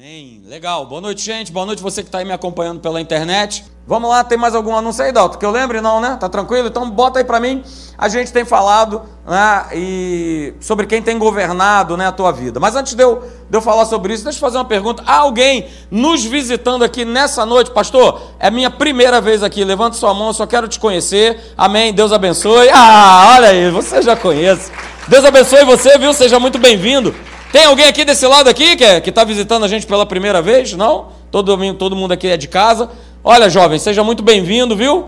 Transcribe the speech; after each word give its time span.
Amém. 0.00 0.40
Legal. 0.46 0.86
Boa 0.86 1.00
noite, 1.00 1.20
gente. 1.22 1.50
Boa 1.50 1.66
noite 1.66 1.82
você 1.82 2.04
que 2.04 2.08
está 2.08 2.18
aí 2.18 2.24
me 2.24 2.30
acompanhando 2.30 2.78
pela 2.78 3.00
internet. 3.00 3.64
Vamos 3.84 4.08
lá, 4.08 4.22
tem 4.22 4.38
mais 4.38 4.54
algum 4.54 4.76
anúncio 4.76 5.02
aí, 5.02 5.10
Dalton? 5.10 5.38
Que 5.38 5.44
eu 5.44 5.50
lembre, 5.50 5.80
não, 5.80 6.00
né? 6.00 6.16
Tá 6.20 6.28
tranquilo? 6.28 6.68
Então 6.68 6.88
bota 6.88 7.18
aí 7.18 7.24
para 7.24 7.40
mim. 7.40 7.64
A 7.96 8.08
gente 8.08 8.32
tem 8.32 8.44
falado 8.44 9.02
né, 9.26 9.66
e 9.74 10.54
sobre 10.60 10.86
quem 10.86 11.02
tem 11.02 11.18
governado 11.18 11.96
né, 11.96 12.06
a 12.06 12.12
tua 12.12 12.30
vida. 12.30 12.60
Mas 12.60 12.76
antes 12.76 12.94
de 12.94 13.02
eu, 13.02 13.28
de 13.50 13.58
eu 13.58 13.60
falar 13.60 13.86
sobre 13.86 14.14
isso, 14.14 14.22
deixa 14.22 14.36
eu 14.36 14.40
fazer 14.40 14.58
uma 14.58 14.64
pergunta. 14.64 15.02
Há 15.04 15.16
alguém 15.16 15.66
nos 15.90 16.24
visitando 16.24 16.84
aqui 16.84 17.04
nessa 17.04 17.44
noite, 17.44 17.72
pastor? 17.72 18.20
É 18.38 18.52
minha 18.52 18.70
primeira 18.70 19.20
vez 19.20 19.42
aqui. 19.42 19.64
Levante 19.64 19.96
sua 19.96 20.14
mão, 20.14 20.28
eu 20.28 20.34
só 20.34 20.46
quero 20.46 20.68
te 20.68 20.78
conhecer. 20.78 21.54
Amém. 21.58 21.92
Deus 21.92 22.12
abençoe. 22.12 22.68
Ah, 22.72 23.34
olha 23.34 23.48
aí, 23.48 23.68
você 23.72 24.00
já 24.00 24.14
conhece. 24.14 24.70
Deus 25.08 25.24
abençoe 25.24 25.64
você, 25.64 25.98
viu? 25.98 26.12
Seja 26.12 26.38
muito 26.38 26.56
bem-vindo. 26.56 27.12
Tem 27.50 27.64
alguém 27.64 27.86
aqui 27.86 28.04
desse 28.04 28.26
lado 28.26 28.48
aqui 28.48 28.76
que 28.76 28.84
é, 28.84 28.98
está 28.98 29.24
visitando 29.24 29.64
a 29.64 29.68
gente 29.68 29.86
pela 29.86 30.04
primeira 30.04 30.42
vez? 30.42 30.74
Não? 30.74 31.08
Todo, 31.30 31.74
todo 31.74 31.96
mundo 31.96 32.12
aqui 32.12 32.28
é 32.28 32.36
de 32.36 32.46
casa. 32.46 32.90
Olha, 33.24 33.48
jovem, 33.48 33.78
seja 33.78 34.04
muito 34.04 34.22
bem-vindo, 34.22 34.76
viu? 34.76 35.06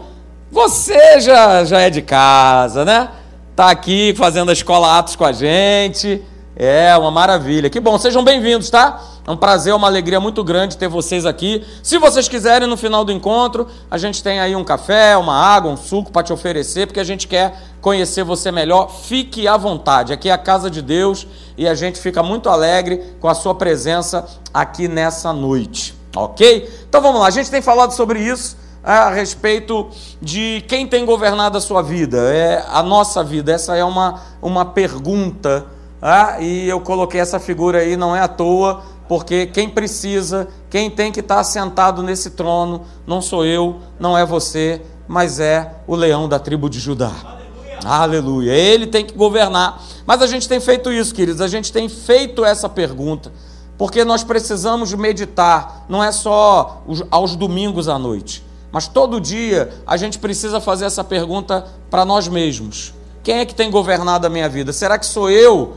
Você 0.51 1.21
já, 1.21 1.65
já 1.65 1.81
é 1.81 1.91
de 1.91 2.01
casa, 2.01 2.85
né? 2.85 3.11
Está 3.51 3.71
aqui 3.71 4.15
fazendo 4.17 4.49
a 4.49 4.55
escola 4.55 4.99
Atos 4.99 5.17
com 5.17 5.25
a 5.25 5.33
gente. 5.33 6.23
É 6.63 6.95
uma 6.95 7.11
maravilha. 7.11 7.71
Que 7.71 7.81
bom, 7.81 7.97
sejam 7.99 8.23
bem-vindos, 8.23 8.69
tá? 8.69 9.01
É 9.27 9.31
um 9.31 9.37
prazer, 9.39 9.75
uma 9.75 9.87
alegria 9.87 10.21
muito 10.21 10.45
grande 10.45 10.77
ter 10.77 10.89
vocês 10.89 11.25
aqui. 11.25 11.65
Se 11.83 11.97
vocês 11.97 12.29
quiserem, 12.29 12.69
no 12.69 12.77
final 12.77 13.03
do 13.03 13.11
encontro, 13.11 13.67
a 13.91 13.97
gente 13.97 14.23
tem 14.23 14.41
aí 14.41 14.55
um 14.55 14.63
café, 14.63 15.17
uma 15.17 15.35
água, 15.35 15.71
um 15.71 15.77
suco 15.79 16.13
para 16.13 16.23
te 16.23 16.35
oferecer, 16.35 16.87
porque 16.87 17.01
a 17.01 17.05
gente 17.05 17.27
quer 17.27 17.59
conhecer 17.81 18.25
você 18.25 18.53
melhor. 18.53 18.91
Fique 18.91 19.49
à 19.49 19.57
vontade. 19.57 20.13
Aqui 20.13 20.29
é 20.29 20.33
a 20.33 20.37
casa 20.37 20.69
de 20.69 20.83
Deus 20.83 21.27
e 21.57 21.67
a 21.67 21.75
gente 21.75 21.99
fica 21.99 22.23
muito 22.23 22.51
alegre 22.51 23.03
com 23.19 23.29
a 23.29 23.35
sua 23.35 23.55
presença 23.55 24.27
aqui 24.53 24.87
nessa 24.87 25.33
noite, 25.33 25.95
ok? 26.15 26.71
Então 26.87 27.01
vamos 27.01 27.23
lá, 27.23 27.29
a 27.29 27.31
gente 27.31 27.51
tem 27.51 27.63
falado 27.63 27.93
sobre 27.93 28.21
isso 28.21 28.59
a 28.85 29.09
respeito 29.09 29.89
de 30.21 30.63
quem 30.69 30.87
tem 30.87 31.07
governado 31.07 31.57
a 31.57 31.61
sua 31.63 31.81
vida, 31.81 32.19
é 32.35 32.63
a 32.69 32.83
nossa 32.83 33.25
vida. 33.25 33.51
Essa 33.51 33.77
é 33.77 33.85
uma, 33.85 34.21
uma 34.43 34.67
pergunta. 34.67 35.80
Ah, 36.03 36.41
e 36.41 36.69
eu 36.69 36.81
coloquei 36.81 37.21
essa 37.21 37.39
figura 37.39 37.79
aí, 37.79 37.97
não 37.97 38.17
é 38.17 38.21
à 38.21 38.29
toa, 38.29 38.83
porque 39.07 39.47
quem 39.47 39.69
precisa, 39.69 40.49
quem 40.71 40.89
tem 40.89 41.13
que 41.13 41.21
estar 41.21 41.43
sentado 41.45 42.03
nesse 42.03 42.31
trono, 42.31 42.83
não 43.07 43.21
sou 43.21 43.45
eu, 43.45 43.81
não 43.99 44.17
é 44.17 44.25
você, 44.25 44.81
mas 45.07 45.41
é 45.41 45.75
o 45.87 45.95
leão 45.95 46.29
da 46.29 46.39
tribo 46.39 46.71
de 46.71 46.79
Judá. 46.79 47.13
Aleluia. 47.25 47.79
Aleluia. 47.85 48.53
Ele 48.53 48.87
tem 48.87 49.05
que 49.05 49.13
governar. 49.13 49.83
Mas 50.07 50.23
a 50.23 50.27
gente 50.27 50.49
tem 50.49 50.61
feito 50.61 50.93
isso, 50.93 51.15
queridos, 51.15 51.41
a 51.41 51.49
gente 51.49 51.73
tem 51.73 51.89
feito 51.89 52.45
essa 52.45 52.69
pergunta, 52.69 53.33
porque 53.77 54.05
nós 54.05 54.25
precisamos 54.25 54.95
meditar, 54.95 55.85
não 55.89 56.03
é 56.03 56.13
só 56.13 56.83
aos 57.11 57.37
domingos 57.37 57.89
à 57.89 57.99
noite, 57.99 58.45
mas 58.73 58.87
todo 58.87 59.21
dia 59.21 59.71
a 59.87 59.97
gente 59.97 60.19
precisa 60.19 60.61
fazer 60.61 60.85
essa 60.85 61.03
pergunta 61.03 61.67
para 61.91 62.05
nós 62.05 62.29
mesmos. 62.29 62.95
Quem 63.23 63.41
é 63.41 63.45
que 63.45 63.55
tem 63.55 63.71
governado 63.71 64.27
a 64.27 64.31
minha 64.31 64.49
vida? 64.49 64.73
Será 64.73 64.99
que 64.99 65.05
sou 65.05 65.31
eu 65.31 65.75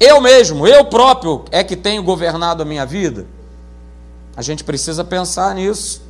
eu 0.00 0.22
mesmo, 0.22 0.66
eu 0.66 0.86
próprio 0.86 1.44
é 1.50 1.62
que 1.62 1.76
tenho 1.76 2.02
governado 2.02 2.62
a 2.62 2.66
minha 2.66 2.86
vida? 2.86 3.26
A 4.34 4.40
gente 4.40 4.64
precisa 4.64 5.04
pensar 5.04 5.54
nisso, 5.54 6.02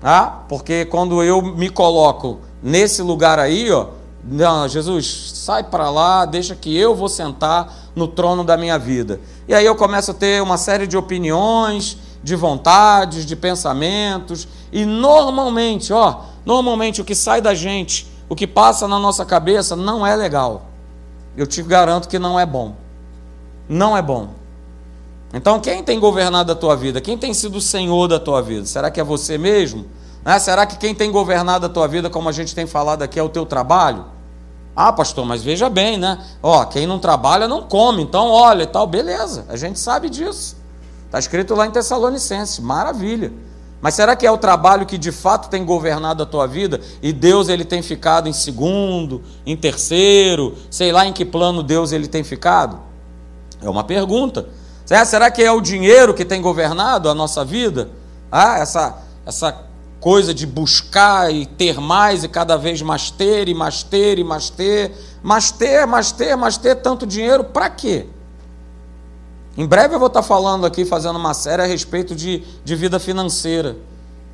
tá? 0.00 0.42
Porque 0.48 0.84
quando 0.84 1.22
eu 1.22 1.40
me 1.40 1.70
coloco 1.70 2.40
nesse 2.60 3.02
lugar 3.02 3.38
aí, 3.38 3.70
ó, 3.70 3.86
não, 4.24 4.66
Jesus, 4.66 5.32
sai 5.34 5.62
para 5.62 5.90
lá, 5.90 6.24
deixa 6.24 6.56
que 6.56 6.76
eu 6.76 6.92
vou 6.92 7.08
sentar 7.08 7.72
no 7.94 8.08
trono 8.08 8.42
da 8.42 8.56
minha 8.56 8.78
vida. 8.78 9.20
E 9.46 9.54
aí 9.54 9.64
eu 9.64 9.76
começo 9.76 10.10
a 10.10 10.14
ter 10.14 10.42
uma 10.42 10.56
série 10.56 10.86
de 10.86 10.96
opiniões, 10.96 11.96
de 12.20 12.34
vontades, 12.34 13.24
de 13.24 13.36
pensamentos, 13.36 14.48
e 14.72 14.84
normalmente, 14.84 15.92
ó, 15.92 16.22
normalmente 16.44 17.00
o 17.00 17.04
que 17.04 17.14
sai 17.14 17.40
da 17.40 17.54
gente, 17.54 18.08
o 18.28 18.34
que 18.34 18.46
passa 18.46 18.88
na 18.88 18.98
nossa 18.98 19.24
cabeça 19.24 19.76
não 19.76 20.04
é 20.04 20.16
legal. 20.16 20.62
Eu 21.36 21.46
te 21.46 21.62
garanto 21.62 22.08
que 22.08 22.18
não 22.18 22.40
é 22.40 22.46
bom 22.46 22.83
não 23.68 23.96
é 23.96 24.02
bom. 24.02 24.30
Então, 25.32 25.58
quem 25.58 25.82
tem 25.82 25.98
governado 25.98 26.52
a 26.52 26.54
tua 26.54 26.76
vida? 26.76 27.00
Quem 27.00 27.18
tem 27.18 27.34
sido 27.34 27.56
o 27.56 27.60
senhor 27.60 28.06
da 28.06 28.20
tua 28.20 28.40
vida? 28.40 28.66
Será 28.66 28.90
que 28.90 29.00
é 29.00 29.04
você 29.04 29.36
mesmo? 29.36 29.84
Né? 30.24 30.38
Será 30.38 30.64
que 30.64 30.76
quem 30.76 30.94
tem 30.94 31.10
governado 31.10 31.66
a 31.66 31.68
tua 31.68 31.88
vida, 31.88 32.08
como 32.08 32.28
a 32.28 32.32
gente 32.32 32.54
tem 32.54 32.66
falado 32.66 33.02
aqui, 33.02 33.18
é 33.18 33.22
o 33.22 33.28
teu 33.28 33.44
trabalho? 33.44 34.04
Ah, 34.76 34.92
pastor, 34.92 35.24
mas 35.24 35.42
veja 35.42 35.68
bem, 35.68 35.98
né? 35.98 36.24
Ó, 36.42 36.64
quem 36.64 36.86
não 36.86 36.98
trabalha 36.98 37.46
não 37.46 37.62
come, 37.62 38.02
então 38.02 38.28
olha 38.28 38.64
e 38.64 38.66
tal, 38.66 38.86
beleza, 38.86 39.44
a 39.48 39.56
gente 39.56 39.78
sabe 39.78 40.10
disso. 40.10 40.56
Está 41.06 41.18
escrito 41.18 41.54
lá 41.54 41.66
em 41.66 41.70
Tessalonicenses, 41.70 42.58
maravilha. 42.58 43.32
Mas 43.80 43.94
será 43.94 44.16
que 44.16 44.26
é 44.26 44.30
o 44.30 44.38
trabalho 44.38 44.86
que 44.86 44.98
de 44.98 45.12
fato 45.12 45.48
tem 45.48 45.64
governado 45.64 46.22
a 46.22 46.26
tua 46.26 46.46
vida 46.46 46.80
e 47.02 47.12
Deus 47.12 47.48
ele 47.48 47.64
tem 47.64 47.82
ficado 47.82 48.28
em 48.28 48.32
segundo, 48.32 49.22
em 49.44 49.56
terceiro, 49.56 50.54
sei 50.70 50.90
lá 50.90 51.06
em 51.06 51.12
que 51.12 51.24
plano 51.24 51.62
Deus 51.62 51.92
ele 51.92 52.08
tem 52.08 52.24
ficado? 52.24 52.78
É 53.64 53.70
uma 53.70 53.84
pergunta. 53.84 54.46
Será 54.84 55.30
que 55.30 55.42
é 55.42 55.50
o 55.50 55.60
dinheiro 55.60 56.12
que 56.12 56.24
tem 56.24 56.42
governado 56.42 57.08
a 57.08 57.14
nossa 57.14 57.44
vida? 57.44 57.88
Ah, 58.30 58.58
essa, 58.58 58.98
essa 59.24 59.64
coisa 59.98 60.34
de 60.34 60.46
buscar 60.46 61.32
e 61.32 61.46
ter 61.46 61.80
mais 61.80 62.24
e 62.24 62.28
cada 62.28 62.58
vez 62.58 62.82
mais 62.82 63.10
ter 63.10 63.48
e 63.48 63.54
mais 63.54 63.82
ter 63.82 64.18
e 64.18 64.24
mais 64.24 64.50
ter, 64.50 64.92
mais 65.22 65.50
ter, 65.50 65.86
mais 65.86 66.12
ter, 66.12 66.36
mais 66.36 66.58
ter 66.58 66.74
tanto 66.76 67.06
dinheiro 67.06 67.44
para 67.44 67.70
quê? 67.70 68.06
Em 69.56 69.64
breve 69.66 69.94
eu 69.94 69.98
vou 69.98 70.08
estar 70.08 70.22
falando 70.22 70.66
aqui, 70.66 70.84
fazendo 70.84 71.16
uma 71.16 71.32
série 71.32 71.62
a 71.62 71.64
respeito 71.64 72.14
de, 72.14 72.42
de 72.64 72.76
vida 72.76 72.98
financeira. 72.98 73.76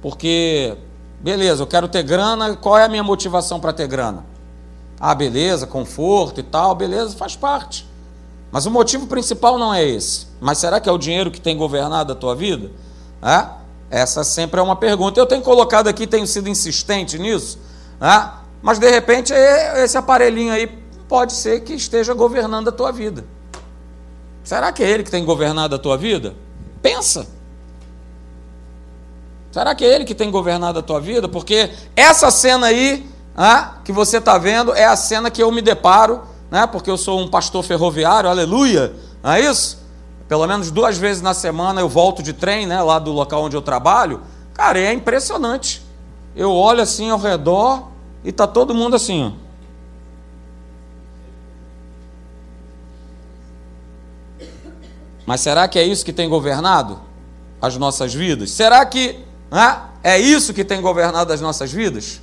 Porque, 0.02 0.76
beleza, 1.20 1.62
eu 1.62 1.66
quero 1.66 1.86
ter 1.86 2.02
grana, 2.02 2.56
qual 2.56 2.76
é 2.76 2.84
a 2.84 2.88
minha 2.88 3.04
motivação 3.04 3.60
para 3.60 3.72
ter 3.72 3.86
grana? 3.86 4.24
Ah, 4.98 5.14
beleza, 5.14 5.66
conforto 5.66 6.40
e 6.40 6.42
tal, 6.42 6.74
beleza, 6.74 7.16
faz 7.16 7.36
parte. 7.36 7.86
Mas 8.52 8.66
o 8.66 8.70
motivo 8.70 9.06
principal 9.06 9.58
não 9.58 9.72
é 9.72 9.84
esse. 9.84 10.26
Mas 10.40 10.58
será 10.58 10.80
que 10.80 10.88
é 10.88 10.92
o 10.92 10.98
dinheiro 10.98 11.30
que 11.30 11.40
tem 11.40 11.56
governado 11.56 12.12
a 12.12 12.16
tua 12.16 12.34
vida? 12.34 12.70
É? 13.22 13.46
Essa 13.90 14.24
sempre 14.24 14.60
é 14.60 14.62
uma 14.62 14.76
pergunta. 14.76 15.18
Eu 15.18 15.26
tenho 15.26 15.42
colocado 15.42 15.88
aqui, 15.88 16.06
tenho 16.06 16.26
sido 16.26 16.48
insistente 16.48 17.18
nisso, 17.18 17.58
é? 18.00 18.30
mas 18.62 18.78
de 18.78 18.88
repente 18.88 19.32
esse 19.32 19.96
aparelhinho 19.98 20.52
aí 20.52 20.66
pode 21.08 21.32
ser 21.32 21.60
que 21.60 21.74
esteja 21.74 22.14
governando 22.14 22.68
a 22.68 22.72
tua 22.72 22.92
vida. 22.92 23.24
Será 24.44 24.72
que 24.72 24.82
é 24.82 24.88
ele 24.88 25.02
que 25.02 25.10
tem 25.10 25.24
governado 25.24 25.74
a 25.74 25.78
tua 25.78 25.96
vida? 25.96 26.34
Pensa. 26.80 27.26
Será 29.50 29.74
que 29.74 29.84
é 29.84 29.94
ele 29.94 30.04
que 30.04 30.14
tem 30.14 30.30
governado 30.30 30.78
a 30.78 30.82
tua 30.82 31.00
vida? 31.00 31.28
Porque 31.28 31.70
essa 31.96 32.30
cena 32.30 32.68
aí 32.68 33.08
é, 33.36 33.82
que 33.84 33.92
você 33.92 34.18
está 34.18 34.38
vendo 34.38 34.72
é 34.72 34.84
a 34.84 34.94
cena 34.94 35.30
que 35.30 35.42
eu 35.42 35.50
me 35.50 35.60
deparo 35.60 36.22
né? 36.50 36.66
porque 36.66 36.90
eu 36.90 36.96
sou 36.96 37.20
um 37.20 37.28
pastor 37.28 37.62
ferroviário, 37.62 38.28
aleluia, 38.28 38.92
não 39.22 39.32
é 39.32 39.40
isso? 39.40 39.78
Pelo 40.28 40.46
menos 40.46 40.70
duas 40.70 40.96
vezes 40.96 41.22
na 41.22 41.34
semana 41.34 41.80
eu 41.80 41.88
volto 41.88 42.22
de 42.22 42.32
trem, 42.32 42.66
né, 42.66 42.80
lá 42.82 42.98
do 42.98 43.12
local 43.12 43.44
onde 43.44 43.56
eu 43.56 43.62
trabalho. 43.62 44.20
Cara, 44.54 44.78
é 44.78 44.92
impressionante. 44.92 45.82
Eu 46.36 46.52
olho 46.52 46.80
assim 46.80 47.10
ao 47.10 47.18
redor 47.18 47.88
e 48.22 48.30
tá 48.30 48.46
todo 48.46 48.74
mundo 48.74 48.94
assim, 48.94 49.24
ó. 49.24 49.50
Mas 55.26 55.40
será 55.40 55.68
que 55.68 55.78
é 55.78 55.84
isso 55.84 56.04
que 56.04 56.12
tem 56.12 56.28
governado 56.28 56.98
as 57.60 57.76
nossas 57.76 58.12
vidas? 58.12 58.50
Será 58.50 58.84
que 58.84 59.18
né, 59.50 59.80
é 60.02 60.18
isso 60.18 60.52
que 60.52 60.64
tem 60.64 60.80
governado 60.80 61.32
as 61.32 61.40
nossas 61.40 61.72
vidas? 61.72 62.20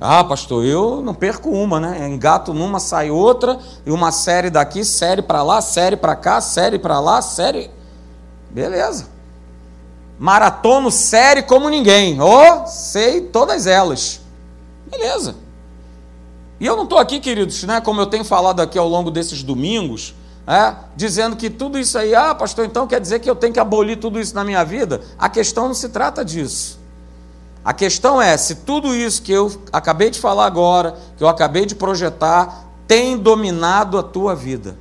Ah, 0.00 0.22
pastor, 0.22 0.64
eu 0.64 1.02
não 1.02 1.12
perco 1.12 1.50
uma, 1.50 1.80
né? 1.80 2.08
Engato 2.08 2.54
numa, 2.54 2.78
sai 2.78 3.10
outra, 3.10 3.58
e 3.84 3.90
uma 3.90 4.12
série 4.12 4.48
daqui, 4.48 4.84
série 4.84 5.22
para 5.22 5.42
lá, 5.42 5.60
série 5.60 5.96
para 5.96 6.14
cá, 6.14 6.40
série 6.40 6.78
para 6.78 7.00
lá, 7.00 7.20
série. 7.20 7.68
Beleza. 8.48 9.08
Maratono 10.18 10.90
série 10.90 11.42
como 11.42 11.68
ninguém. 11.68 12.20
Oh, 12.20 12.66
sei 12.66 13.22
todas 13.22 13.66
elas. 13.66 14.20
Beleza. 14.88 15.34
E 16.60 16.66
eu 16.66 16.76
não 16.76 16.84
estou 16.84 16.98
aqui, 16.98 17.20
queridos, 17.20 17.62
né, 17.64 17.80
como 17.80 18.00
eu 18.00 18.06
tenho 18.06 18.24
falado 18.24 18.60
aqui 18.60 18.78
ao 18.78 18.88
longo 18.88 19.10
desses 19.10 19.42
domingos, 19.42 20.14
é, 20.46 20.74
dizendo 20.96 21.36
que 21.36 21.50
tudo 21.50 21.78
isso 21.78 21.96
aí, 21.96 22.14
ah, 22.14 22.34
pastor, 22.34 22.64
então 22.64 22.86
quer 22.86 23.00
dizer 23.00 23.20
que 23.20 23.30
eu 23.30 23.36
tenho 23.36 23.52
que 23.52 23.60
abolir 23.60 23.98
tudo 23.98 24.18
isso 24.18 24.34
na 24.34 24.42
minha 24.42 24.64
vida? 24.64 25.02
A 25.18 25.28
questão 25.28 25.68
não 25.68 25.74
se 25.74 25.88
trata 25.88 26.24
disso. 26.24 26.78
A 27.68 27.74
questão 27.74 28.22
é 28.22 28.34
se 28.38 28.54
tudo 28.54 28.96
isso 28.96 29.20
que 29.20 29.30
eu 29.30 29.60
acabei 29.70 30.08
de 30.08 30.18
falar 30.18 30.46
agora, 30.46 30.96
que 31.18 31.22
eu 31.22 31.28
acabei 31.28 31.66
de 31.66 31.74
projetar, 31.74 32.64
tem 32.86 33.14
dominado 33.14 33.98
a 33.98 34.02
tua 34.02 34.34
vida. 34.34 34.74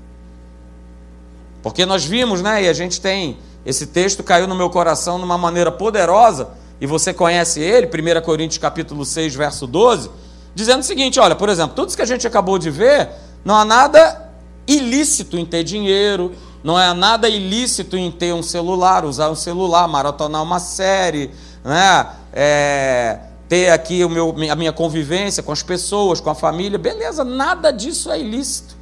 Porque 1.61 1.85
nós 1.85 2.05
vimos, 2.05 2.41
né, 2.41 2.63
e 2.63 2.69
a 2.69 2.71
gente 2.71 3.01
tem, 3.01 3.39
esse 3.65 3.87
texto 3.87 4.23
caiu 4.23 4.47
no 4.47 4.55
meu 4.55 4.69
coração 4.69 5.17
de 5.17 5.25
uma 5.25 5.37
maneira 5.37 5.69
poderosa, 5.69 6.51
e 6.79 6.87
você 6.87 7.13
conhece 7.13 7.59
ele, 7.59 7.87
1 7.87 8.21
Coríntios 8.21 8.57
capítulo 8.57 9.03
6, 9.03 9.35
verso 9.35 9.67
12, 9.67 10.09
dizendo 10.55 10.79
o 10.79 10.83
seguinte, 10.83 11.19
olha, 11.19 11.35
por 11.35 11.49
exemplo, 11.49 11.75
tudo 11.75 11.89
isso 11.89 11.97
que 11.97 12.03
a 12.03 12.07
gente 12.07 12.25
acabou 12.25 12.57
de 12.57 12.69
ver, 12.69 13.09
não 13.43 13.57
há 13.57 13.65
nada 13.65 14.31
ilícito 14.65 15.37
em 15.37 15.45
ter 15.45 15.65
dinheiro, 15.65 16.31
não 16.63 16.79
é 16.79 16.93
nada 16.93 17.27
ilícito 17.27 17.97
em 17.97 18.09
ter 18.09 18.33
um 18.33 18.41
celular, 18.41 19.03
usar 19.03 19.29
um 19.29 19.35
celular, 19.35 19.89
maratonar 19.89 20.41
uma 20.41 20.59
série, 20.59 21.31
né? 21.65 22.07
É, 22.39 23.17
ter 23.49 23.71
aqui 23.71 24.03
o 24.03 24.09
meu, 24.09 24.35
a 24.51 24.55
minha 24.55 24.71
convivência 24.71 25.41
com 25.41 25.51
as 25.51 25.63
pessoas, 25.63 26.19
com 26.19 26.29
a 26.29 26.35
família, 26.35 26.77
beleza, 26.77 27.23
nada 27.23 27.71
disso 27.71 28.11
é 28.11 28.19
ilícito. 28.19 28.75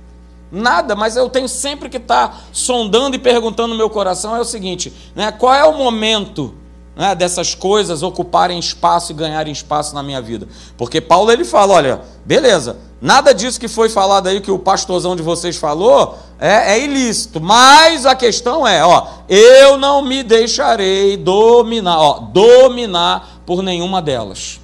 Nada, 0.51 0.95
mas 0.95 1.15
eu 1.15 1.29
tenho 1.29 1.49
sempre 1.49 1.89
que 1.89 1.97
estar 1.97 2.27
tá 2.27 2.37
sondando 2.51 3.15
e 3.15 3.19
perguntando 3.19 3.69
no 3.69 3.75
meu 3.75 3.89
coração 3.89 4.35
é 4.35 4.39
o 4.39 4.45
seguinte, 4.45 4.93
né? 5.15 5.31
Qual 5.31 5.53
é 5.53 5.65
o 5.65 5.77
momento 5.77 6.53
né, 6.95 7.15
dessas 7.15 7.55
coisas 7.55 8.03
ocuparem 8.03 8.57
espaço 8.59 9.11
e 9.11 9.15
ganharem 9.15 9.51
espaço 9.51 9.93
na 9.95 10.03
minha 10.03 10.21
vida? 10.21 10.47
Porque 10.77 11.01
Paulo 11.01 11.31
ele 11.31 11.43
fala, 11.43 11.73
olha, 11.73 12.01
beleza, 12.23 12.77
nada 13.01 13.33
disso 13.33 13.59
que 13.59 13.67
foi 13.67 13.89
falado 13.89 14.27
aí 14.27 14.39
que 14.39 14.51
o 14.51 14.59
pastorzão 14.59 15.15
de 15.15 15.23
vocês 15.23 15.57
falou 15.57 16.17
é, 16.39 16.73
é 16.73 16.83
ilícito, 16.83 17.41
mas 17.41 18.05
a 18.05 18.15
questão 18.15 18.67
é, 18.67 18.85
ó, 18.85 19.07
eu 19.27 19.77
não 19.77 20.01
me 20.01 20.23
deixarei 20.23 21.17
dominar, 21.17 21.99
ó, 21.99 22.19
dominar 22.19 23.34
por 23.45 23.61
nenhuma 23.61 24.01
delas. 24.01 24.59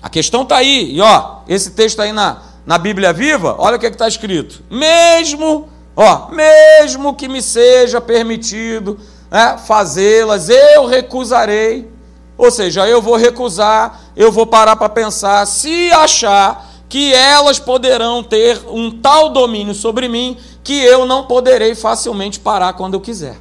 A 0.00 0.08
questão 0.08 0.42
está 0.42 0.56
aí, 0.56 0.94
e 0.94 1.00
ó, 1.00 1.38
esse 1.48 1.72
texto 1.72 2.00
aí 2.00 2.12
na, 2.12 2.42
na 2.64 2.78
Bíblia 2.78 3.12
Viva, 3.12 3.56
olha 3.58 3.76
o 3.76 3.78
que 3.80 3.86
é 3.86 3.88
está 3.88 4.06
escrito. 4.06 4.62
Mesmo, 4.70 5.68
ó, 5.96 6.28
mesmo 6.30 7.14
que 7.14 7.28
me 7.28 7.42
seja 7.42 8.00
permitido 8.00 8.98
é, 9.30 9.58
fazê-las, 9.58 10.48
eu 10.48 10.86
recusarei. 10.86 11.90
Ou 12.36 12.50
seja, 12.50 12.88
eu 12.88 13.02
vou 13.02 13.16
recusar, 13.16 14.00
eu 14.14 14.30
vou 14.30 14.46
parar 14.46 14.76
para 14.76 14.88
pensar, 14.88 15.44
se 15.46 15.90
achar 15.90 16.66
que 16.88 17.12
elas 17.12 17.58
poderão 17.58 18.22
ter 18.22 18.60
um 18.68 18.90
tal 18.90 19.30
domínio 19.30 19.74
sobre 19.74 20.08
mim 20.08 20.38
que 20.62 20.80
eu 20.80 21.04
não 21.04 21.26
poderei 21.26 21.74
facilmente 21.74 22.38
parar 22.38 22.74
quando 22.74 22.94
eu 22.94 23.00
quiser. 23.00 23.36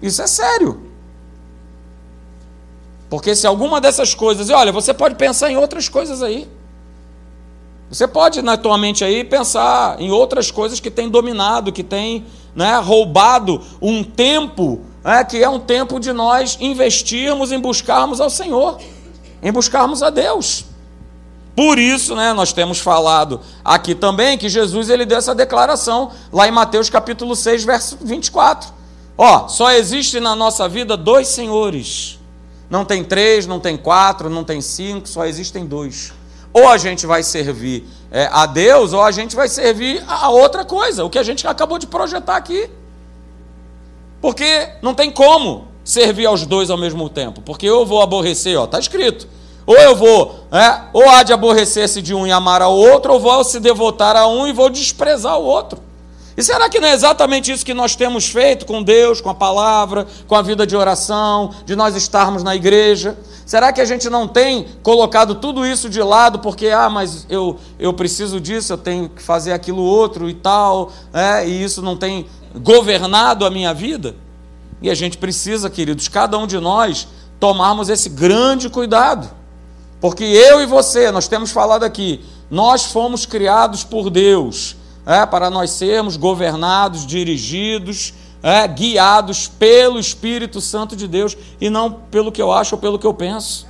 Isso 0.00 0.22
é 0.22 0.26
sério. 0.26 0.89
Porque 3.10 3.34
se 3.34 3.44
alguma 3.44 3.80
dessas 3.80 4.14
coisas, 4.14 4.48
e 4.48 4.52
olha, 4.52 4.70
você 4.70 4.94
pode 4.94 5.16
pensar 5.16 5.50
em 5.50 5.56
outras 5.56 5.88
coisas 5.88 6.22
aí. 6.22 6.48
Você 7.90 8.06
pode 8.06 8.40
na 8.40 8.56
tua 8.56 8.78
mente 8.78 9.04
aí 9.04 9.24
pensar 9.24 10.00
em 10.00 10.12
outras 10.12 10.52
coisas 10.52 10.78
que 10.78 10.92
têm 10.92 11.08
dominado, 11.08 11.72
que 11.72 11.82
têm 11.82 12.24
né, 12.54 12.76
roubado 12.78 13.60
um 13.82 14.04
tempo, 14.04 14.82
né, 15.02 15.24
que 15.24 15.42
é 15.42 15.48
um 15.48 15.58
tempo 15.58 15.98
de 15.98 16.12
nós 16.12 16.56
investirmos 16.60 17.50
em 17.50 17.58
buscarmos 17.58 18.20
ao 18.20 18.30
Senhor, 18.30 18.78
em 19.42 19.50
buscarmos 19.50 20.04
a 20.04 20.10
Deus. 20.10 20.66
Por 21.56 21.80
isso, 21.80 22.14
né, 22.14 22.32
nós 22.32 22.52
temos 22.52 22.78
falado 22.78 23.40
aqui 23.64 23.92
também 23.92 24.38
que 24.38 24.48
Jesus 24.48 24.88
ele 24.88 25.04
deu 25.04 25.18
essa 25.18 25.34
declaração 25.34 26.12
lá 26.32 26.46
em 26.46 26.52
Mateus 26.52 26.88
capítulo 26.88 27.34
6, 27.34 27.64
verso 27.64 27.98
24. 28.00 28.72
Ó, 29.18 29.48
só 29.48 29.72
existe 29.72 30.20
na 30.20 30.36
nossa 30.36 30.68
vida 30.68 30.96
dois 30.96 31.26
senhores 31.26 32.19
não 32.70 32.84
tem 32.84 33.02
três, 33.02 33.46
não 33.46 33.58
tem 33.58 33.76
quatro, 33.76 34.30
não 34.30 34.44
tem 34.44 34.60
cinco, 34.60 35.08
só 35.08 35.26
existem 35.26 35.66
dois. 35.66 36.12
Ou 36.52 36.68
a 36.68 36.78
gente 36.78 37.04
vai 37.04 37.22
servir 37.22 37.84
é, 38.10 38.28
a 38.32 38.46
Deus, 38.46 38.92
ou 38.92 39.02
a 39.02 39.10
gente 39.10 39.34
vai 39.34 39.48
servir 39.48 40.02
a 40.06 40.30
outra 40.30 40.64
coisa, 40.64 41.04
o 41.04 41.10
que 41.10 41.18
a 41.18 41.22
gente 41.22 41.46
acabou 41.46 41.78
de 41.78 41.86
projetar 41.86 42.36
aqui. 42.36 42.70
Porque 44.20 44.68
não 44.80 44.94
tem 44.94 45.10
como 45.10 45.68
servir 45.84 46.26
aos 46.26 46.46
dois 46.46 46.70
ao 46.70 46.78
mesmo 46.78 47.08
tempo. 47.08 47.40
Porque 47.40 47.66
eu 47.66 47.84
vou 47.84 48.02
aborrecer, 48.02 48.58
ó, 48.58 48.64
está 48.64 48.78
escrito. 48.78 49.26
Ou 49.66 49.76
eu 49.76 49.94
vou, 49.94 50.46
é, 50.52 50.82
ou 50.92 51.08
há 51.08 51.22
de 51.22 51.32
aborrecer-se 51.32 52.00
de 52.00 52.14
um 52.14 52.26
e 52.26 52.32
amar 52.32 52.62
ao 52.62 52.74
outro, 52.74 53.12
ou 53.12 53.20
vou 53.20 53.42
se 53.44 53.58
devotar 53.60 54.16
a 54.16 54.26
um 54.26 54.46
e 54.46 54.52
vou 54.52 54.70
desprezar 54.70 55.38
o 55.38 55.44
outro. 55.44 55.89
E 56.36 56.42
será 56.42 56.68
que 56.68 56.80
não 56.80 56.88
é 56.88 56.94
exatamente 56.94 57.50
isso 57.50 57.64
que 57.64 57.74
nós 57.74 57.96
temos 57.96 58.26
feito 58.28 58.64
com 58.64 58.82
Deus, 58.82 59.20
com 59.20 59.28
a 59.28 59.34
palavra, 59.34 60.06
com 60.26 60.34
a 60.34 60.42
vida 60.42 60.66
de 60.66 60.76
oração, 60.76 61.50
de 61.66 61.74
nós 61.74 61.96
estarmos 61.96 62.42
na 62.42 62.54
igreja? 62.54 63.18
Será 63.44 63.72
que 63.72 63.80
a 63.80 63.84
gente 63.84 64.08
não 64.08 64.28
tem 64.28 64.66
colocado 64.82 65.34
tudo 65.34 65.66
isso 65.66 65.90
de 65.90 66.00
lado 66.02 66.38
porque, 66.38 66.68
ah, 66.68 66.88
mas 66.88 67.26
eu, 67.28 67.58
eu 67.78 67.92
preciso 67.92 68.40
disso, 68.40 68.72
eu 68.72 68.78
tenho 68.78 69.08
que 69.08 69.22
fazer 69.22 69.52
aquilo 69.52 69.82
outro 69.82 70.28
e 70.30 70.34
tal, 70.34 70.92
é, 71.12 71.46
e 71.46 71.62
isso 71.62 71.82
não 71.82 71.96
tem 71.96 72.26
governado 72.54 73.44
a 73.44 73.50
minha 73.50 73.74
vida? 73.74 74.14
E 74.80 74.88
a 74.88 74.94
gente 74.94 75.18
precisa, 75.18 75.68
queridos, 75.68 76.08
cada 76.08 76.38
um 76.38 76.46
de 76.46 76.58
nós, 76.58 77.08
tomarmos 77.38 77.88
esse 77.88 78.08
grande 78.08 78.70
cuidado. 78.70 79.28
Porque 80.00 80.24
eu 80.24 80.62
e 80.62 80.66
você, 80.66 81.10
nós 81.10 81.28
temos 81.28 81.50
falado 81.50 81.82
aqui, 81.82 82.24
nós 82.50 82.84
fomos 82.86 83.26
criados 83.26 83.84
por 83.84 84.08
Deus 84.08 84.76
é, 85.06 85.24
para 85.26 85.50
nós 85.50 85.70
sermos 85.70 86.16
governados, 86.16 87.06
dirigidos, 87.06 88.14
é, 88.42 88.66
guiados 88.66 89.48
pelo 89.48 89.98
Espírito 89.98 90.60
Santo 90.60 90.96
de 90.96 91.06
Deus 91.06 91.36
e 91.60 91.68
não 91.68 91.92
pelo 91.92 92.32
que 92.32 92.40
eu 92.40 92.52
acho 92.52 92.74
ou 92.74 92.80
pelo 92.80 92.98
que 92.98 93.06
eu 93.06 93.14
penso. 93.14 93.66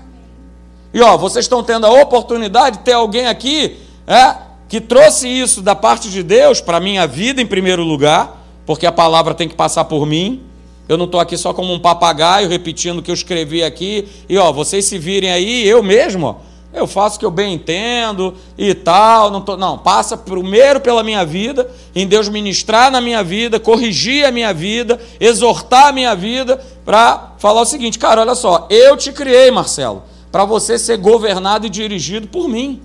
E 0.92 1.00
ó, 1.00 1.16
vocês 1.16 1.44
estão 1.44 1.62
tendo 1.62 1.86
a 1.86 2.02
oportunidade 2.02 2.78
de 2.78 2.84
ter 2.84 2.92
alguém 2.92 3.26
aqui 3.26 3.76
é, 4.06 4.36
que 4.68 4.80
trouxe 4.80 5.28
isso 5.28 5.62
da 5.62 5.74
parte 5.74 6.10
de 6.10 6.22
Deus 6.22 6.60
para 6.60 6.78
a 6.78 6.80
minha 6.80 7.06
vida 7.06 7.40
em 7.40 7.46
primeiro 7.46 7.82
lugar, 7.82 8.44
porque 8.66 8.86
a 8.86 8.92
palavra 8.92 9.34
tem 9.34 9.48
que 9.48 9.54
passar 9.54 9.84
por 9.84 10.06
mim. 10.06 10.42
Eu 10.88 10.96
não 10.96 11.04
estou 11.04 11.20
aqui 11.20 11.36
só 11.36 11.54
como 11.54 11.72
um 11.72 11.78
papagaio 11.78 12.48
repetindo 12.48 12.98
o 12.98 13.02
que 13.02 13.10
eu 13.10 13.14
escrevi 13.14 13.62
aqui. 13.62 14.08
E 14.28 14.36
ó, 14.36 14.52
vocês 14.52 14.84
se 14.84 14.98
virem 14.98 15.30
aí, 15.30 15.66
eu 15.66 15.82
mesmo, 15.82 16.26
ó, 16.26 16.34
eu 16.72 16.86
faço 16.86 17.16
o 17.16 17.18
que 17.18 17.26
eu 17.26 17.30
bem 17.30 17.54
entendo 17.54 18.34
e 18.56 18.74
tal. 18.74 19.30
Não, 19.30 19.40
tô, 19.40 19.56
não, 19.56 19.76
passa 19.76 20.16
primeiro 20.16 20.80
pela 20.80 21.02
minha 21.02 21.24
vida, 21.24 21.68
em 21.94 22.06
Deus 22.06 22.28
ministrar 22.28 22.90
na 22.90 23.00
minha 23.00 23.22
vida, 23.24 23.58
corrigir 23.58 24.24
a 24.24 24.30
minha 24.30 24.54
vida, 24.54 25.00
exortar 25.18 25.88
a 25.88 25.92
minha 25.92 26.14
vida, 26.14 26.60
para 26.84 27.32
falar 27.38 27.60
o 27.62 27.66
seguinte, 27.66 27.98
cara, 27.98 28.20
olha 28.20 28.34
só, 28.34 28.66
eu 28.70 28.96
te 28.96 29.12
criei, 29.12 29.50
Marcelo, 29.50 30.02
para 30.30 30.44
você 30.44 30.78
ser 30.78 30.96
governado 30.96 31.66
e 31.66 31.70
dirigido 31.70 32.28
por 32.28 32.48
mim. 32.48 32.80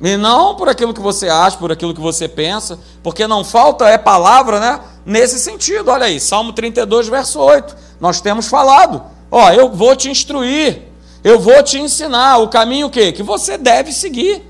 E 0.00 0.16
não 0.16 0.54
por 0.54 0.68
aquilo 0.68 0.92
que 0.92 1.00
você 1.00 1.28
acha, 1.28 1.56
por 1.56 1.72
aquilo 1.72 1.94
que 1.94 2.00
você 2.00 2.28
pensa, 2.28 2.78
porque 3.02 3.26
não 3.26 3.42
falta 3.42 3.88
é 3.88 3.96
palavra, 3.96 4.60
né? 4.60 4.80
Nesse 5.06 5.38
sentido, 5.38 5.90
olha 5.90 6.06
aí, 6.06 6.20
Salmo 6.20 6.52
32, 6.52 7.08
verso 7.08 7.40
8. 7.40 7.74
Nós 8.00 8.20
temos 8.20 8.46
falado, 8.46 9.02
ó, 9.30 9.50
eu 9.50 9.70
vou 9.70 9.96
te 9.96 10.10
instruir, 10.10 10.82
eu 11.24 11.40
vou 11.40 11.62
te 11.62 11.78
ensinar 11.78 12.36
o 12.36 12.48
caminho 12.48 12.90
que 12.90 13.10
que 13.10 13.22
você 13.22 13.56
deve 13.56 13.90
seguir. 13.92 14.42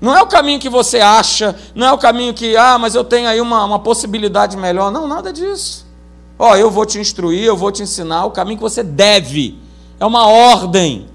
Não 0.00 0.16
é 0.16 0.22
o 0.22 0.26
caminho 0.26 0.58
que 0.58 0.70
você 0.70 0.98
acha, 0.98 1.54
não 1.74 1.86
é 1.86 1.92
o 1.92 1.98
caminho 1.98 2.32
que, 2.32 2.56
ah, 2.56 2.78
mas 2.78 2.94
eu 2.94 3.04
tenho 3.04 3.28
aí 3.28 3.38
uma, 3.38 3.62
uma 3.66 3.78
possibilidade 3.78 4.56
melhor. 4.56 4.90
Não, 4.90 5.06
nada 5.06 5.30
disso. 5.30 5.86
Ó, 6.38 6.56
eu 6.56 6.70
vou 6.70 6.86
te 6.86 6.98
instruir, 6.98 7.44
eu 7.44 7.54
vou 7.54 7.70
te 7.70 7.82
ensinar 7.82 8.24
o 8.24 8.30
caminho 8.30 8.56
que 8.56 8.62
você 8.62 8.82
deve. 8.82 9.58
É 10.00 10.06
uma 10.06 10.26
ordem. 10.26 11.06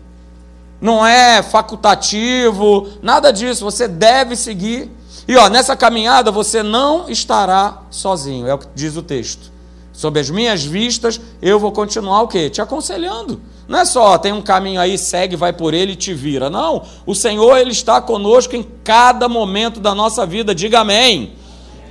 Não 0.79 1.03
é 1.03 1.41
facultativo, 1.41 2.87
nada 3.01 3.31
disso. 3.31 3.65
Você 3.65 3.87
deve 3.87 4.35
seguir. 4.35 4.91
E 5.27 5.35
ó, 5.35 5.49
nessa 5.49 5.75
caminhada 5.75 6.29
você 6.29 6.61
não 6.61 7.09
estará 7.09 7.81
sozinho, 7.89 8.45
é 8.45 8.53
o 8.53 8.59
que 8.59 8.67
diz 8.75 8.95
o 8.95 9.01
texto. 9.01 9.51
Sob 9.91 10.19
as 10.19 10.29
minhas 10.29 10.63
vistas, 10.63 11.19
eu 11.41 11.59
vou 11.59 11.71
continuar 11.71 12.21
o 12.21 12.27
quê? 12.27 12.51
Te 12.51 12.61
aconselhando 12.61 13.41
não 13.67 13.79
é 13.79 13.85
só, 13.85 14.17
tem 14.17 14.31
um 14.31 14.41
caminho 14.41 14.79
aí, 14.79 14.97
segue, 14.97 15.35
vai 15.35 15.51
por 15.51 15.73
ele 15.73 15.93
e 15.93 15.95
te 15.95 16.13
vira. 16.13 16.49
Não, 16.49 16.83
o 17.05 17.15
Senhor, 17.15 17.57
Ele 17.57 17.71
está 17.71 17.99
conosco 17.99 18.55
em 18.55 18.63
cada 18.83 19.27
momento 19.27 19.79
da 19.79 19.95
nossa 19.95 20.25
vida. 20.25 20.53
Diga 20.53 20.81
amém. 20.81 21.33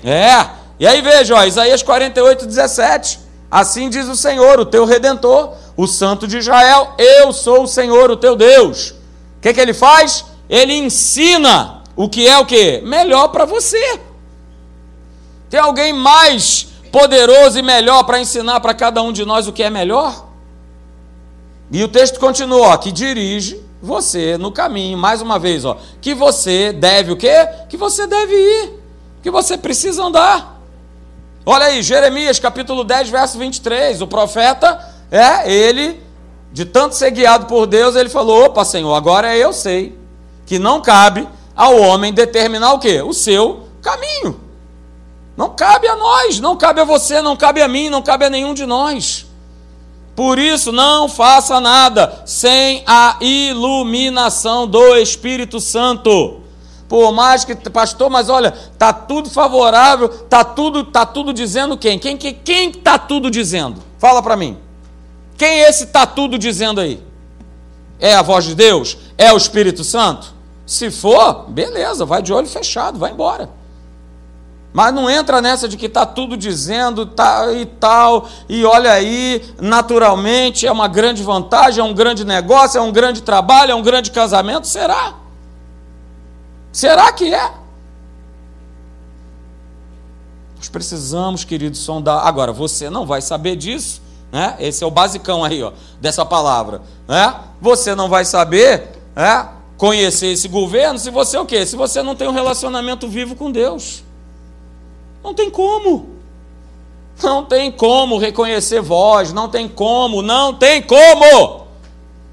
É. 0.04 0.46
E 0.78 0.86
aí 0.86 1.00
veja, 1.00 1.34
ó, 1.34 1.44
Isaías 1.44 1.82
48, 1.82 2.46
17. 2.46 3.20
Assim 3.50 3.88
diz 3.88 4.08
o 4.08 4.16
Senhor, 4.16 4.58
o 4.60 4.64
teu 4.64 4.84
redentor, 4.84 5.52
o 5.76 5.86
Santo 5.86 6.28
de 6.28 6.38
Israel: 6.38 6.94
Eu 6.96 7.32
sou 7.32 7.64
o 7.64 7.68
Senhor, 7.68 8.10
o 8.10 8.16
teu 8.16 8.36
Deus. 8.36 8.90
O 8.90 9.40
que, 9.40 9.52
que 9.52 9.60
ele 9.60 9.74
faz? 9.74 10.24
Ele 10.48 10.74
ensina 10.74 11.82
o 11.96 12.08
que 12.08 12.26
é 12.26 12.38
o 12.38 12.46
que? 12.46 12.82
Melhor 12.82 13.28
para 13.28 13.44
você. 13.44 14.00
Tem 15.50 15.60
alguém 15.60 15.92
mais 15.92 16.68
poderoso 16.92 17.58
e 17.58 17.62
melhor 17.62 18.04
para 18.04 18.20
ensinar 18.20 18.60
para 18.60 18.74
cada 18.74 19.02
um 19.02 19.12
de 19.12 19.24
nós 19.24 19.48
o 19.48 19.52
que 19.52 19.62
é 19.62 19.70
melhor? 19.70 20.23
E 21.74 21.82
o 21.82 21.88
texto 21.88 22.20
continua, 22.20 22.68
ó, 22.68 22.76
que 22.76 22.92
dirige 22.92 23.60
você 23.82 24.38
no 24.38 24.52
caminho, 24.52 24.96
mais 24.96 25.20
uma 25.20 25.40
vez, 25.40 25.64
ó, 25.64 25.76
que 26.00 26.14
você 26.14 26.72
deve 26.72 27.10
o 27.10 27.16
quê? 27.16 27.48
Que 27.68 27.76
você 27.76 28.06
deve 28.06 28.32
ir, 28.32 28.80
que 29.20 29.28
você 29.28 29.58
precisa 29.58 30.04
andar. 30.04 30.62
Olha 31.44 31.66
aí, 31.66 31.82
Jeremias 31.82 32.38
capítulo 32.38 32.84
10, 32.84 33.08
verso 33.08 33.36
23, 33.38 34.02
o 34.02 34.06
profeta, 34.06 34.88
é, 35.10 35.52
ele, 35.52 36.00
de 36.52 36.64
tanto 36.64 36.94
ser 36.94 37.10
guiado 37.10 37.46
por 37.46 37.66
Deus, 37.66 37.96
ele 37.96 38.08
falou, 38.08 38.44
opa 38.44 38.64
Senhor, 38.64 38.94
agora 38.94 39.36
eu 39.36 39.52
sei, 39.52 39.98
que 40.46 40.60
não 40.60 40.80
cabe 40.80 41.28
ao 41.56 41.76
homem 41.76 42.12
determinar 42.12 42.72
o 42.74 42.78
quê? 42.78 43.02
O 43.02 43.12
seu 43.12 43.66
caminho. 43.82 44.40
Não 45.36 45.50
cabe 45.50 45.88
a 45.88 45.96
nós, 45.96 46.38
não 46.38 46.56
cabe 46.56 46.80
a 46.80 46.84
você, 46.84 47.20
não 47.20 47.36
cabe 47.36 47.60
a 47.60 47.66
mim, 47.66 47.88
não 47.90 48.00
cabe 48.00 48.26
a 48.26 48.30
nenhum 48.30 48.54
de 48.54 48.64
nós. 48.64 49.26
Por 50.14 50.38
isso, 50.38 50.70
não 50.70 51.08
faça 51.08 51.60
nada 51.60 52.22
sem 52.24 52.84
a 52.86 53.16
iluminação 53.20 54.66
do 54.66 54.96
Espírito 54.96 55.60
Santo. 55.60 56.40
Por 56.88 57.12
mais 57.12 57.44
que, 57.44 57.56
pastor, 57.56 58.08
mas 58.08 58.28
olha, 58.28 58.52
tá 58.78 58.92
tudo 58.92 59.28
favorável, 59.28 60.08
tá 60.08 60.44
tudo, 60.44 60.84
tá 60.84 61.04
tudo 61.04 61.32
dizendo 61.32 61.76
quem? 61.76 61.98
Quem 61.98 62.16
quem, 62.16 62.34
quem 62.34 62.70
tá 62.70 62.98
tudo 62.98 63.30
dizendo? 63.30 63.82
Fala 63.98 64.22
para 64.22 64.36
mim. 64.36 64.58
Quem 65.36 65.48
é 65.48 65.68
esse 65.68 65.86
tá 65.86 66.06
tudo 66.06 66.38
dizendo 66.38 66.80
aí? 66.80 67.02
É 67.98 68.14
a 68.14 68.22
voz 68.22 68.44
de 68.44 68.54
Deus? 68.54 68.96
É 69.18 69.32
o 69.32 69.36
Espírito 69.36 69.82
Santo? 69.82 70.32
Se 70.66 70.90
for, 70.90 71.46
beleza, 71.48 72.04
vai 72.04 72.22
de 72.22 72.32
olho 72.32 72.46
fechado, 72.46 72.98
vai 72.98 73.10
embora. 73.10 73.50
Mas 74.74 74.92
não 74.92 75.08
entra 75.08 75.40
nessa 75.40 75.68
de 75.68 75.76
que 75.76 75.86
está 75.86 76.04
tudo 76.04 76.36
dizendo 76.36 77.06
tá, 77.06 77.52
e 77.52 77.64
tal, 77.64 78.28
e 78.48 78.64
olha 78.64 78.90
aí, 78.90 79.40
naturalmente 79.60 80.66
é 80.66 80.72
uma 80.72 80.88
grande 80.88 81.22
vantagem, 81.22 81.80
é 81.80 81.84
um 81.84 81.94
grande 81.94 82.24
negócio, 82.24 82.76
é 82.76 82.80
um 82.80 82.90
grande 82.90 83.22
trabalho, 83.22 83.70
é 83.70 83.74
um 83.76 83.82
grande 83.82 84.10
casamento. 84.10 84.66
Será? 84.66 85.14
Será 86.72 87.12
que 87.12 87.32
é? 87.32 87.52
Nós 90.56 90.68
precisamos, 90.68 91.44
queridos, 91.44 91.78
sondar. 91.78 92.26
Agora, 92.26 92.52
você 92.52 92.90
não 92.90 93.06
vai 93.06 93.22
saber 93.22 93.54
disso, 93.54 94.02
né? 94.32 94.56
Esse 94.58 94.82
é 94.82 94.86
o 94.88 94.90
basicão 94.90 95.44
aí, 95.44 95.62
ó, 95.62 95.70
dessa 96.00 96.24
palavra, 96.24 96.82
né? 97.06 97.32
Você 97.60 97.94
não 97.94 98.08
vai 98.08 98.24
saber, 98.24 98.88
né? 99.14 99.50
Conhecer 99.76 100.32
esse 100.32 100.48
governo 100.48 100.98
se 100.98 101.10
você 101.10 101.38
o 101.38 101.46
quê? 101.46 101.64
Se 101.64 101.76
você 101.76 102.02
não 102.02 102.16
tem 102.16 102.26
um 102.26 102.32
relacionamento 102.32 103.06
vivo 103.06 103.36
com 103.36 103.52
Deus. 103.52 104.02
Não 105.24 105.32
tem 105.32 105.48
como. 105.48 106.10
Não 107.22 107.44
tem 107.44 107.72
como 107.72 108.18
reconhecer 108.18 108.82
voz, 108.82 109.32
não 109.32 109.48
tem 109.48 109.66
como, 109.66 110.20
não 110.20 110.52
tem 110.52 110.82
como. 110.82 111.64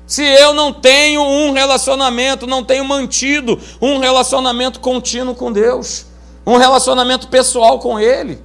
Se 0.06 0.24
eu 0.24 0.54
não 0.54 0.74
tenho 0.74 1.22
um 1.22 1.54
relacionamento, 1.54 2.46
não 2.46 2.64
tenho 2.64 2.84
mantido 2.84 3.58
um 3.82 3.98
relacionamento 4.00 4.82
contínuo 4.82 5.34
com 5.34 5.52
Deus, 5.52 6.08
um 6.46 6.58
relacionamento 6.58 7.30
pessoal 7.30 7.80
com 7.80 7.98
Ele. 7.98 8.42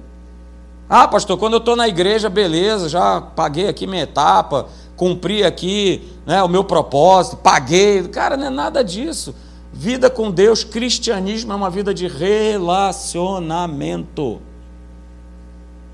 Ah, 0.89 1.07
pastor, 1.07 1.37
quando 1.37 1.53
eu 1.53 1.59
estou 1.59 1.75
na 1.75 1.87
igreja, 1.87 2.29
beleza, 2.29 2.87
já 2.87 3.19
paguei 3.19 3.67
aqui 3.67 3.85
minha 3.85 4.03
etapa, 4.03 4.67
cumpri 4.95 5.43
aqui 5.43 6.07
né, 6.25 6.41
o 6.41 6.47
meu 6.47 6.63
propósito, 6.63 7.35
paguei. 7.35 8.07
Cara, 8.07 8.37
não 8.37 8.47
é 8.47 8.49
nada 8.49 8.81
disso. 8.81 9.35
Vida 9.79 10.09
com 10.09 10.31
Deus, 10.31 10.63
cristianismo 10.63 11.53
é 11.53 11.55
uma 11.55 11.69
vida 11.69 11.93
de 11.93 12.07
relacionamento. 12.07 14.41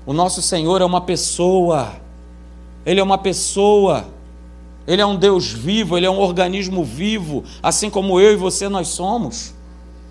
O 0.06 0.14
nosso 0.14 0.40
Senhor 0.40 0.80
é 0.80 0.84
uma 0.86 1.02
pessoa, 1.02 1.92
Ele 2.86 2.98
é 2.98 3.02
uma 3.02 3.18
pessoa, 3.18 4.06
Ele 4.86 5.02
é 5.02 5.06
um 5.06 5.16
Deus 5.16 5.52
vivo, 5.52 5.98
Ele 5.98 6.06
é 6.06 6.10
um 6.10 6.18
organismo 6.18 6.82
vivo, 6.82 7.44
assim 7.62 7.90
como 7.90 8.18
eu 8.18 8.32
e 8.32 8.36
você 8.36 8.70
nós 8.70 8.88
somos. 8.88 9.52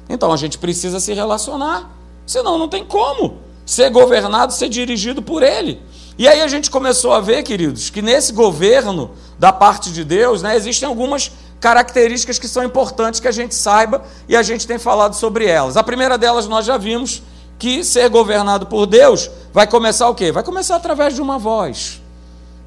Então 0.08 0.32
a 0.32 0.38
gente 0.38 0.60
precisa 0.60 1.00
se 1.00 1.12
relacionar, 1.12 1.92
senão 2.27 2.60
não 2.60 2.68
tem 2.68 2.86
como 2.86 3.38
ser 3.65 3.89
governado, 3.89 4.53
ser 4.53 4.70
dirigido 4.70 5.20
por 5.20 5.42
Ele. 5.42 5.82
E 6.15 6.27
aí 6.27 6.42
a 6.42 6.48
gente 6.48 6.70
começou 6.70 7.12
a 7.12 7.20
ver, 7.20 7.42
queridos, 7.42 7.89
que 7.89 8.03
nesse 8.03 8.34
governo 8.34 9.10
da 9.39 9.51
parte 9.51 9.92
de 9.92 10.03
Deus, 10.03 10.44
né, 10.44 10.56
existem 10.56 10.88
algumas 10.88 11.32
características 11.63 12.38
que 12.38 12.48
são 12.50 12.62
importantes 12.62 13.22
que 13.22 13.27
a 13.27 13.32
gente 13.32 13.55
saiba 13.55 14.03
e 14.27 14.36
a 14.36 14.43
gente 14.43 14.67
tem 14.67 14.77
falado 14.77 15.13
sobre 15.13 15.46
elas. 15.46 15.77
A 15.77 15.82
primeira 15.82 16.17
delas 16.17 16.46
nós 16.46 16.65
já 16.65 16.75
vimos 16.75 17.24
que 17.58 17.86
ser 17.86 18.10
governado 18.10 18.65
por 18.65 18.86
Deus 18.86 19.32
vai 19.53 19.65
começar 19.65 20.10
o 20.10 20.13
quê? 20.13 20.29
Vai 20.29 20.43
começar 20.43 20.75
através 20.75 21.15
de 21.15 21.22
uma 21.22 21.39
voz. 21.39 22.01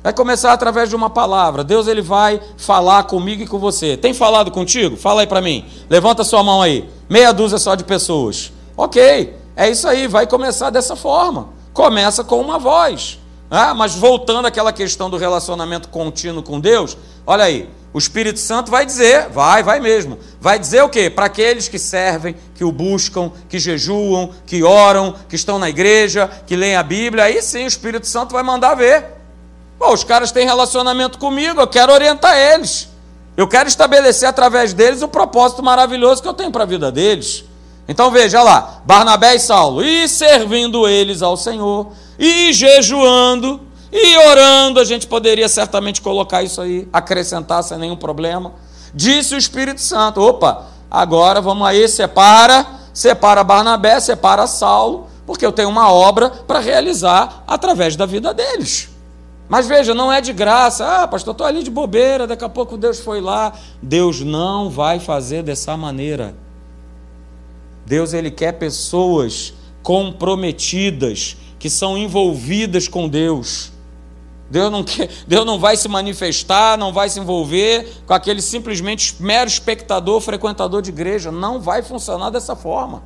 Vai 0.02 0.14
começar 0.14 0.50
através 0.50 0.88
de 0.88 0.96
uma 0.96 1.10
palavra. 1.10 1.62
Deus 1.62 1.88
ele 1.88 2.00
vai 2.00 2.40
falar 2.56 3.02
comigo 3.02 3.42
e 3.42 3.46
com 3.46 3.58
você. 3.58 3.98
Tem 3.98 4.14
falado 4.14 4.50
contigo? 4.50 4.96
Fala 4.96 5.20
aí 5.20 5.26
para 5.26 5.42
mim. 5.42 5.66
Levanta 5.90 6.24
sua 6.24 6.42
mão 6.42 6.62
aí. 6.62 6.88
Meia 7.06 7.32
dúzia 7.32 7.58
só 7.58 7.74
de 7.74 7.84
pessoas. 7.84 8.50
OK. 8.74 9.36
É 9.54 9.68
isso 9.68 9.86
aí, 9.86 10.08
vai 10.08 10.26
começar 10.26 10.70
dessa 10.70 10.96
forma. 10.96 11.50
Começa 11.74 12.24
com 12.24 12.40
uma 12.40 12.58
voz. 12.58 13.18
Ah, 13.50 13.74
mas 13.74 13.94
voltando 13.94 14.46
àquela 14.46 14.72
questão 14.72 15.10
do 15.10 15.18
relacionamento 15.18 15.90
contínuo 15.90 16.42
com 16.42 16.58
Deus, 16.58 16.96
olha 17.26 17.44
aí, 17.44 17.68
o 17.96 17.98
Espírito 17.98 18.38
Santo 18.38 18.70
vai 18.70 18.84
dizer, 18.84 19.30
vai, 19.30 19.62
vai 19.62 19.80
mesmo. 19.80 20.18
Vai 20.38 20.58
dizer 20.58 20.82
o 20.82 20.88
quê? 20.90 21.08
Para 21.08 21.24
aqueles 21.24 21.66
que 21.66 21.78
servem, 21.78 22.36
que 22.54 22.62
o 22.62 22.70
buscam, 22.70 23.32
que 23.48 23.58
jejuam, 23.58 24.34
que 24.44 24.62
oram, 24.62 25.14
que 25.30 25.34
estão 25.34 25.58
na 25.58 25.70
igreja, 25.70 26.30
que 26.46 26.54
leem 26.54 26.76
a 26.76 26.82
Bíblia, 26.82 27.24
aí 27.24 27.40
sim 27.40 27.64
o 27.64 27.66
Espírito 27.66 28.06
Santo 28.06 28.34
vai 28.34 28.42
mandar 28.42 28.74
ver. 28.74 29.02
Pô, 29.78 29.94
os 29.94 30.04
caras 30.04 30.30
têm 30.30 30.44
relacionamento 30.44 31.16
comigo, 31.16 31.58
eu 31.58 31.66
quero 31.66 31.90
orientar 31.90 32.36
eles. 32.36 32.86
Eu 33.34 33.48
quero 33.48 33.66
estabelecer 33.66 34.28
através 34.28 34.74
deles 34.74 35.00
o 35.00 35.08
propósito 35.08 35.62
maravilhoso 35.62 36.20
que 36.20 36.28
eu 36.28 36.34
tenho 36.34 36.52
para 36.52 36.64
a 36.64 36.66
vida 36.66 36.92
deles. 36.92 37.44
Então 37.88 38.10
veja 38.10 38.42
lá, 38.42 38.82
Barnabé 38.84 39.36
e 39.36 39.40
Saulo, 39.40 39.82
e 39.82 40.06
servindo 40.06 40.86
eles 40.86 41.22
ao 41.22 41.34
Senhor, 41.34 41.92
e 42.18 42.52
jejuando, 42.52 43.65
e 43.92 44.16
orando, 44.28 44.80
a 44.80 44.84
gente 44.84 45.06
poderia 45.06 45.48
certamente 45.48 46.00
colocar 46.00 46.42
isso 46.42 46.60
aí, 46.60 46.88
acrescentar 46.92 47.62
sem 47.62 47.78
nenhum 47.78 47.96
problema. 47.96 48.52
Disse 48.92 49.34
o 49.34 49.38
Espírito 49.38 49.80
Santo: 49.80 50.20
opa, 50.20 50.66
agora 50.90 51.40
vamos 51.40 51.66
aí, 51.66 51.88
separa, 51.88 52.66
separa 52.92 53.44
Barnabé, 53.44 54.00
separa 54.00 54.46
Saulo, 54.46 55.06
porque 55.26 55.44
eu 55.44 55.52
tenho 55.52 55.68
uma 55.68 55.92
obra 55.92 56.30
para 56.30 56.58
realizar 56.58 57.44
através 57.46 57.96
da 57.96 58.06
vida 58.06 58.34
deles. 58.34 58.88
Mas 59.48 59.66
veja, 59.66 59.94
não 59.94 60.12
é 60.12 60.20
de 60.20 60.32
graça. 60.32 61.02
Ah, 61.02 61.06
pastor, 61.06 61.32
estou 61.32 61.46
ali 61.46 61.62
de 61.62 61.70
bobeira, 61.70 62.26
daqui 62.26 62.44
a 62.44 62.48
pouco 62.48 62.76
Deus 62.76 62.98
foi 62.98 63.20
lá. 63.20 63.52
Deus 63.80 64.20
não 64.20 64.68
vai 64.68 64.98
fazer 64.98 65.42
dessa 65.42 65.76
maneira. 65.76 66.34
Deus 67.84 68.12
ele 68.12 68.30
quer 68.30 68.52
pessoas 68.52 69.54
comprometidas, 69.82 71.36
que 71.60 71.70
são 71.70 71.96
envolvidas 71.96 72.88
com 72.88 73.08
Deus. 73.08 73.70
Deus 74.48 74.70
não, 74.70 74.84
quer, 74.84 75.08
Deus 75.26 75.44
não 75.44 75.58
vai 75.58 75.76
se 75.76 75.88
manifestar, 75.88 76.78
não 76.78 76.92
vai 76.92 77.08
se 77.08 77.18
envolver 77.18 78.02
com 78.06 78.14
aquele 78.14 78.40
simplesmente 78.40 79.16
mero 79.20 79.48
espectador, 79.48 80.20
frequentador 80.20 80.82
de 80.82 80.90
igreja. 80.90 81.32
Não 81.32 81.60
vai 81.60 81.82
funcionar 81.82 82.30
dessa 82.30 82.54
forma. 82.54 83.02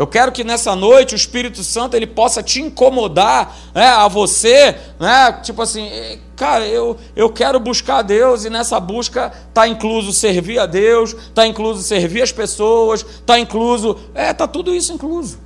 Eu 0.00 0.06
quero 0.06 0.32
que 0.32 0.42
nessa 0.42 0.74
noite 0.74 1.14
o 1.14 1.16
Espírito 1.16 1.62
Santo 1.62 1.94
ele 1.94 2.06
possa 2.06 2.42
te 2.42 2.58
incomodar 2.58 3.54
né, 3.74 3.86
a 3.86 4.08
você, 4.08 4.74
né, 4.98 5.30
tipo 5.42 5.60
assim, 5.60 5.88
eh, 5.88 6.18
cara, 6.34 6.66
eu, 6.66 6.96
eu 7.14 7.28
quero 7.28 7.60
buscar 7.60 7.98
a 7.98 8.02
Deus 8.02 8.46
e 8.46 8.48
nessa 8.48 8.80
busca 8.80 9.30
está 9.48 9.68
incluso 9.68 10.10
servir 10.14 10.58
a 10.58 10.64
Deus, 10.64 11.12
está 11.12 11.46
incluso 11.46 11.82
servir 11.82 12.22
as 12.22 12.32
pessoas, 12.32 13.02
está 13.04 13.38
incluso, 13.38 13.98
é, 14.14 14.30
está 14.30 14.48
tudo 14.48 14.74
isso 14.74 14.90
incluso. 14.90 15.38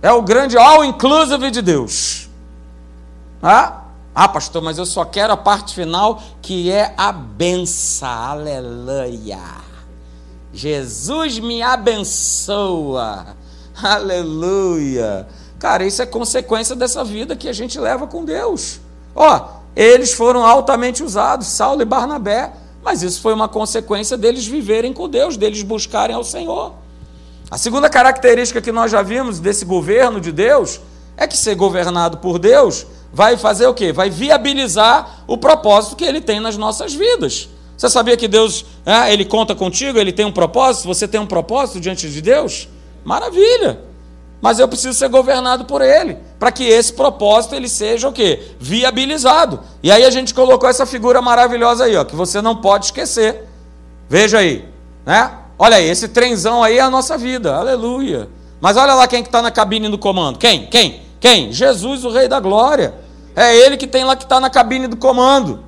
É 0.00 0.10
o 0.10 0.22
grande 0.22 0.56
all 0.56 0.82
inclusive 0.82 1.50
de 1.50 1.60
Deus. 1.60 2.29
Ah, 3.42 3.84
ah, 4.14 4.28
pastor, 4.28 4.60
mas 4.62 4.76
eu 4.76 4.84
só 4.84 5.04
quero 5.04 5.32
a 5.32 5.36
parte 5.36 5.74
final 5.74 6.20
que 6.42 6.70
é 6.70 6.92
a 6.96 7.12
benção. 7.12 8.08
Aleluia. 8.08 9.38
Jesus 10.52 11.38
me 11.38 11.62
abençoa. 11.62 13.36
Aleluia. 13.82 15.26
Cara, 15.58 15.84
isso 15.84 16.02
é 16.02 16.06
consequência 16.06 16.74
dessa 16.74 17.04
vida 17.04 17.36
que 17.36 17.48
a 17.48 17.52
gente 17.52 17.78
leva 17.78 18.06
com 18.06 18.24
Deus. 18.24 18.80
Ó, 19.14 19.48
eles 19.76 20.12
foram 20.12 20.44
altamente 20.44 21.02
usados, 21.02 21.46
Saulo 21.46 21.82
e 21.82 21.84
Barnabé, 21.84 22.52
mas 22.82 23.02
isso 23.02 23.20
foi 23.20 23.32
uma 23.32 23.48
consequência 23.48 24.16
deles 24.16 24.46
viverem 24.46 24.92
com 24.92 25.08
Deus, 25.08 25.36
deles 25.36 25.62
buscarem 25.62 26.16
ao 26.16 26.24
Senhor. 26.24 26.74
A 27.50 27.58
segunda 27.58 27.88
característica 27.88 28.60
que 28.60 28.72
nós 28.72 28.90
já 28.90 29.02
vimos 29.02 29.38
desse 29.38 29.64
governo 29.64 30.20
de 30.20 30.32
Deus 30.32 30.80
é 31.16 31.26
que 31.26 31.36
ser 31.36 31.54
governado 31.54 32.18
por 32.18 32.38
Deus 32.38 32.86
vai 33.12 33.36
fazer 33.36 33.66
o 33.66 33.74
quê? 33.74 33.92
Vai 33.92 34.10
viabilizar 34.10 35.24
o 35.26 35.36
propósito 35.36 35.96
que 35.96 36.04
ele 36.04 36.20
tem 36.20 36.40
nas 36.40 36.56
nossas 36.56 36.94
vidas. 36.94 37.48
Você 37.76 37.88
sabia 37.88 38.16
que 38.16 38.28
Deus, 38.28 38.64
é, 38.84 39.12
ele 39.12 39.24
conta 39.24 39.54
contigo, 39.54 39.98
ele 39.98 40.12
tem 40.12 40.26
um 40.26 40.32
propósito, 40.32 40.86
você 40.86 41.08
tem 41.08 41.18
um 41.18 41.26
propósito 41.26 41.80
diante 41.80 42.08
de 42.10 42.20
Deus? 42.20 42.68
Maravilha! 43.04 43.80
Mas 44.40 44.58
eu 44.58 44.66
preciso 44.66 44.98
ser 44.98 45.08
governado 45.08 45.66
por 45.66 45.82
ele, 45.82 46.16
para 46.38 46.50
que 46.50 46.64
esse 46.64 46.92
propósito 46.92 47.54
ele 47.54 47.68
seja 47.68 48.08
o 48.08 48.12
quê? 48.12 48.54
Viabilizado. 48.58 49.60
E 49.82 49.90
aí 49.90 50.04
a 50.04 50.10
gente 50.10 50.32
colocou 50.32 50.68
essa 50.68 50.86
figura 50.86 51.20
maravilhosa 51.20 51.84
aí, 51.84 51.96
ó, 51.96 52.04
que 52.04 52.16
você 52.16 52.40
não 52.40 52.56
pode 52.56 52.86
esquecer. 52.86 53.46
Veja 54.08 54.38
aí, 54.38 54.64
né? 55.04 55.32
Olha 55.58 55.76
aí, 55.76 55.88
esse 55.88 56.08
trenzão 56.08 56.62
aí 56.62 56.78
é 56.78 56.80
a 56.80 56.88
nossa 56.88 57.18
vida, 57.18 57.54
aleluia. 57.54 58.28
Mas 58.60 58.76
olha 58.76 58.94
lá 58.94 59.06
quem 59.06 59.22
que 59.22 59.28
está 59.28 59.42
na 59.42 59.50
cabine 59.50 59.88
do 59.88 59.98
comando. 59.98 60.38
Quem? 60.38 60.66
Quem? 60.66 61.02
Quem? 61.20 61.52
Jesus, 61.52 62.04
o 62.04 62.10
Rei 62.10 62.26
da 62.26 62.40
Glória. 62.40 62.94
É 63.40 63.56
ele 63.56 63.78
que 63.78 63.86
tem 63.86 64.04
lá 64.04 64.14
que 64.14 64.24
está 64.24 64.38
na 64.38 64.50
cabine 64.50 64.86
do 64.86 64.98
comando. 64.98 65.60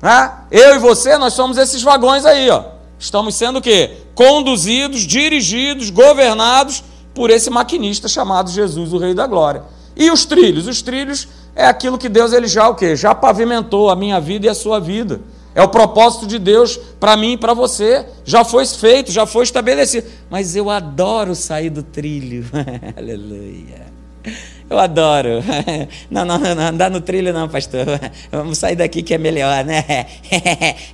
Né? 0.00 0.32
Eu 0.52 0.76
e 0.76 0.78
você, 0.78 1.18
nós 1.18 1.32
somos 1.32 1.58
esses 1.58 1.82
vagões 1.82 2.24
aí, 2.24 2.48
ó. 2.48 2.62
Estamos 2.96 3.34
sendo 3.34 3.58
o 3.58 3.60
quê? 3.60 3.90
Conduzidos, 4.14 5.00
dirigidos, 5.00 5.90
governados 5.90 6.84
por 7.12 7.28
esse 7.28 7.50
maquinista 7.50 8.06
chamado 8.06 8.50
Jesus, 8.50 8.92
o 8.92 8.98
Rei 8.98 9.14
da 9.14 9.26
Glória. 9.26 9.64
E 9.96 10.12
os 10.12 10.24
trilhos? 10.24 10.68
Os 10.68 10.80
trilhos 10.80 11.26
é 11.56 11.66
aquilo 11.66 11.98
que 11.98 12.08
Deus 12.08 12.32
ele 12.32 12.46
já 12.46 12.68
o 12.68 12.76
quê? 12.76 12.94
Já 12.94 13.12
pavimentou 13.16 13.90
a 13.90 13.96
minha 13.96 14.20
vida 14.20 14.46
e 14.46 14.48
a 14.48 14.54
sua 14.54 14.78
vida. 14.78 15.20
É 15.56 15.62
o 15.62 15.68
propósito 15.68 16.24
de 16.24 16.38
Deus 16.38 16.78
para 17.00 17.16
mim 17.16 17.32
e 17.32 17.36
para 17.36 17.52
você. 17.52 18.06
Já 18.24 18.44
foi 18.44 18.64
feito, 18.64 19.10
já 19.10 19.26
foi 19.26 19.42
estabelecido. 19.42 20.06
Mas 20.30 20.54
eu 20.54 20.70
adoro 20.70 21.34
sair 21.34 21.70
do 21.70 21.82
trilho. 21.82 22.44
Aleluia. 22.96 23.97
Eu 24.70 24.78
adoro. 24.78 25.42
Não, 26.10 26.26
não, 26.26 26.38
não, 26.38 26.62
andar 26.62 26.90
no 26.90 27.00
trilho 27.00 27.32
não, 27.32 27.48
pastor. 27.48 27.86
Vamos 28.30 28.58
sair 28.58 28.76
daqui 28.76 29.02
que 29.02 29.14
é 29.14 29.18
melhor, 29.18 29.64
né? 29.64 30.06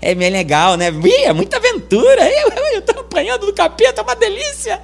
É 0.01 0.15
bem 0.15 0.31
legal, 0.31 0.77
né? 0.77 0.91
Ih, 0.91 1.25
é 1.25 1.33
muita 1.33 1.57
aventura. 1.57 2.23
Eu 2.31 2.79
estou 2.79 3.01
apanhando 3.01 3.47
do 3.47 3.53
capeta, 3.53 4.01
é 4.01 4.05
uma 4.05 4.15
delícia. 4.15 4.81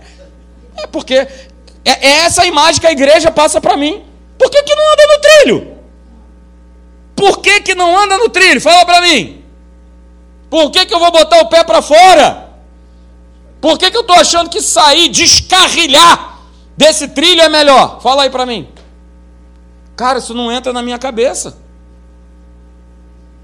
É 0.77 0.89
porque 0.89 1.15
é, 1.15 1.29
é 1.85 2.11
essa 2.25 2.45
imagem 2.47 2.81
que 2.81 2.87
a 2.87 2.91
igreja 2.91 3.31
passa 3.31 3.61
para 3.61 3.77
mim. 3.77 4.03
Por 4.37 4.51
que, 4.51 4.61
que 4.61 4.75
não 4.75 4.93
anda 4.93 5.07
no 5.07 5.21
trilho? 5.21 5.77
Por 7.15 7.41
que, 7.41 7.61
que 7.61 7.75
não 7.77 7.97
anda 7.97 8.19
no 8.19 8.29
trilho? 8.29 8.61
Fala 8.61 8.85
para 8.85 9.03
mim. 9.03 9.45
Por 10.49 10.71
que, 10.73 10.85
que 10.85 10.93
eu 10.93 10.99
vou 10.99 11.13
botar 11.13 11.39
o 11.41 11.47
pé 11.47 11.63
para 11.63 11.81
fora? 11.81 12.51
Por 13.61 13.79
que, 13.79 13.89
que 13.89 13.97
eu 13.97 14.01
estou 14.01 14.17
achando 14.17 14.51
que 14.51 14.61
sair, 14.61 15.09
descarrilhar 15.09 16.30
desse 16.81 17.09
trilho 17.09 17.43
é 17.43 17.49
melhor? 17.51 18.01
Fala 18.01 18.23
aí 18.23 18.31
para 18.31 18.47
mim. 18.47 18.67
Cara, 19.95 20.19
isso 20.19 20.33
não 20.33 20.51
entra 20.51 20.73
na 20.73 20.81
minha 20.81 20.99
cabeça. 20.99 21.59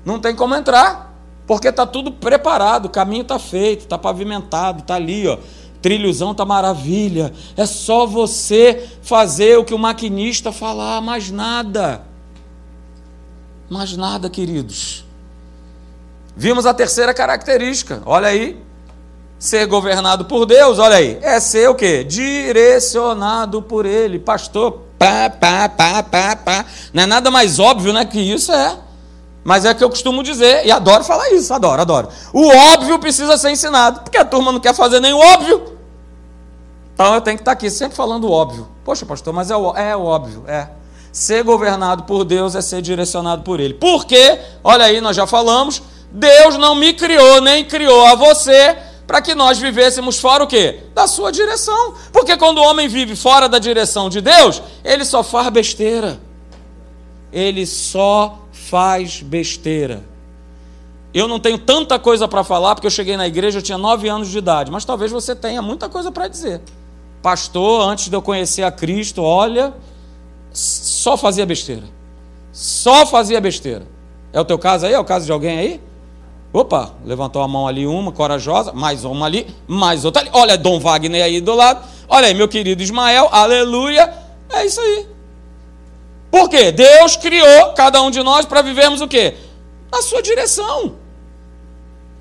Não 0.06 0.18
tem 0.18 0.34
como 0.34 0.54
entrar, 0.54 1.14
porque 1.46 1.68
está 1.68 1.86
tudo 1.86 2.10
preparado, 2.10 2.86
o 2.86 2.88
caminho 2.88 3.20
está 3.20 3.38
feito, 3.38 3.80
está 3.80 3.98
pavimentado, 3.98 4.80
está 4.80 4.94
ali, 4.94 5.28
ó. 5.28 5.36
Trilhozão 5.82 6.34
tá 6.34 6.46
maravilha. 6.46 7.30
É 7.58 7.66
só 7.66 8.06
você 8.06 8.88
fazer 9.02 9.58
o 9.58 9.64
que 9.64 9.74
o 9.74 9.78
maquinista 9.78 10.50
falar, 10.50 11.02
mais 11.02 11.30
nada. 11.30 12.06
Mais 13.68 13.94
nada, 13.98 14.30
queridos. 14.30 15.04
Vimos 16.34 16.64
a 16.64 16.72
terceira 16.72 17.12
característica. 17.12 18.02
Olha 18.06 18.28
aí. 18.28 18.58
Ser 19.38 19.66
governado 19.66 20.24
por 20.24 20.46
Deus, 20.46 20.78
olha 20.78 20.96
aí. 20.96 21.18
É 21.22 21.38
ser 21.40 21.68
o 21.68 21.74
quê? 21.74 22.02
Direcionado 22.04 23.60
por 23.60 23.84
ele. 23.84 24.18
Pastor, 24.18 24.80
pá, 24.98 25.28
pá, 25.28 25.68
pá, 25.68 26.02
pá, 26.02 26.36
pá. 26.36 26.64
Não 26.92 27.02
é 27.02 27.06
nada 27.06 27.30
mais 27.30 27.58
óbvio, 27.58 27.92
né, 27.92 28.04
que 28.04 28.18
isso 28.18 28.50
é. 28.52 28.78
Mas 29.44 29.64
é 29.64 29.72
que 29.72 29.84
eu 29.84 29.88
costumo 29.88 30.24
dizer, 30.24 30.66
e 30.66 30.72
adoro 30.72 31.04
falar 31.04 31.30
isso, 31.30 31.54
adoro, 31.54 31.80
adoro. 31.80 32.08
O 32.32 32.48
óbvio 32.48 32.98
precisa 32.98 33.36
ser 33.36 33.50
ensinado, 33.50 34.00
porque 34.00 34.18
a 34.18 34.24
turma 34.24 34.50
não 34.50 34.58
quer 34.58 34.74
fazer 34.74 34.98
nem 34.98 35.12
o 35.12 35.18
óbvio. 35.18 35.76
Então 36.92 37.14
eu 37.14 37.20
tenho 37.20 37.36
que 37.36 37.42
estar 37.42 37.52
aqui 37.52 37.70
sempre 37.70 37.94
falando 37.94 38.24
o 38.24 38.32
óbvio. 38.32 38.66
Poxa, 38.84 39.06
pastor, 39.06 39.32
mas 39.32 39.50
é 39.50 39.56
o, 39.56 39.76
é 39.76 39.94
o 39.94 40.02
óbvio, 40.02 40.42
é. 40.48 40.66
Ser 41.12 41.44
governado 41.44 42.02
por 42.02 42.24
Deus 42.24 42.56
é 42.56 42.60
ser 42.60 42.82
direcionado 42.82 43.42
por 43.42 43.60
Ele. 43.60 43.74
Porque, 43.74 44.38
olha 44.64 44.84
aí, 44.86 45.00
nós 45.00 45.14
já 45.14 45.26
falamos, 45.26 45.80
Deus 46.10 46.56
não 46.56 46.74
me 46.74 46.92
criou, 46.92 47.40
nem 47.40 47.64
criou 47.64 48.04
a 48.04 48.14
você 48.16 48.76
para 49.06 49.22
que 49.22 49.34
nós 49.34 49.58
vivêssemos 49.58 50.18
fora 50.18 50.42
o 50.42 50.46
quê? 50.46 50.80
Da 50.94 51.06
sua 51.06 51.30
direção. 51.30 51.94
Porque 52.12 52.36
quando 52.36 52.58
o 52.58 52.62
homem 52.62 52.88
vive 52.88 53.14
fora 53.14 53.48
da 53.48 53.58
direção 53.58 54.08
de 54.08 54.20
Deus, 54.20 54.60
ele 54.84 55.04
só 55.04 55.22
faz 55.22 55.48
besteira. 55.48 56.18
Ele 57.32 57.64
só 57.66 58.38
faz 58.50 59.22
besteira. 59.22 60.02
Eu 61.14 61.28
não 61.28 61.38
tenho 61.38 61.56
tanta 61.56 61.98
coisa 61.98 62.26
para 62.26 62.42
falar, 62.42 62.74
porque 62.74 62.86
eu 62.86 62.90
cheguei 62.90 63.16
na 63.16 63.26
igreja, 63.26 63.58
eu 63.58 63.62
tinha 63.62 63.78
nove 63.78 64.08
anos 64.08 64.28
de 64.28 64.38
idade, 64.38 64.70
mas 64.70 64.84
talvez 64.84 65.10
você 65.12 65.34
tenha 65.34 65.62
muita 65.62 65.88
coisa 65.88 66.10
para 66.10 66.28
dizer. 66.28 66.60
Pastor, 67.22 67.88
antes 67.88 68.08
de 68.08 68.16
eu 68.16 68.20
conhecer 68.20 68.64
a 68.64 68.70
Cristo, 68.70 69.22
olha, 69.22 69.72
só 70.52 71.16
fazia 71.16 71.46
besteira. 71.46 71.84
Só 72.52 73.06
fazia 73.06 73.40
besteira. 73.40 73.86
É 74.32 74.40
o 74.40 74.44
teu 74.44 74.58
caso 74.58 74.86
aí? 74.86 74.92
É 74.92 74.98
o 74.98 75.04
caso 75.04 75.26
de 75.26 75.32
alguém 75.32 75.58
aí? 75.58 75.80
Opa, 76.56 76.94
levantou 77.04 77.42
a 77.42 77.48
mão 77.48 77.68
ali 77.68 77.86
uma, 77.86 78.10
corajosa, 78.10 78.72
mais 78.72 79.04
uma 79.04 79.26
ali, 79.26 79.46
mais 79.68 80.06
outra 80.06 80.22
ali. 80.22 80.30
Olha, 80.32 80.56
Dom 80.56 80.80
Wagner 80.80 81.22
aí 81.22 81.38
do 81.38 81.54
lado. 81.54 81.86
Olha 82.08 82.28
aí, 82.28 82.34
meu 82.34 82.48
querido 82.48 82.82
Ismael, 82.82 83.28
aleluia. 83.30 84.10
É 84.48 84.64
isso 84.64 84.80
aí. 84.80 85.06
Por 86.30 86.48
quê? 86.48 86.72
Deus 86.72 87.14
criou 87.14 87.74
cada 87.74 88.00
um 88.00 88.10
de 88.10 88.22
nós 88.22 88.46
para 88.46 88.62
vivermos 88.62 89.02
o 89.02 89.06
quê? 89.06 89.34
Na 89.92 90.00
sua 90.00 90.22
direção. 90.22 90.94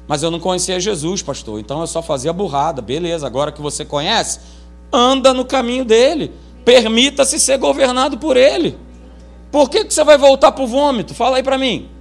Mas 0.05 0.21
eu 0.21 0.29
não 0.29 0.41
conhecia 0.41 0.81
Jesus, 0.81 1.21
pastor, 1.21 1.57
então 1.57 1.79
eu 1.79 1.87
só 1.87 2.01
fazia 2.01 2.33
burrada. 2.33 2.81
Beleza, 2.81 3.25
agora 3.25 3.53
que 3.53 3.61
você 3.61 3.85
conhece, 3.85 4.41
anda 4.91 5.33
no 5.33 5.45
caminho 5.45 5.85
dele. 5.85 6.33
Permita-se 6.65 7.39
ser 7.39 7.57
governado 7.57 8.17
por 8.17 8.35
ele. 8.35 8.77
Por 9.49 9.69
que, 9.69 9.85
que 9.85 9.93
você 9.93 10.03
vai 10.03 10.17
voltar 10.17 10.51
para 10.51 10.63
o 10.65 10.67
vômito? 10.67 11.13
Fala 11.13 11.37
aí 11.37 11.43
para 11.43 11.57
mim. 11.57 11.94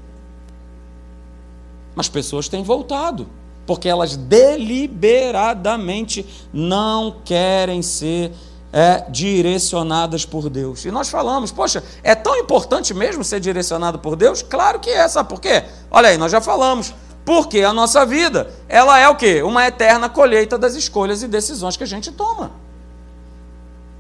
Mas 1.95 2.09
pessoas 2.09 2.49
têm 2.49 2.63
voltado, 2.63 3.27
porque 3.67 3.87
elas 3.89 4.17
deliberadamente 4.17 6.27
não 6.53 7.17
querem 7.25 7.81
ser 7.83 8.33
é, 8.73 9.05
direcionadas 9.09 10.27
por 10.27 10.51
Deus. 10.51 10.85
E 10.85 10.91
nós 10.91 11.09
falamos, 11.09 11.53
poxa, 11.53 11.85
é 12.03 12.13
tão 12.15 12.37
importante 12.37 12.93
mesmo 12.93 13.23
ser 13.23 13.39
direcionado 13.39 14.01
por 14.01 14.17
Deus? 14.17 14.43
Claro 14.43 14.81
que 14.81 14.91
é, 14.91 15.07
sabe 15.07 15.29
por 15.29 15.41
quê? 15.41 15.63
Olha 15.91 16.09
aí, 16.09 16.19
nós 16.19 16.33
já 16.33 16.41
falamos. 16.41 16.93
Porque 17.25 17.63
a 17.63 17.73
nossa 17.73 18.05
vida, 18.05 18.53
ela 18.69 18.99
é 18.99 19.09
o 19.09 19.15
quê? 19.15 19.43
Uma 19.43 19.65
eterna 19.67 20.09
colheita 20.09 20.59
das 20.59 20.75
escolhas 20.75 21.23
e 21.23 21.29
decisões 21.29 21.77
que 21.77 21.85
a 21.85 21.87
gente 21.87 22.11
toma. 22.11 22.51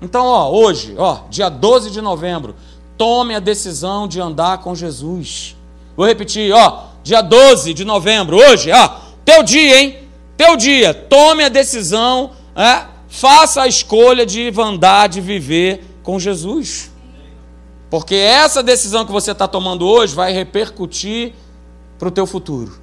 Então, 0.02 0.26
ó, 0.26 0.50
hoje, 0.50 0.94
ó, 0.98 1.20
dia 1.30 1.48
12 1.48 1.90
de 1.90 2.02
novembro, 2.02 2.54
tome 2.98 3.34
a 3.34 3.40
decisão 3.40 4.06
de 4.06 4.20
andar 4.20 4.58
com 4.58 4.74
Jesus. 4.74 5.56
Vou 5.96 6.04
repetir, 6.04 6.52
ó, 6.52 6.93
dia 7.04 7.20
12 7.20 7.74
de 7.74 7.84
novembro, 7.84 8.38
hoje, 8.38 8.72
ó, 8.72 8.88
teu 9.24 9.42
dia, 9.42 9.80
hein? 9.80 9.98
Teu 10.38 10.56
dia, 10.56 10.94
tome 10.94 11.44
a 11.44 11.50
decisão, 11.50 12.32
é, 12.56 12.86
faça 13.08 13.62
a 13.62 13.68
escolha 13.68 14.24
de 14.24 14.50
andar, 14.58 15.08
de 15.08 15.20
viver 15.20 15.84
com 16.02 16.18
Jesus. 16.18 16.90
Porque 17.90 18.14
essa 18.14 18.62
decisão 18.62 19.04
que 19.04 19.12
você 19.12 19.32
está 19.32 19.46
tomando 19.46 19.86
hoje 19.86 20.14
vai 20.14 20.32
repercutir 20.32 21.34
para 21.98 22.08
o 22.08 22.10
teu 22.10 22.26
futuro. 22.26 22.80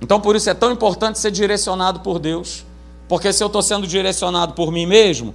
Então, 0.00 0.20
por 0.20 0.36
isso 0.36 0.48
é 0.48 0.54
tão 0.54 0.70
importante 0.70 1.18
ser 1.18 1.32
direcionado 1.32 2.00
por 2.00 2.20
Deus. 2.20 2.64
Porque 3.08 3.32
se 3.32 3.42
eu 3.42 3.48
estou 3.48 3.62
sendo 3.62 3.86
direcionado 3.86 4.54
por 4.54 4.70
mim 4.70 4.86
mesmo, 4.86 5.34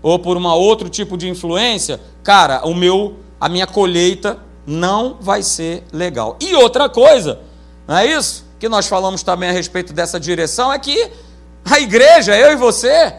ou 0.00 0.18
por 0.18 0.36
uma 0.36 0.54
outro 0.54 0.88
tipo 0.88 1.16
de 1.16 1.28
influência, 1.28 2.00
cara, 2.22 2.64
o 2.64 2.74
meu, 2.74 3.16
a 3.40 3.48
minha 3.48 3.66
colheita 3.66 4.38
não 4.66 5.16
vai 5.20 5.42
ser 5.42 5.84
legal. 5.92 6.36
E 6.40 6.54
outra 6.54 6.88
coisa, 6.88 7.40
não 7.86 7.96
é 7.96 8.06
isso? 8.06 8.44
Que 8.58 8.68
nós 8.68 8.86
falamos 8.86 9.22
também 9.22 9.48
a 9.48 9.52
respeito 9.52 9.92
dessa 9.92 10.20
direção, 10.20 10.72
é 10.72 10.78
que 10.78 11.10
a 11.64 11.80
igreja, 11.80 12.36
eu 12.36 12.52
e 12.52 12.56
você, 12.56 13.14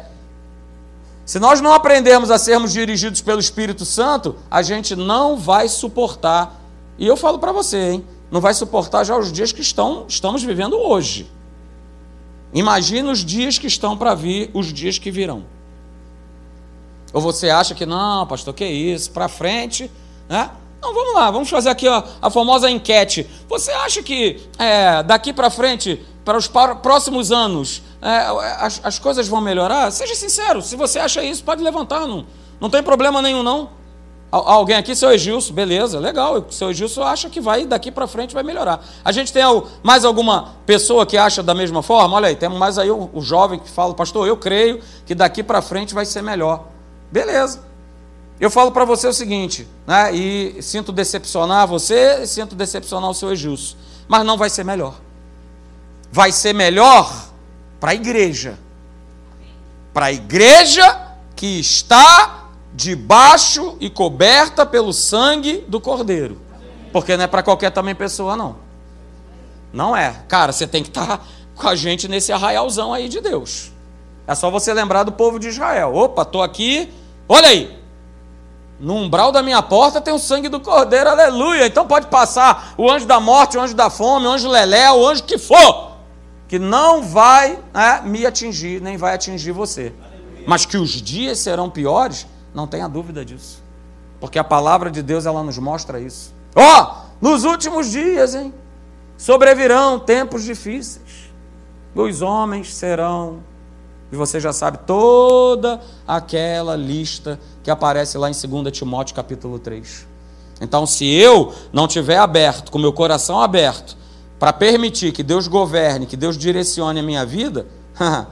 se 1.26 1.40
nós 1.40 1.62
não 1.62 1.74
aprendermos 1.74 2.30
a 2.30 2.38
sermos 2.38 2.74
dirigidos 2.74 3.22
pelo 3.22 3.40
Espírito 3.40 3.86
Santo, 3.86 4.36
a 4.52 4.62
gente 4.62 4.96
não 4.96 5.38
vai 5.38 5.70
suportar. 5.70 6.60
E 6.98 7.08
eu 7.08 7.16
falo 7.16 7.40
para 7.40 7.52
você, 7.52 7.92
hein? 7.92 8.06
Não 8.30 8.42
vai 8.42 8.54
suportar 8.54 9.04
já 9.04 9.18
os 9.18 9.32
dias 9.32 9.52
que 9.52 9.62
estão, 9.62 10.06
estamos 10.08 10.44
vivendo 10.44 10.78
hoje. 10.78 11.32
Imagina 12.54 13.12
os 13.12 13.24
dias 13.24 13.58
que 13.58 13.68
estão 13.68 13.98
para 13.98 14.14
vir, 14.14 14.52
os 14.54 14.72
dias 14.74 14.98
que 14.98 15.10
virão. 15.10 15.46
Ou 17.14 17.22
você 17.22 17.50
acha 17.50 17.74
que 17.74 17.86
não, 17.86 18.28
pastor, 18.28 18.54
que 18.54 18.66
isso, 18.66 19.12
para 19.12 19.28
frente, 19.28 19.90
né? 20.28 20.50
Não, 20.84 20.94
vamos 20.94 21.14
lá, 21.14 21.32
vamos 21.32 21.50
fazer 21.50 21.70
aqui 21.70 21.88
a 21.88 22.30
famosa 22.30 22.70
enquete. 22.70 23.26
Você 23.48 23.72
acha 23.72 24.04
que 24.04 24.42
é, 24.60 25.02
daqui 25.02 25.32
para 25.32 25.50
frente, 25.50 26.06
para 26.26 26.38
os 26.38 26.46
próximos 26.48 27.32
anos, 27.32 27.82
é, 28.02 28.10
as, 28.60 28.82
as, 28.84 29.00
coisas 29.00 29.26
vão 29.26 29.40
melhorar? 29.40 29.90
Seja 29.92 30.14
sincero, 30.14 30.62
se 30.62 30.76
você 30.76 31.00
acha 31.00 31.24
isso, 31.24 31.42
pode 31.42 31.64
levantar, 31.64 32.06
não, 32.06 32.26
não 32.60 32.70
tem 32.70 32.84
problema 32.84 33.22
nenhum 33.22 33.42
não. 33.42 33.70
Alguém 34.30 34.76
aqui, 34.76 34.94
seu 34.94 35.10
Egilson, 35.12 35.54
beleza, 35.54 36.00
legal. 36.00 36.48
Seu 36.50 36.72
Egilson 36.72 37.04
acha 37.04 37.30
que 37.30 37.40
vai 37.40 37.66
daqui 37.66 37.90
para 37.90 38.06
frente 38.06 38.34
vai 38.34 38.44
melhorar. 38.44 38.84
A 39.06 39.12
gente 39.14 39.32
tem 39.32 39.44
mais 39.82 40.04
alguma 40.04 40.56
pessoa 40.66 41.06
que 41.06 41.16
acha 41.16 41.42
da 41.42 41.54
mesma 41.54 41.82
forma? 41.82 42.18
Olha 42.18 42.28
aí, 42.28 42.36
temos 42.36 42.58
mais 42.58 42.78
aí 42.78 42.92
o, 42.92 43.10
o 43.14 43.22
jovem 43.22 43.58
que 43.58 43.70
fala, 43.70 43.94
pastor, 43.94 44.28
eu 44.28 44.36
creio 44.36 44.82
que 45.06 45.16
daqui 45.16 45.44
para 45.44 45.62
frente 45.62 45.94
vai 45.94 46.04
ser 46.04 46.24
melhor. 46.24 46.66
Beleza. 47.10 47.73
Eu 48.40 48.50
falo 48.50 48.72
para 48.72 48.84
você 48.84 49.08
o 49.08 49.14
seguinte, 49.14 49.68
né, 49.88 50.14
e 50.14 50.62
sinto 50.62 50.92
decepcionar 50.92 51.68
você, 51.68 52.26
sinto 52.26 52.56
decepcionar 52.56 53.10
o 53.10 53.14
seu 53.14 53.32
Egilson, 53.32 53.76
mas 54.08 54.26
não 54.26 54.38
vai 54.38 54.50
ser 54.50 54.64
melhor. 54.64 54.96
Vai 56.12 56.32
ser 56.32 56.54
melhor 56.54 57.30
para 57.80 57.92
a 57.92 57.96
igreja. 57.96 58.58
Para 59.94 60.08
a 60.08 60.12
igreja 60.12 61.14
que 61.36 61.60
está 61.60 62.50
debaixo 62.74 63.78
e 63.80 63.90
coberta 63.90 64.66
pelo 64.66 64.92
sangue 64.92 65.64
do 65.68 65.80
Cordeiro. 65.80 66.42
Porque 66.92 67.16
não 67.16 67.24
é 67.24 67.28
para 67.28 67.44
qualquer 67.44 67.72
também 67.72 67.96
pessoa, 67.96 68.36
não. 68.36 68.58
Não 69.72 69.96
é. 69.96 70.24
Cara, 70.28 70.52
você 70.52 70.68
tem 70.68 70.84
que 70.84 70.90
estar 70.90 71.18
tá 71.18 71.24
com 71.56 71.68
a 71.68 71.76
gente 71.76 72.08
nesse 72.08 72.32
arraialzão 72.32 72.94
aí 72.94 73.10
de 73.10 73.22
Deus. 73.22 73.72
É 74.28 74.36
só 74.36 74.50
você 74.50 74.74
lembrar 74.74 75.04
do 75.04 75.12
povo 75.12 75.40
de 75.40 75.50
Israel. 75.50 75.96
Opa, 75.96 76.22
estou 76.22 76.42
aqui. 76.42 76.92
Olha 77.28 77.50
aí. 77.50 77.83
No 78.84 78.96
umbral 78.96 79.32
da 79.32 79.42
minha 79.42 79.62
porta 79.62 80.02
tem 80.02 80.14
o 80.14 80.20
sangue 80.20 80.50
do 80.50 80.60
cordeiro, 80.60 81.10
aleluia. 81.10 81.66
Então 81.66 81.88
pode 81.88 82.08
passar 82.08 82.74
o 82.78 82.92
anjo 82.92 83.06
da 83.06 83.18
morte, 83.18 83.58
o 83.58 83.62
anjo 83.62 83.74
da 83.74 83.90
fome, 83.90 84.28
o 84.28 84.30
anjo 84.30 84.50
lelé, 84.50 84.92
o 84.92 85.08
anjo 85.08 85.24
que 85.24 85.38
for, 85.38 85.94
que 86.50 86.60
não 86.60 87.02
vai 87.02 87.58
é, 87.74 88.02
me 88.02 88.26
atingir, 88.26 88.82
nem 88.82 88.98
vai 88.98 89.16
atingir 89.16 89.54
você. 89.54 89.94
Mas 90.46 90.66
que 90.66 90.76
os 90.76 90.90
dias 90.90 91.40
serão 91.40 91.70
piores, 91.70 92.28
não 92.54 92.68
tenha 92.68 92.90
dúvida 92.90 93.24
disso. 93.24 93.64
Porque 94.20 94.38
a 94.38 94.44
palavra 94.44 94.92
de 94.92 95.02
Deus 95.02 95.26
ela 95.26 95.42
nos 95.42 95.58
mostra 95.58 95.98
isso. 95.98 96.34
Ó, 96.54 96.82
oh, 96.82 97.26
nos 97.26 97.46
últimos 97.46 97.90
dias, 97.90 98.36
hein? 98.36 98.54
Sobrevirão 99.18 99.98
tempos 99.98 100.44
difíceis. 100.44 101.32
Os 101.96 102.22
homens 102.22 102.76
serão 102.76 103.40
e 104.14 104.16
você 104.16 104.40
já 104.40 104.54
sabe 104.54 104.78
toda 104.86 105.82
aquela 106.08 106.76
lista 106.76 107.40
que 107.64 107.72
aparece 107.72 108.16
lá 108.16 108.30
em 108.30 108.34
2 108.34 108.72
Timóteo 108.72 109.16
capítulo 109.16 109.58
3. 109.58 110.06
Então, 110.62 110.86
se 110.86 111.12
eu 111.12 111.52
não 111.74 111.88
tiver 111.88 112.20
aberto, 112.20 112.72
com 112.72 112.78
meu 112.78 112.94
coração 112.94 113.42
aberto, 113.42 113.98
para 114.38 114.54
permitir 114.54 115.14
que 115.14 115.24
Deus 115.24 115.48
governe, 115.48 116.06
que 116.06 116.16
Deus 116.16 116.38
direcione 116.38 117.00
a 117.00 117.04
minha 117.04 117.26
vida, 117.26 117.66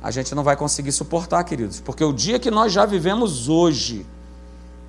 a 0.00 0.10
gente 0.12 0.32
não 0.32 0.44
vai 0.44 0.54
conseguir 0.54 0.92
suportar, 0.92 1.42
queridos. 1.42 1.80
Porque 1.80 2.04
o 2.04 2.12
dia 2.12 2.38
que 2.38 2.48
nós 2.48 2.72
já 2.72 2.86
vivemos 2.86 3.48
hoje, 3.48 4.06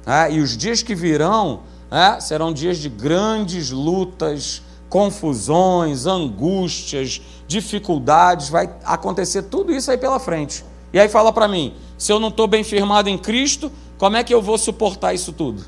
é, 0.06 0.32
e 0.32 0.40
os 0.40 0.56
dias 0.56 0.84
que 0.84 0.94
virão, 0.94 1.62
é, 1.90 2.20
serão 2.20 2.54
dias 2.54 2.78
de 2.78 2.90
grandes 2.90 3.72
lutas, 3.72 4.62
confusões, 4.90 6.06
angústias, 6.06 7.22
dificuldades, 7.48 8.50
vai 8.50 8.70
acontecer 8.84 9.44
tudo 9.44 9.72
isso 9.72 9.92
aí 9.92 9.98
pela 9.98 10.20
frente. 10.20 10.66
E 10.92 11.00
aí 11.00 11.08
fala 11.08 11.32
para 11.32 11.48
mim, 11.48 11.76
se 11.98 12.12
eu 12.12 12.20
não 12.20 12.30
estou 12.30 12.48
bem 12.48 12.64
firmado 12.64 13.10
em 13.10 13.18
Cristo, 13.18 13.72
como 13.98 14.18
é 14.18 14.24
que 14.24 14.34
eu 14.34 14.42
vou 14.42 14.58
suportar 14.58 15.14
isso 15.14 15.32
tudo? 15.32 15.64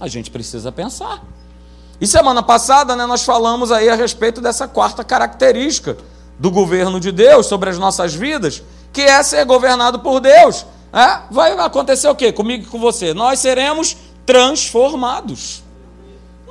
A 0.00 0.08
gente 0.08 0.30
precisa 0.30 0.72
pensar. 0.72 1.22
E 2.00 2.06
semana 2.06 2.42
passada, 2.42 2.96
né, 2.96 3.06
nós 3.06 3.24
falamos 3.24 3.70
aí 3.70 3.88
a 3.88 3.94
respeito 3.94 4.40
dessa 4.40 4.66
quarta 4.66 5.04
característica 5.04 5.96
do 6.38 6.50
governo 6.50 6.98
de 6.98 7.12
Deus 7.12 7.46
sobre 7.46 7.70
as 7.70 7.78
nossas 7.78 8.14
vidas, 8.14 8.62
que 8.92 9.02
é 9.02 9.22
ser 9.22 9.44
governado 9.44 10.00
por 10.00 10.20
Deus. 10.20 10.66
É? 10.92 11.20
Vai 11.30 11.52
acontecer 11.52 12.08
o 12.08 12.14
quê? 12.14 12.32
Comigo 12.32 12.64
e 12.64 12.66
com 12.66 12.78
você? 12.78 13.12
Nós 13.12 13.40
seremos 13.40 13.96
transformados 14.24 15.63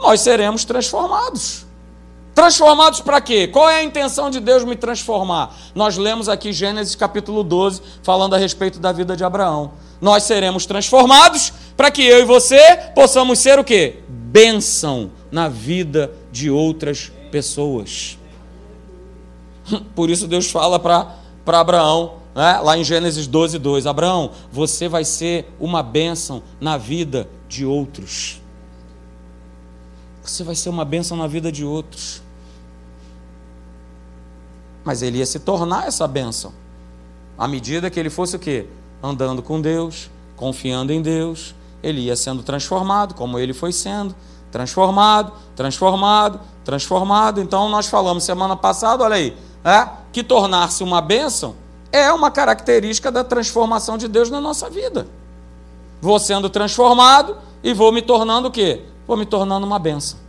nós 0.04 0.20
seremos 0.20 0.66
transformados. 0.66 1.66
Transformados 2.36 3.00
para 3.00 3.22
quê? 3.22 3.48
Qual 3.48 3.70
é 3.70 3.78
a 3.78 3.84
intenção 3.84 4.30
de 4.30 4.40
Deus 4.42 4.66
me 4.66 4.76
transformar? 4.76 5.56
Nós 5.74 5.98
lemos 5.98 6.28
aqui 6.28 6.52
Gênesis 6.52 6.94
capítulo 6.94 7.42
12, 7.42 7.82
falando 8.02 8.34
a 8.34 8.38
respeito 8.38 8.80
da 8.80 8.92
vida 8.92 9.16
de 9.16 9.24
Abraão. 9.24 9.72
Nós 10.02 10.24
seremos 10.24 10.66
transformados 10.66 11.54
para 11.78 11.90
que 11.90 12.04
eu 12.04 12.20
e 12.20 12.26
você 12.26 12.60
possamos 12.94 13.40
ser 13.40 13.58
o 13.60 13.64
quê? 13.64 14.00
Bênção 14.10 15.12
na 15.32 15.48
vida 15.48 16.12
de 16.32 16.50
outras 16.50 17.10
pessoas. 17.32 18.18
Por 19.96 20.10
isso 20.10 20.28
Deus 20.28 20.52
fala 20.52 20.80
para 20.80 21.60
Abraão, 21.60 22.16
né? 22.36 22.60
lá 22.62 22.78
em 22.78 22.84
Gênesis 22.84 23.26
12, 23.26 23.58
2: 23.58 23.88
Abraão, 23.88 24.32
você 24.52 24.90
vai 24.90 25.06
ser 25.06 25.54
uma 25.60 25.82
bênção 25.82 26.44
na 26.60 26.78
vida 26.78 27.30
de 27.48 27.64
outros. 27.64 28.43
Você 30.24 30.44
vai 30.44 30.56
ser 30.56 30.70
uma 30.70 30.86
bênção 30.86 31.18
na 31.18 31.28
vida 31.28 31.52
de 31.52 31.66
outros. 31.66 32.22
Mas 34.84 35.02
ele 35.02 35.18
ia 35.18 35.26
se 35.26 35.40
tornar 35.40 35.88
essa 35.88 36.08
bênção. 36.08 36.54
À 37.38 37.48
medida 37.48 37.90
que 37.90 38.00
ele 38.00 38.10
fosse 38.10 38.36
o 38.36 38.40
quê? 38.40 38.68
Andando 39.02 39.42
com 39.42 39.60
Deus, 39.60 40.10
confiando 40.36 40.94
em 40.94 41.02
Deus, 41.02 41.54
ele 41.82 42.02
ia 42.02 42.16
sendo 42.16 42.42
transformado, 42.42 43.14
como 43.14 43.38
ele 43.38 43.54
foi 43.54 43.74
sendo. 43.74 44.16
Transformado, 44.52 45.34
transformado, 45.56 46.40
transformado. 46.64 47.42
Então 47.42 47.68
nós 47.70 47.88
falamos 47.88 48.24
semana 48.24 48.56
passada, 48.56 49.04
olha 49.04 49.16
aí, 49.16 49.36
é, 49.64 49.90
que 50.12 50.24
tornar-se 50.24 50.84
uma 50.84 51.02
bênção 51.02 51.56
é 51.92 52.12
uma 52.12 52.32
característica 52.32 53.12
da 53.12 53.24
transformação 53.24 53.98
de 53.98 54.08
Deus 54.08 54.30
na 54.30 54.40
nossa 54.40 54.70
vida. 54.70 55.08
Vou 56.02 56.18
sendo 56.20 56.50
transformado 56.50 57.38
e 57.64 57.74
vou 57.74 57.92
me 57.92 58.02
tornando 58.02 58.48
o 58.48 58.52
quê? 58.52 58.84
Vou 59.08 59.18
me 59.18 59.26
tornando 59.26 59.66
uma 59.66 59.80
bênção. 59.80 60.20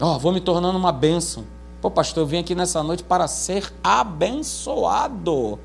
Ó, 0.00 0.16
oh, 0.16 0.18
vou 0.18 0.32
me 0.32 0.40
tornando 0.40 0.78
uma 0.78 0.92
bênção. 0.92 1.44
Pô, 1.80 1.90
pastor, 1.90 2.22
eu 2.22 2.26
vim 2.26 2.38
aqui 2.38 2.54
nessa 2.54 2.82
noite 2.82 3.02
para 3.02 3.26
ser 3.28 3.72
abençoado. 3.82 5.58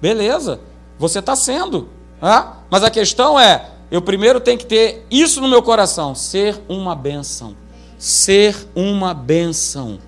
Beleza, 0.00 0.60
você 0.98 1.18
está 1.18 1.34
sendo. 1.36 1.88
Ah? 2.20 2.56
Mas 2.70 2.82
a 2.82 2.90
questão 2.90 3.38
é, 3.38 3.70
eu 3.90 4.00
primeiro 4.00 4.40
tenho 4.40 4.58
que 4.58 4.66
ter 4.66 5.06
isso 5.10 5.40
no 5.40 5.48
meu 5.48 5.62
coração: 5.62 6.14
ser 6.14 6.62
uma 6.68 6.94
bênção. 6.94 7.56
Ser 7.98 8.68
uma 8.74 9.12
bênção 9.12 9.98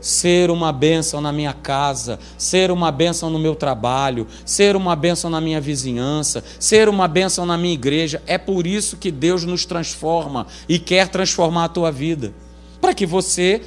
ser 0.00 0.50
uma 0.50 0.72
bênção 0.72 1.20
na 1.20 1.32
minha 1.32 1.52
casa, 1.52 2.18
ser 2.38 2.70
uma 2.70 2.90
bênção 2.90 3.28
no 3.28 3.38
meu 3.38 3.54
trabalho, 3.54 4.26
ser 4.44 4.74
uma 4.76 4.96
bênção 4.96 5.30
na 5.30 5.40
minha 5.40 5.60
vizinhança, 5.60 6.42
ser 6.58 6.88
uma 6.88 7.06
bênção 7.06 7.44
na 7.44 7.58
minha 7.58 7.74
igreja. 7.74 8.22
É 8.26 8.38
por 8.38 8.66
isso 8.66 8.96
que 8.96 9.10
Deus 9.10 9.44
nos 9.44 9.64
transforma 9.64 10.46
e 10.68 10.78
quer 10.78 11.08
transformar 11.08 11.64
a 11.64 11.68
tua 11.68 11.92
vida. 11.92 12.32
Para 12.80 12.94
que 12.94 13.04
você, 13.04 13.62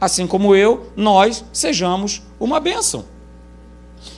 assim 0.00 0.26
como 0.26 0.54
eu, 0.54 0.90
nós 0.96 1.44
sejamos 1.52 2.22
uma 2.38 2.60
bênção. 2.60 3.04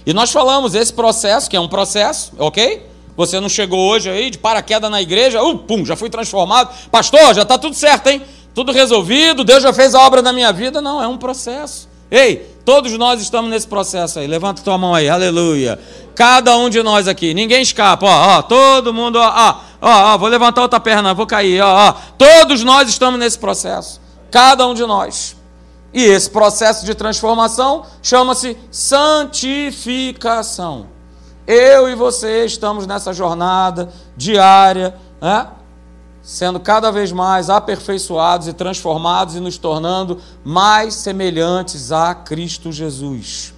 E 0.06 0.12
nós 0.12 0.30
falamos 0.30 0.74
esse 0.74 0.92
processo, 0.92 1.48
que 1.48 1.56
é 1.56 1.60
um 1.60 1.68
processo, 1.68 2.32
ok? 2.38 2.86
Você 3.16 3.38
não 3.38 3.48
chegou 3.48 3.78
hoje 3.78 4.10
aí 4.10 4.28
de 4.28 4.38
paraquedas 4.38 4.90
na 4.90 5.00
igreja, 5.00 5.42
uh, 5.42 5.58
pum, 5.58 5.84
já 5.84 5.94
fui 5.94 6.10
transformado. 6.10 6.74
Pastor, 6.90 7.34
já 7.34 7.42
está 7.42 7.56
tudo 7.56 7.74
certo, 7.74 8.08
hein? 8.08 8.22
Tudo 8.54 8.72
resolvido, 8.72 9.42
Deus 9.42 9.62
já 9.62 9.72
fez 9.72 9.94
a 9.94 10.00
obra 10.00 10.20
na 10.22 10.32
minha 10.32 10.52
vida. 10.52 10.80
Não, 10.80 11.02
é 11.02 11.08
um 11.08 11.18
processo. 11.18 11.88
Ei, 12.10 12.36
todos 12.64 12.96
nós 12.96 13.20
estamos 13.20 13.50
nesse 13.50 13.66
processo 13.66 14.20
aí. 14.20 14.26
Levanta 14.26 14.62
tua 14.62 14.78
mão 14.78 14.94
aí, 14.94 15.08
aleluia. 15.08 15.78
Cada 16.14 16.56
um 16.56 16.70
de 16.70 16.82
nós 16.82 17.08
aqui, 17.08 17.34
ninguém 17.34 17.62
escapa, 17.62 18.06
ó, 18.06 18.38
ó 18.38 18.42
todo 18.42 18.94
mundo, 18.94 19.18
ó, 19.18 19.60
ó, 19.82 20.14
ó, 20.14 20.18
vou 20.18 20.28
levantar 20.28 20.62
outra 20.62 20.78
perna, 20.78 21.12
vou 21.12 21.26
cair, 21.26 21.60
ó, 21.60 21.88
ó. 21.88 21.94
Todos 22.16 22.62
nós 22.62 22.88
estamos 22.88 23.18
nesse 23.18 23.36
processo. 23.36 24.00
Cada 24.30 24.64
um 24.66 24.74
de 24.74 24.86
nós. 24.86 25.36
E 25.92 26.04
esse 26.04 26.30
processo 26.30 26.86
de 26.86 26.94
transformação 26.94 27.84
chama-se 28.00 28.56
santificação. 28.70 30.86
Eu 31.46 31.88
e 31.88 31.94
você 31.94 32.44
estamos 32.44 32.86
nessa 32.86 33.12
jornada 33.12 33.92
diária, 34.16 34.94
né? 35.20 35.48
Sendo 36.24 36.58
cada 36.58 36.90
vez 36.90 37.12
mais 37.12 37.50
aperfeiçoados 37.50 38.48
e 38.48 38.54
transformados 38.54 39.36
e 39.36 39.40
nos 39.40 39.58
tornando 39.58 40.18
mais 40.42 40.94
semelhantes 40.94 41.92
a 41.92 42.14
Cristo 42.14 42.72
Jesus. 42.72 43.52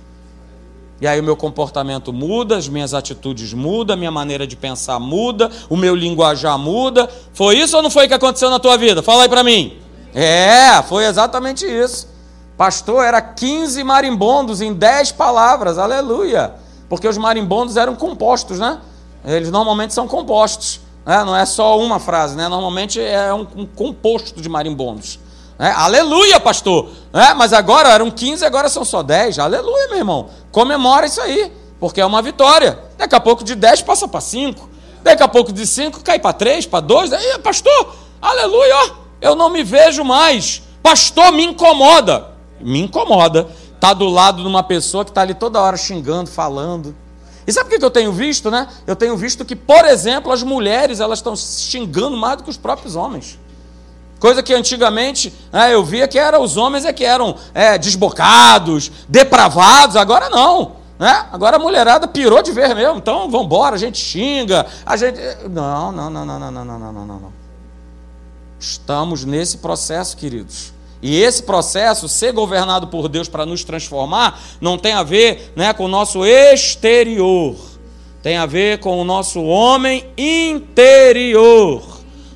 E 1.01 1.07
aí 1.07 1.21
o 1.21 1.23
meu 1.23 1.37
comportamento 1.37 2.13
muda, 2.13 2.57
as 2.57 2.69
minhas 2.69 2.93
atitudes 2.93 3.53
mudam, 3.53 3.95
a 3.95 3.97
minha 3.97 4.11
maneira 4.11 4.47
de 4.47 4.57
pensar 4.57 4.99
muda, 4.99 5.49
o 5.71 5.77
meu 5.77 5.95
linguajar 5.95 6.59
muda. 6.59 7.09
Foi 7.33 7.57
isso 7.57 7.77
ou 7.77 7.83
não 7.83 7.91
foi 7.91 8.09
que 8.09 8.15
aconteceu 8.15 8.51
na 8.51 8.59
tua 8.59 8.77
vida? 8.77 9.01
Fala 9.01 9.23
aí 9.23 9.29
para 9.29 9.45
mim. 9.45 9.79
É, 10.13 10.83
foi 10.83 11.05
exatamente 11.05 11.65
isso. 11.65 12.09
Pastor, 12.57 13.05
era 13.05 13.21
15 13.21 13.85
marimbondos 13.85 14.61
em 14.61 14.73
10 14.73 15.13
palavras, 15.13 15.79
aleluia. 15.79 16.55
Porque 16.89 17.07
os 17.07 17.19
marimbondos 17.19 17.77
eram 17.77 17.95
compostos, 17.95 18.59
né? 18.59 18.81
Eles 19.25 19.51
normalmente 19.51 19.95
são 19.95 20.09
compostos. 20.09 20.81
Né? 21.07 21.25
Não 21.25 21.37
é 21.37 21.47
só 21.47 21.79
uma 21.79 22.01
frase, 22.01 22.37
né? 22.37 22.49
normalmente 22.49 23.01
é 23.01 23.33
um, 23.33 23.47
um 23.55 23.65
composto 23.65 24.41
de 24.41 24.49
marimbondos. 24.49 25.21
Né? 25.57 25.73
Aleluia, 25.75 26.41
pastor! 26.41 26.91
Né? 27.13 27.33
Mas 27.35 27.53
agora 27.53 27.91
eram 27.91 28.11
15, 28.11 28.45
agora 28.45 28.69
são 28.69 28.85
só 28.85 29.05
10. 29.05 29.39
Aleluia, 29.39 29.89
meu 29.89 29.99
irmão. 29.99 30.29
Comemora 30.51 31.07
isso 31.07 31.21
aí, 31.21 31.53
porque 31.79 32.01
é 32.01 32.05
uma 32.05 32.21
vitória. 32.21 32.81
Daqui 32.99 33.15
a 33.15 33.21
pouco 33.21 33.45
de 33.45 33.55
10 33.55 33.83
passa 33.83 34.09
para 34.09 34.21
5. 34.21 34.69
Daqui 35.03 35.23
a 35.23 35.29
pouco 35.29 35.53
de 35.53 35.65
5 35.65 36.03
cai 36.03 36.19
para 36.19 36.33
3, 36.33 36.67
para 36.67 36.81
2. 36.81 37.13
Aí, 37.13 37.39
pastor, 37.39 37.95
aleluia, 38.21 38.93
eu 39.21 39.37
não 39.37 39.49
me 39.49 39.63
vejo 39.63 40.03
mais. 40.03 40.63
Pastor, 40.83 41.31
me 41.31 41.45
incomoda. 41.45 42.33
Me 42.61 42.81
incomoda. 42.81 43.47
Tá 43.79 43.93
do 43.93 44.09
lado 44.09 44.43
de 44.43 44.49
uma 44.49 44.65
pessoa 44.65 45.05
que 45.05 45.11
está 45.11 45.21
ali 45.21 45.35
toda 45.35 45.61
hora 45.61 45.77
xingando, 45.77 46.29
falando. 46.29 46.97
E 47.47 47.53
sabe 47.53 47.75
o 47.75 47.79
que 47.79 47.85
eu 47.85 47.91
tenho 47.91 48.13
visto, 48.13 48.51
né? 48.51 48.67
Eu 48.87 48.97
tenho 48.97 49.17
visto 49.17 49.45
que, 49.45 49.55
por 49.55 49.85
exemplo, 49.85 50.33
as 50.33 50.43
mulheres 50.43 50.99
elas 50.99 51.21
estão 51.21 51.37
xingando 51.37 52.17
mais 52.17 52.39
do 52.39 52.43
que 52.43 52.51
os 52.51 52.57
próprios 52.57 52.97
homens. 52.97 53.39
Coisa 54.19 54.43
que 54.43 54.55
antigamente 54.55 55.33
né, 55.53 55.75
eu 55.75 55.85
via 55.85 56.09
que 56.09 56.19
era 56.19 56.41
os 56.41 56.57
homens 56.57 56.85
é 56.85 56.93
que 56.93 57.05
eram 57.05 57.37
é, 57.55 57.77
desbocados, 57.77 58.91
depravados, 59.09 59.95
agora 59.95 60.29
não. 60.29 60.77
Né? 60.99 61.27
Agora 61.31 61.57
a 61.57 61.59
mulherada 61.59 62.09
pirou 62.09 62.43
de 62.43 62.51
ver 62.51 62.75
mesmo. 62.75 62.97
Então 62.97 63.31
vamos 63.31 63.47
embora, 63.47 63.77
a 63.77 63.79
gente 63.79 63.99
xinga, 63.99 64.67
a 64.85 64.97
gente. 64.97 65.21
Não, 65.51 65.93
não, 65.93 66.11
não, 66.11 66.25
não, 66.25 66.39
não, 66.39 66.51
não, 66.51 66.65
não, 66.65 66.93
não, 66.93 67.07
não. 67.07 67.33
Estamos 68.59 69.25
nesse 69.25 69.59
processo, 69.59 70.17
queridos. 70.17 70.73
E 71.03 71.21
esse 71.23 71.43
processo, 71.43 72.09
ser 72.09 72.33
governado 72.33 72.87
por 72.89 73.09
Deus 73.09 73.29
para 73.29 73.47
nos 73.47 73.63
transformar, 73.63 74.41
não 74.61 74.79
tem 74.79 74.93
a 74.93 75.03
ver 75.03 75.53
né, 75.55 75.73
com 75.73 75.85
o 75.85 75.89
nosso 75.89 76.25
exterior, 76.25 77.55
tem 78.23 78.37
a 78.37 78.47
ver 78.47 78.81
com 78.81 79.01
o 79.01 79.05
nosso 79.05 79.43
homem 79.43 80.05
interior. 80.17 81.83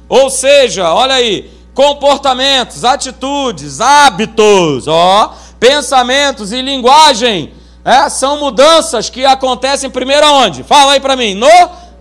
Ou 0.09 0.29
seja, 0.29 0.93
olha 0.93 1.15
aí, 1.15 1.51
comportamentos, 1.75 2.85
atitudes, 2.85 3.81
hábitos, 3.81 4.87
ó, 4.87 5.35
pensamentos 5.59 6.53
e 6.53 6.61
linguagem. 6.61 7.53
É, 7.85 8.09
são 8.11 8.39
mudanças 8.39 9.09
que 9.09 9.25
acontecem 9.25 9.89
primeiro 9.89 10.27
aonde? 10.27 10.63
Fala 10.63 10.93
aí 10.93 11.01
para 11.01 11.17
mim, 11.17 11.35
no 11.35 11.49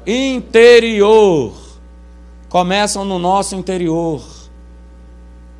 interior. 0.06 1.54
Começam 2.50 3.06
no 3.06 3.17
nosso 3.17 3.56
interior. 3.56 4.38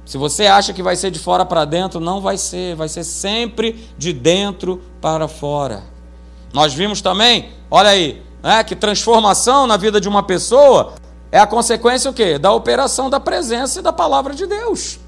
Se 0.09 0.17
você 0.17 0.47
acha 0.47 0.73
que 0.73 0.81
vai 0.81 0.95
ser 0.95 1.11
de 1.11 1.19
fora 1.19 1.45
para 1.45 1.65
dentro, 1.65 1.99
não 1.99 2.19
vai 2.19 2.35
ser, 2.35 2.75
vai 2.75 2.89
ser 2.89 3.03
sempre 3.03 3.87
de 3.95 4.11
dentro 4.11 4.81
para 4.99 5.27
fora. 5.27 5.83
Nós 6.51 6.73
vimos 6.73 6.99
também, 6.99 7.51
olha 7.69 7.91
aí, 7.91 8.19
né, 8.41 8.63
que 8.63 8.75
transformação 8.75 9.67
na 9.67 9.77
vida 9.77 10.01
de 10.01 10.09
uma 10.09 10.23
pessoa 10.23 10.93
é 11.31 11.37
a 11.37 11.45
consequência 11.45 12.09
o 12.09 12.13
quê? 12.15 12.39
Da 12.39 12.51
operação 12.51 13.07
da 13.07 13.19
presença 13.19 13.81
e 13.81 13.83
da 13.83 13.93
palavra 13.93 14.33
de 14.33 14.47
Deus. 14.47 14.99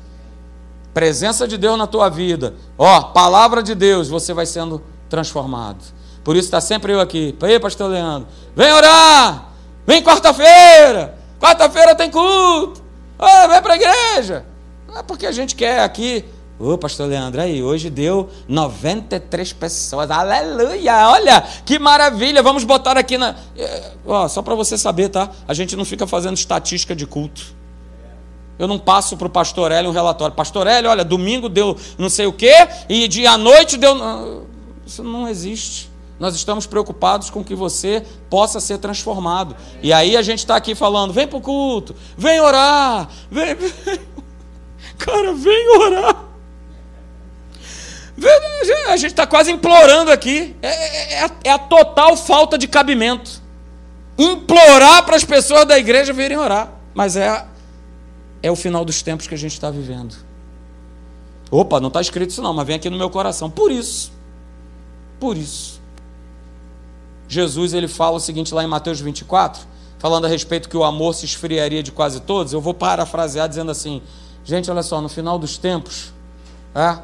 Presença 0.94 1.48
de 1.48 1.58
Deus 1.58 1.80
na 1.80 1.88
tua 1.88 2.08
vida. 2.08 2.54
Ó, 2.78 3.02
palavra 3.06 3.64
de 3.64 3.74
Deus, 3.74 4.08
você 4.08 4.36
vai 4.36 4.46
sendo 4.46 4.84
transformado. 5.10 5.84
Por 6.24 6.36
isso 6.36 6.46
está 6.46 6.62
sempre 6.62 6.94
eu 6.94 7.02
aqui. 7.02 7.36
Ei, 7.42 7.60
pastor 7.60 7.90
Leandro, 7.90 8.28
vem 8.56 8.72
orar! 8.72 9.50
Vem 9.84 10.04
quarta-feira! 10.04 11.18
Quarta-feira 11.40 11.96
tem 11.96 12.12
culto! 12.12 12.84
Oh, 13.18 13.50
vem 13.50 13.62
para 13.64 13.74
a 13.74 13.78
igreja! 13.78 14.51
É 14.96 15.04
porque 15.04 15.26
a 15.26 15.32
gente 15.32 15.56
quer 15.56 15.82
aqui. 15.82 16.26
Ô, 16.60 16.78
pastor 16.78 17.08
Leandro, 17.08 17.42
aí, 17.42 17.64
hoje 17.64 17.90
deu 17.90 18.30
93 18.48 19.54
pessoas. 19.54 20.12
Aleluia! 20.12 21.10
Olha, 21.10 21.42
que 21.66 21.80
maravilha! 21.80 22.44
Vamos 22.44 22.64
botar 22.64 22.98
aqui 22.98 23.18
na. 23.18 23.36
É, 23.58 23.92
ó, 24.06 24.28
só 24.28 24.42
para 24.42 24.54
você 24.54 24.78
saber, 24.78 25.10
tá? 25.10 25.30
A 25.48 25.54
gente 25.54 25.76
não 25.76 25.86
fica 25.86 26.06
fazendo 26.06 26.38
estatística 26.38 26.96
de 26.96 27.08
culto. 27.08 27.42
Eu 28.60 28.68
não 28.68 28.78
passo 28.78 29.18
para 29.18 29.26
o 29.26 29.30
pastor 29.30 29.72
Hélio 29.72 29.90
um 29.90 29.94
relatório. 29.94 30.36
Pastor 30.36 30.68
Hélio, 30.68 30.92
olha, 30.92 31.04
domingo 31.04 31.50
deu 31.50 31.76
não 31.98 32.10
sei 32.10 32.28
o 32.28 32.34
quê, 32.34 32.54
e 32.88 33.08
dia 33.08 33.32
à 33.32 33.38
noite 33.38 33.78
deu. 33.78 34.46
Isso 34.86 35.04
não 35.04 35.28
existe. 35.28 35.90
Nós 36.20 36.36
estamos 36.36 36.68
preocupados 36.68 37.32
com 37.32 37.44
que 37.44 37.56
você 37.56 38.06
possa 38.30 38.60
ser 38.60 38.78
transformado. 38.78 39.56
E 39.82 39.92
aí 39.92 40.16
a 40.16 40.22
gente 40.22 40.40
está 40.40 40.58
aqui 40.58 40.76
falando: 40.76 41.12
vem 41.12 41.28
para 41.28 41.40
o 41.40 41.42
culto, 41.42 41.96
vem 42.16 42.40
orar, 42.40 43.10
vem. 43.32 43.58
Cara, 45.06 45.34
vem 45.34 45.78
orar. 45.80 46.26
A 48.90 48.98
gente 48.98 49.12
está 49.12 49.26
quase 49.26 49.52
implorando 49.52 50.12
aqui. 50.12 50.56
É, 50.62 50.68
é, 50.68 51.14
é, 51.14 51.24
a, 51.24 51.32
é, 51.46 51.50
a, 51.52 51.58
total 51.58 52.16
falta 52.16 52.58
de 52.58 52.68
cabimento. 52.68 53.42
Implorar 54.18 55.04
para 55.04 55.16
as 55.16 55.24
pessoas 55.24 55.66
da 55.66 55.80
igreja 55.80 56.14
virem 56.14 56.38
orar. 56.38 56.72
Mas 56.94 57.16
é, 57.16 57.46
é 58.44 58.52
o 58.52 58.56
final 58.56 58.86
dos 58.86 59.02
tempos 59.02 59.28
que 59.28 59.34
a 59.34 59.38
gente 59.38 59.54
está 59.54 59.72
vivendo. 59.72 60.16
Opa, 61.50 61.80
não 61.80 61.88
está 61.88 62.00
escrito 62.00 62.30
isso 62.30 62.42
não, 62.42 62.54
mas 62.54 62.68
vem 62.68 62.76
aqui 62.76 62.90
no 62.90 62.98
meu 62.98 63.10
coração. 63.10 63.50
Por 63.50 63.72
isso. 63.72 64.12
Por 65.20 65.36
isso. 65.36 65.82
Jesus 67.28 67.74
ele 67.74 67.88
fala 67.88 68.18
o 68.18 68.20
seguinte 68.20 68.54
lá 68.54 68.64
em 68.64 68.68
Mateus 68.68 69.00
24, 69.00 69.64
falando 69.98 70.26
a 70.26 70.28
respeito 70.28 70.70
que 70.70 70.78
o 70.78 70.84
amor 70.84 71.16
se 71.16 71.26
esfriaria 71.26 71.82
de 71.82 71.92
quase 71.92 72.20
todos. 72.20 72.54
Eu 72.54 72.62
vou 72.62 72.74
parafrasear 72.74 73.48
dizendo 73.48 73.72
assim: 73.72 74.02
Gente, 74.44 74.70
olha 74.72 74.84
só, 74.84 75.00
no 75.02 75.10
final 75.10 75.38
dos 75.38 75.58
tempos, 75.58 76.14
é, 76.74 77.00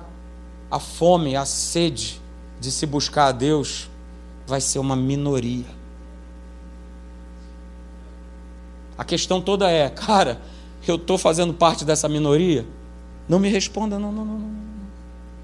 a 0.70 0.80
fome, 0.80 1.36
a 1.36 1.46
sede 1.46 2.22
de 2.60 2.72
se 2.72 2.86
buscar 2.86 3.28
a 3.28 3.32
Deus 3.32 3.90
vai 4.46 4.60
ser 4.60 4.80
uma 4.80 4.96
minoria. 4.96 5.66
A 8.98 9.04
questão 9.04 9.40
toda 9.40 9.70
é, 9.70 9.90
cara, 9.90 10.42
eu 10.88 10.96
estou 10.96 11.18
fazendo 11.18 11.54
parte 11.54 11.86
dessa 11.86 12.10
minoria? 12.10 12.66
Não 13.30 13.40
me 13.40 13.50
responda, 13.50 14.00
não, 14.00 14.12
não, 14.12 14.26
não. 14.26 14.40
não. 14.40 14.58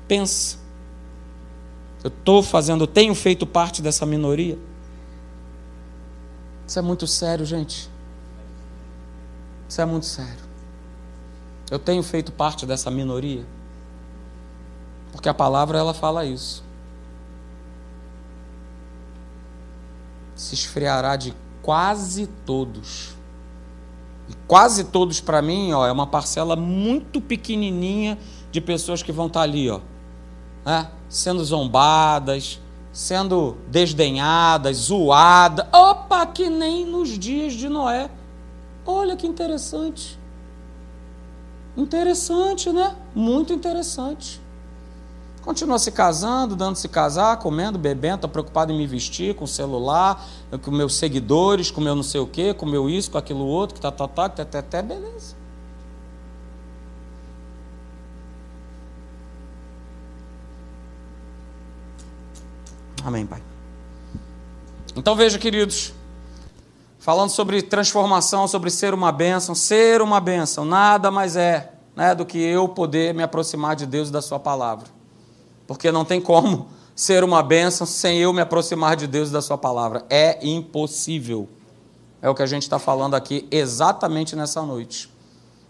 Pensa. 0.08 0.58
Eu 2.04 2.08
estou 2.10 2.42
fazendo, 2.42 2.84
eu 2.84 2.88
tenho 2.88 3.14
feito 3.14 3.46
parte 3.46 3.82
dessa 3.82 4.06
minoria? 4.06 4.58
Isso 6.68 6.80
é 6.80 6.82
muito 6.82 7.06
sério, 7.06 7.46
gente. 7.46 7.90
Isso 9.68 9.82
é 9.82 9.86
muito 9.86 10.06
sério. 10.06 10.43
Eu 11.72 11.80
tenho 11.80 12.04
feito 12.04 12.32
parte 12.32 12.66
dessa 12.66 12.92
minoria? 12.92 13.46
Porque 15.12 15.30
a 15.30 15.34
palavra 15.34 15.78
ela 15.78 15.94
fala 15.94 16.26
isso. 16.26 16.64
Se 20.36 20.56
esfriará 20.56 21.16
de 21.16 21.34
quase 21.62 22.28
todos. 22.46 23.16
E 24.28 24.34
quase 24.48 24.86
todos 24.86 25.20
para 25.20 25.42
mim, 25.42 25.74
ó, 25.74 25.86
é 25.86 25.92
uma 25.92 26.08
parcela 26.08 26.56
muito 26.56 27.22
pequenininha 27.22 28.18
de 28.52 28.62
pessoas 28.62 29.04
que 29.04 29.12
vão 29.12 29.28
estar 29.28 29.42
tá 29.42 29.44
ali, 29.44 29.70
ó, 29.70 29.80
né? 30.66 30.90
sendo 31.10 31.44
zombadas, 31.44 32.60
sendo 32.92 33.58
desdenhadas, 33.68 34.78
zoadas. 34.78 35.66
Opa, 35.74 36.26
que 36.26 36.50
nem 36.50 36.86
nos 36.86 37.18
dias 37.18 37.54
de 37.54 37.68
Noé. 37.68 38.10
Olha 38.86 39.16
que 39.16 39.28
interessante. 39.28 40.20
Interessante, 41.76 42.72
né? 42.72 42.96
Muito 43.16 43.52
interessante. 43.52 44.40
Continua 45.42 45.78
se 45.78 45.92
casando, 45.92 46.56
dando 46.56 46.78
se 46.78 46.88
casar, 46.88 47.38
comendo, 47.38 47.78
bebendo, 47.78 48.16
está 48.16 48.28
preocupado 48.30 48.72
em 48.72 48.78
me 48.78 48.88
vestir, 48.88 49.36
com 49.36 49.44
o 49.44 49.48
celular, 49.48 50.26
com 50.62 50.72
meus 50.72 50.96
seguidores, 50.96 51.70
com 51.70 51.82
meu 51.82 51.96
não 51.96 52.04
sei 52.04 52.22
o 52.22 52.28
quê, 52.28 52.54
com 52.54 52.66
meu 52.66 52.90
isso, 52.90 53.12
com 53.12 53.18
aquilo 53.18 53.46
outro, 53.46 53.76
que 53.76 53.82
tá, 53.82 53.92
tá, 53.92 54.08
tá, 54.08 54.30
tá, 54.30 54.60
até, 54.60 54.82
beleza. 54.82 55.36
Amém, 63.04 63.26
Pai. 63.26 63.44
Então 64.96 65.14
veja, 65.14 65.38
queridos, 65.38 65.94
falando 67.04 67.32
sobre 67.32 67.62
transformação, 67.62 68.48
sobre 68.48 68.70
ser 68.70 68.94
uma 68.94 69.12
bênção. 69.12 69.54
Ser 69.54 70.02
uma 70.02 70.22
bênção 70.22 70.64
nada 70.64 71.12
mais 71.12 71.36
é 71.36 71.74
né, 71.94 72.16
do 72.16 72.26
que 72.26 72.38
eu 72.38 72.70
poder 72.70 73.14
me 73.14 73.22
aproximar 73.22 73.76
de 73.76 73.86
Deus 73.86 74.08
e 74.08 74.12
da 74.12 74.22
Sua 74.22 74.40
palavra. 74.40 74.88
Porque 75.68 75.92
não 75.92 76.06
tem 76.06 76.22
como 76.22 76.70
ser 76.96 77.22
uma 77.22 77.44
bênção 77.44 77.86
sem 77.86 78.20
eu 78.20 78.32
me 78.32 78.40
aproximar 78.40 78.96
de 78.96 79.06
Deus 79.06 79.28
e 79.28 79.34
da 79.34 79.42
Sua 79.42 79.58
palavra. 79.58 80.06
É 80.10 80.40
impossível. 80.48 81.50
É 82.22 82.30
o 82.30 82.34
que 82.34 82.42
a 82.42 82.46
gente 82.46 82.62
está 82.62 82.80
falando 82.80 83.16
aqui 83.16 83.50
exatamente 83.52 84.34
nessa 84.34 84.62
noite. 84.62 85.10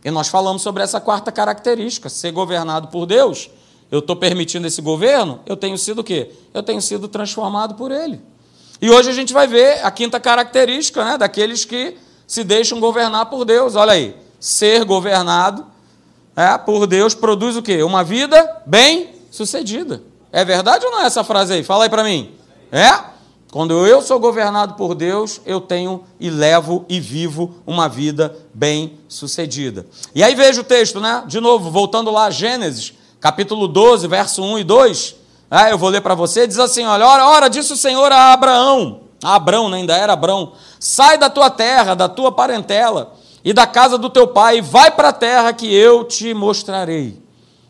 E 0.05 0.11
nós 0.11 0.27
falamos 0.27 0.61
sobre 0.61 0.83
essa 0.83 1.01
quarta 1.01 1.31
característica, 1.31 2.09
ser 2.09 2.31
governado 2.31 2.89
por 2.89 3.07
Deus. 3.07 3.49
Eu 3.89 3.99
estou 3.99 4.15
permitindo 4.15 4.67
esse 4.67 4.83
governo, 4.83 5.39
eu 5.47 5.57
tenho 5.57 5.79
sido 5.79 5.99
o 5.99 6.03
quê? 6.03 6.31
Eu 6.53 6.61
tenho 6.61 6.79
sido 6.79 7.07
transformado 7.07 7.73
por 7.73 7.89
Ele. 7.89 8.21
E 8.83 8.89
hoje 8.89 9.09
a 9.09 9.13
gente 9.13 9.31
vai 9.31 9.47
ver 9.47 9.79
a 9.81 9.89
quinta 9.89 10.19
característica 10.19 11.05
né, 11.05 11.17
daqueles 11.17 11.63
que 11.63 11.95
se 12.27 12.43
deixam 12.43 12.81
governar 12.81 13.27
por 13.27 13.45
Deus. 13.45 13.77
Olha 13.77 13.93
aí, 13.93 14.13
ser 14.41 14.83
governado 14.83 15.65
é, 16.35 16.57
por 16.57 16.85
Deus 16.85 17.15
produz 17.15 17.55
o 17.55 17.61
quê? 17.61 17.81
Uma 17.81 18.03
vida 18.03 18.61
bem 18.65 19.11
sucedida. 19.31 20.03
É 20.33 20.43
verdade 20.43 20.85
ou 20.85 20.91
não 20.91 20.99
é 20.99 21.05
essa 21.05 21.23
frase 21.23 21.53
aí? 21.53 21.63
Fala 21.63 21.85
aí 21.85 21.89
para 21.89 22.03
mim. 22.03 22.33
É? 22.73 22.93
Quando 23.53 23.87
eu 23.87 24.01
sou 24.01 24.19
governado 24.19 24.73
por 24.73 24.95
Deus, 24.95 25.39
eu 25.45 25.61
tenho 25.61 26.03
e 26.19 26.29
levo 26.29 26.83
e 26.89 26.99
vivo 26.99 27.55
uma 27.65 27.87
vida 27.87 28.37
bem 28.53 28.99
sucedida. 29.07 29.85
E 30.13 30.21
aí 30.21 30.35
veja 30.35 30.59
o 30.59 30.63
texto, 30.65 30.99
né? 30.99 31.23
De 31.25 31.39
novo, 31.39 31.71
voltando 31.71 32.11
lá 32.11 32.25
a 32.25 32.31
Gênesis, 32.31 32.91
capítulo 33.21 33.65
12, 33.65 34.09
verso 34.09 34.43
1 34.43 34.59
e 34.59 34.63
2. 34.65 35.22
Ah, 35.55 35.69
eu 35.69 35.77
vou 35.77 35.89
ler 35.89 36.01
para 36.01 36.15
você, 36.15 36.47
diz 36.47 36.57
assim: 36.57 36.83
olha, 36.83 37.05
ora, 37.05 37.27
ora, 37.27 37.47
disse 37.47 37.71
o 37.71 37.77
Senhor 37.77 38.11
a 38.11 38.33
Abraão, 38.33 39.01
a 39.23 39.35
Abrão, 39.35 39.69
né, 39.69 39.77
ainda 39.77 39.95
era 39.95 40.13
Abrão, 40.13 40.53
sai 40.79 41.15
da 41.15 41.29
tua 41.29 41.47
terra, 41.47 41.93
da 41.93 42.09
tua 42.09 42.31
parentela 42.31 43.13
e 43.45 43.53
da 43.53 43.67
casa 43.67 43.95
do 43.95 44.09
teu 44.09 44.27
pai, 44.27 44.57
e 44.57 44.61
vai 44.61 44.89
para 44.89 45.09
a 45.09 45.13
terra 45.13 45.53
que 45.53 45.71
eu 45.71 46.05
te 46.05 46.33
mostrarei. 46.33 47.21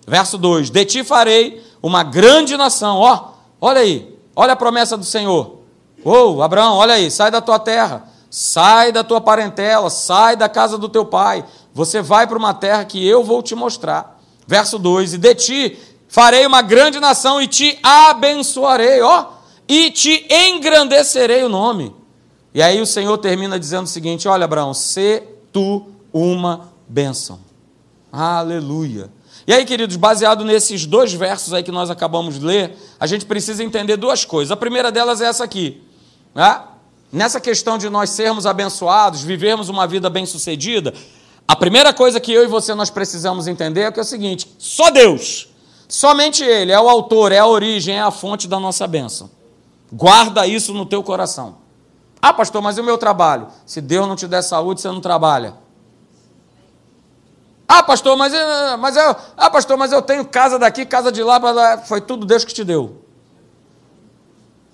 Verso 0.07 0.37
2: 0.37 0.69
De 0.69 0.85
ti 0.85 1.03
farei 1.03 1.61
uma 1.81 2.03
grande 2.03 2.55
nação. 2.55 2.99
Ó, 2.99 3.31
olha 3.59 3.81
aí, 3.81 4.17
olha 4.33 4.53
a 4.53 4.55
promessa 4.55 4.95
do 4.95 5.03
Senhor. 5.03 5.57
Ô, 6.05 6.41
Abraão, 6.41 6.77
olha 6.77 6.93
aí, 6.93 7.11
sai 7.11 7.31
da 7.31 7.41
tua 7.41 7.59
terra, 7.59 8.05
sai 8.29 8.93
da 8.93 9.03
tua 9.03 9.19
parentela, 9.19 9.89
sai 9.89 10.37
da 10.37 10.47
casa 10.47 10.77
do 10.77 10.87
teu 10.87 11.03
pai. 11.03 11.43
Você 11.73 12.01
vai 12.01 12.27
para 12.27 12.37
uma 12.37 12.53
terra 12.53 12.85
que 12.85 13.05
eu 13.05 13.25
vou 13.25 13.43
te 13.43 13.53
mostrar. 13.55 14.21
Verso 14.47 14.79
2: 14.79 15.15
E 15.15 15.17
de 15.17 15.35
ti 15.35 15.79
farei 16.13 16.45
uma 16.45 16.61
grande 16.61 16.99
nação 16.99 17.41
e 17.41 17.47
te 17.47 17.79
abençoarei, 17.81 19.01
ó, 19.01 19.29
e 19.67 19.89
te 19.89 20.27
engrandecerei 20.29 21.43
o 21.43 21.49
nome. 21.49 21.91
E 22.53 22.61
aí 22.61 22.79
o 22.79 22.85
Senhor 22.85 23.17
termina 23.17 23.59
dizendo 23.59 23.85
o 23.85 23.89
seguinte: 23.89 24.27
Olha, 24.27 24.45
Abraão, 24.45 24.75
se 24.75 25.23
tu 25.51 25.87
uma 26.13 26.71
bênção. 26.87 27.39
Aleluia. 28.11 29.09
E 29.47 29.51
aí, 29.51 29.65
queridos, 29.65 29.95
baseado 29.95 30.45
nesses 30.45 30.85
dois 30.85 31.11
versos 31.11 31.51
aí 31.51 31.63
que 31.63 31.71
nós 31.71 31.89
acabamos 31.89 32.39
de 32.39 32.45
ler, 32.45 32.77
a 32.99 33.07
gente 33.07 33.25
precisa 33.25 33.63
entender 33.63 33.97
duas 33.97 34.23
coisas. 34.23 34.51
A 34.51 34.55
primeira 34.55 34.91
delas 34.91 35.19
é 35.19 35.25
essa 35.25 35.43
aqui. 35.43 35.81
Né? 36.35 36.61
nessa 37.11 37.39
questão 37.39 37.77
de 37.77 37.89
nós 37.89 38.09
sermos 38.11 38.47
abençoados, 38.47 39.21
vivermos 39.21 39.69
uma 39.69 39.85
vida 39.85 40.09
bem-sucedida, 40.09 40.93
a 41.47 41.55
primeira 41.55 41.91
coisa 41.91 42.19
que 42.19 42.31
eu 42.31 42.43
e 42.43 42.47
você 42.47 42.73
nós 42.73 42.89
precisamos 42.89 43.47
entender 43.47 43.81
é, 43.81 43.91
que 43.91 43.99
é 43.99 44.03
o 44.03 44.05
seguinte: 44.05 44.47
só 44.57 44.89
Deus, 44.89 45.47
somente 45.93 46.43
Ele 46.43 46.71
é 46.71 46.79
o 46.79 46.89
autor, 46.89 47.31
é 47.31 47.39
a 47.39 47.45
origem, 47.45 47.95
é 47.95 48.01
a 48.01 48.11
fonte 48.11 48.47
da 48.47 48.59
nossa 48.59 48.87
bênção. 48.87 49.29
Guarda 49.91 50.47
isso 50.47 50.73
no 50.73 50.85
teu 50.85 51.03
coração. 51.03 51.57
Ah, 52.21 52.33
pastor, 52.33 52.61
mas 52.61 52.77
e 52.77 52.81
o 52.81 52.83
meu 52.83 52.97
trabalho? 52.97 53.47
Se 53.65 53.79
Deus 53.79 54.07
não 54.07 54.15
te 54.15 54.27
der 54.27 54.41
saúde, 54.41 54.81
você 54.81 54.87
não 54.87 55.01
trabalha. 55.01 55.55
Ah, 57.67 57.83
pastor, 57.83 58.15
mas, 58.17 58.33
mas 58.79 58.95
eu, 58.95 59.15
ah, 59.37 59.49
pastor, 59.49 59.77
mas 59.77 59.91
eu 59.91 60.01
tenho 60.01 60.25
casa 60.25 60.57
daqui, 60.57 60.85
casa 60.85 61.11
de 61.11 61.21
lá, 61.21 61.77
foi 61.79 62.01
tudo 62.01 62.25
Deus 62.25 62.43
que 62.43 62.53
te 62.53 62.63
deu. 62.63 63.03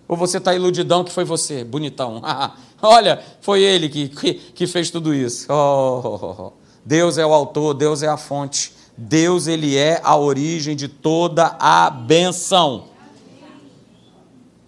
Ou 0.07 0.17
você 0.17 0.37
está 0.37 0.55
iludidão 0.55 1.03
que 1.03 1.11
foi 1.11 1.23
você, 1.23 1.63
bonitão. 1.63 2.21
Olha, 2.81 3.23
foi 3.41 3.61
ele 3.61 3.89
que, 3.89 4.09
que, 4.09 4.33
que 4.33 4.67
fez 4.67 4.89
tudo 4.89 5.13
isso. 5.13 5.45
Oh, 5.51 6.01
oh, 6.03 6.35
oh. 6.41 6.53
Deus 6.83 7.17
é 7.17 7.25
o 7.25 7.33
autor, 7.33 7.73
Deus 7.73 8.01
é 8.01 8.07
a 8.07 8.17
fonte. 8.17 8.73
Deus, 9.01 9.47
ele 9.47 9.77
é 9.77 10.01
a 10.03 10.17
origem 10.17 10.75
de 10.75 10.89
toda 10.89 11.55
a 11.57 11.89
benção. 11.89 12.89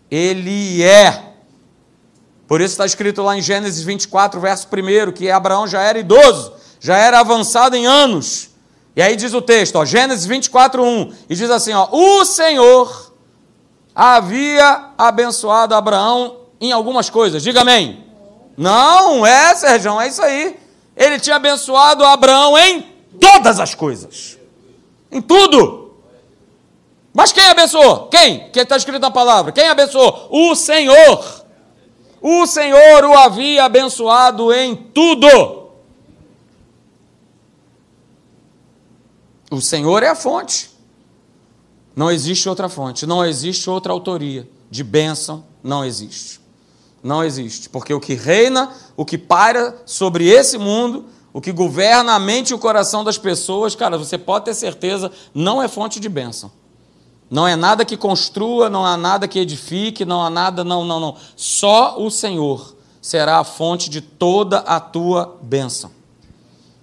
Ele 0.09 0.81
é. 0.81 1.33
Por 2.47 2.61
isso 2.61 2.73
está 2.73 2.85
escrito 2.85 3.21
lá 3.21 3.37
em 3.37 3.41
Gênesis 3.41 3.83
24, 3.83 4.39
verso 4.39 4.67
1, 4.67 5.11
que 5.11 5.29
Abraão 5.29 5.67
já 5.67 5.81
era 5.81 5.99
idoso, 5.99 6.53
já 6.79 6.97
era 6.97 7.19
avançado 7.19 7.75
em 7.75 7.85
anos. 7.85 8.51
E 8.95 9.01
aí 9.01 9.17
diz 9.17 9.33
o 9.33 9.41
texto, 9.41 9.75
ó, 9.75 9.83
Gênesis 9.83 10.25
24, 10.25 10.81
1, 10.81 11.13
e 11.29 11.35
diz 11.35 11.49
assim: 11.49 11.73
ó, 11.73 11.89
O 11.91 12.23
Senhor 12.23 13.13
havia 13.93 14.91
abençoado 14.97 15.75
Abraão 15.75 16.37
em 16.59 16.71
algumas 16.71 17.09
coisas. 17.09 17.43
Diga 17.43 17.61
amém. 17.61 18.05
Não, 18.55 19.25
é, 19.25 19.53
Sérgio, 19.55 19.99
é 19.99 20.07
isso 20.07 20.21
aí. 20.21 20.57
Ele 20.95 21.19
tinha 21.19 21.35
abençoado 21.35 22.05
Abraão 22.05 22.57
em 22.57 22.90
todas 23.19 23.59
as 23.59 23.75
coisas. 23.75 24.37
Em 25.11 25.21
tudo. 25.21 25.93
Mas 27.13 27.31
quem 27.31 27.45
abençoou? 27.45 28.07
Quem? 28.07 28.49
Que 28.51 28.59
está 28.61 28.77
escrito 28.77 29.01
na 29.01 29.11
palavra. 29.11 29.51
Quem 29.51 29.67
abençoou? 29.67 30.27
O 30.29 30.55
Senhor. 30.55 31.45
O 32.21 32.45
Senhor 32.45 33.03
o 33.03 33.17
havia 33.17 33.65
abençoado 33.65 34.53
em 34.53 34.75
tudo. 34.75 35.61
O 39.49 39.59
Senhor 39.59 40.01
é 40.03 40.07
a 40.07 40.15
fonte. 40.15 40.69
Não 41.93 42.09
existe 42.09 42.47
outra 42.47 42.69
fonte, 42.69 43.05
não 43.05 43.25
existe 43.25 43.69
outra 43.69 43.91
autoria 43.91 44.47
de 44.69 44.81
bênção, 44.83 45.43
não 45.61 45.83
existe. 45.83 46.39
Não 47.03 47.23
existe, 47.23 47.67
porque 47.67 47.93
o 47.93 47.99
que 47.99 48.13
reina, 48.13 48.71
o 48.95 49.03
que 49.03 49.17
paira 49.17 49.81
sobre 49.85 50.29
esse 50.29 50.57
mundo, 50.57 51.05
o 51.33 51.39
que 51.39 51.51
governa 51.51 52.13
a 52.13 52.19
mente 52.19 52.49
e 52.49 52.53
o 52.53 52.59
coração 52.59 53.03
das 53.03 53.17
pessoas, 53.17 53.75
cara, 53.75 53.97
você 53.97 54.17
pode 54.17 54.45
ter 54.45 54.53
certeza, 54.53 55.11
não 55.33 55.61
é 55.61 55.67
fonte 55.67 55.99
de 55.99 56.09
bênção. 56.09 56.51
Não 57.29 57.47
é 57.47 57.55
nada 57.55 57.85
que 57.85 57.95
construa, 57.95 58.69
não 58.69 58.85
há 58.85 58.97
nada 58.97 59.27
que 59.27 59.39
edifique, 59.39 60.03
não 60.03 60.21
há 60.21 60.29
nada, 60.29 60.65
não, 60.65 60.83
não, 60.83 60.99
não. 60.99 61.15
Só 61.37 61.97
o 61.97 62.11
Senhor 62.11 62.75
será 63.01 63.39
a 63.39 63.43
fonte 63.45 63.89
de 63.89 64.01
toda 64.01 64.59
a 64.59 64.81
tua 64.81 65.37
bênção. 65.41 65.91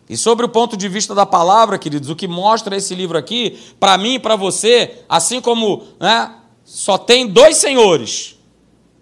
E 0.09 0.17
sobre 0.17 0.47
o 0.47 0.49
ponto 0.49 0.75
de 0.75 0.89
vista 0.89 1.15
da 1.15 1.27
palavra, 1.27 1.77
queridos, 1.77 2.09
o 2.09 2.17
que 2.17 2.27
mostra 2.27 2.75
esse 2.75 2.95
livro 2.95 3.19
aqui, 3.19 3.59
para 3.79 3.99
mim 3.99 4.15
e 4.15 4.19
para 4.19 4.37
você, 4.37 5.05
assim 5.07 5.39
como 5.39 5.83
né, 6.01 6.35
só 6.65 6.97
tem 6.97 7.27
dois 7.27 7.59
senhores, 7.59 8.37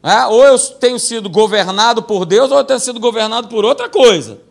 né, 0.03 0.27
ou 0.27 0.45
eu 0.45 0.59
tenho 0.59 0.99
sido 0.99 1.31
governado 1.31 2.03
por 2.03 2.27
Deus, 2.27 2.51
ou 2.51 2.59
eu 2.59 2.65
tenho 2.65 2.81
sido 2.81 2.99
governado 2.99 3.47
por 3.47 3.65
outra 3.65 3.89
coisa. 3.89 4.46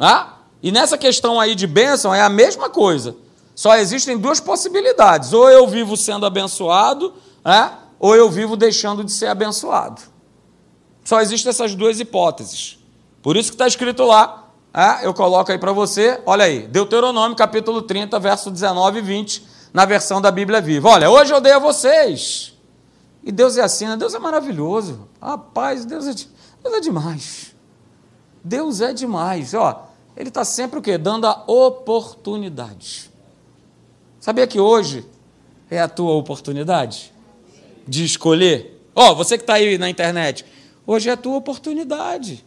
Né? 0.00 0.26
E 0.62 0.72
nessa 0.72 0.96
questão 0.96 1.38
aí 1.38 1.54
de 1.54 1.66
bênção 1.66 2.14
é 2.14 2.22
a 2.22 2.28
mesma 2.28 2.70
coisa. 2.70 3.14
Só 3.54 3.76
existem 3.76 4.16
duas 4.16 4.40
possibilidades: 4.40 5.34
ou 5.34 5.50
eu 5.50 5.68
vivo 5.68 5.96
sendo 5.96 6.24
abençoado, 6.24 7.12
né, 7.44 7.72
ou 7.98 8.16
eu 8.16 8.30
vivo 8.30 8.56
deixando 8.56 9.04
de 9.04 9.12
ser 9.12 9.26
abençoado. 9.26 10.00
Só 11.04 11.20
existem 11.20 11.50
essas 11.50 11.74
duas 11.74 12.00
hipóteses. 12.00 12.78
Por 13.22 13.36
isso 13.36 13.50
que 13.50 13.54
está 13.54 13.66
escrito 13.66 14.04
lá 14.04 14.40
é, 14.72 15.04
eu 15.04 15.12
coloco 15.12 15.50
aí 15.50 15.58
para 15.58 15.72
você, 15.72 16.20
olha 16.24 16.44
aí, 16.44 16.68
Deuteronômio 16.68 17.36
capítulo 17.36 17.82
30, 17.82 18.18
verso 18.20 18.52
19 18.52 19.00
e 19.00 19.02
20, 19.02 19.46
na 19.72 19.84
versão 19.84 20.20
da 20.20 20.30
Bíblia 20.30 20.60
Viva. 20.60 20.88
Olha, 20.88 21.10
hoje 21.10 21.34
eu 21.34 21.40
dei 21.40 21.52
a 21.52 21.58
vocês. 21.58 22.56
E 23.22 23.32
Deus 23.32 23.56
é 23.56 23.62
assim, 23.62 23.86
né? 23.88 23.96
Deus 23.96 24.14
é 24.14 24.18
maravilhoso. 24.20 25.08
Rapaz, 25.20 25.84
Deus 25.84 26.06
é, 26.06 26.14
Deus 26.62 26.74
é 26.76 26.80
demais. 26.80 27.54
Deus 28.44 28.80
é 28.80 28.92
demais. 28.92 29.54
Ó, 29.54 29.89
ele 30.20 30.28
está 30.28 30.44
sempre 30.44 30.78
o 30.78 30.82
quê? 30.82 30.98
Dando 30.98 31.26
a 31.26 31.44
oportunidade. 31.46 33.10
Sabia 34.20 34.46
que 34.46 34.60
hoje 34.60 35.02
é 35.70 35.80
a 35.80 35.88
tua 35.88 36.12
oportunidade 36.12 37.10
de 37.88 38.04
escolher? 38.04 38.84
Ó, 38.94 39.14
você 39.14 39.38
que 39.38 39.44
está 39.44 39.54
aí 39.54 39.78
na 39.78 39.88
internet, 39.88 40.44
hoje 40.86 41.08
é 41.08 41.12
a 41.12 41.16
tua 41.16 41.36
oportunidade 41.36 42.44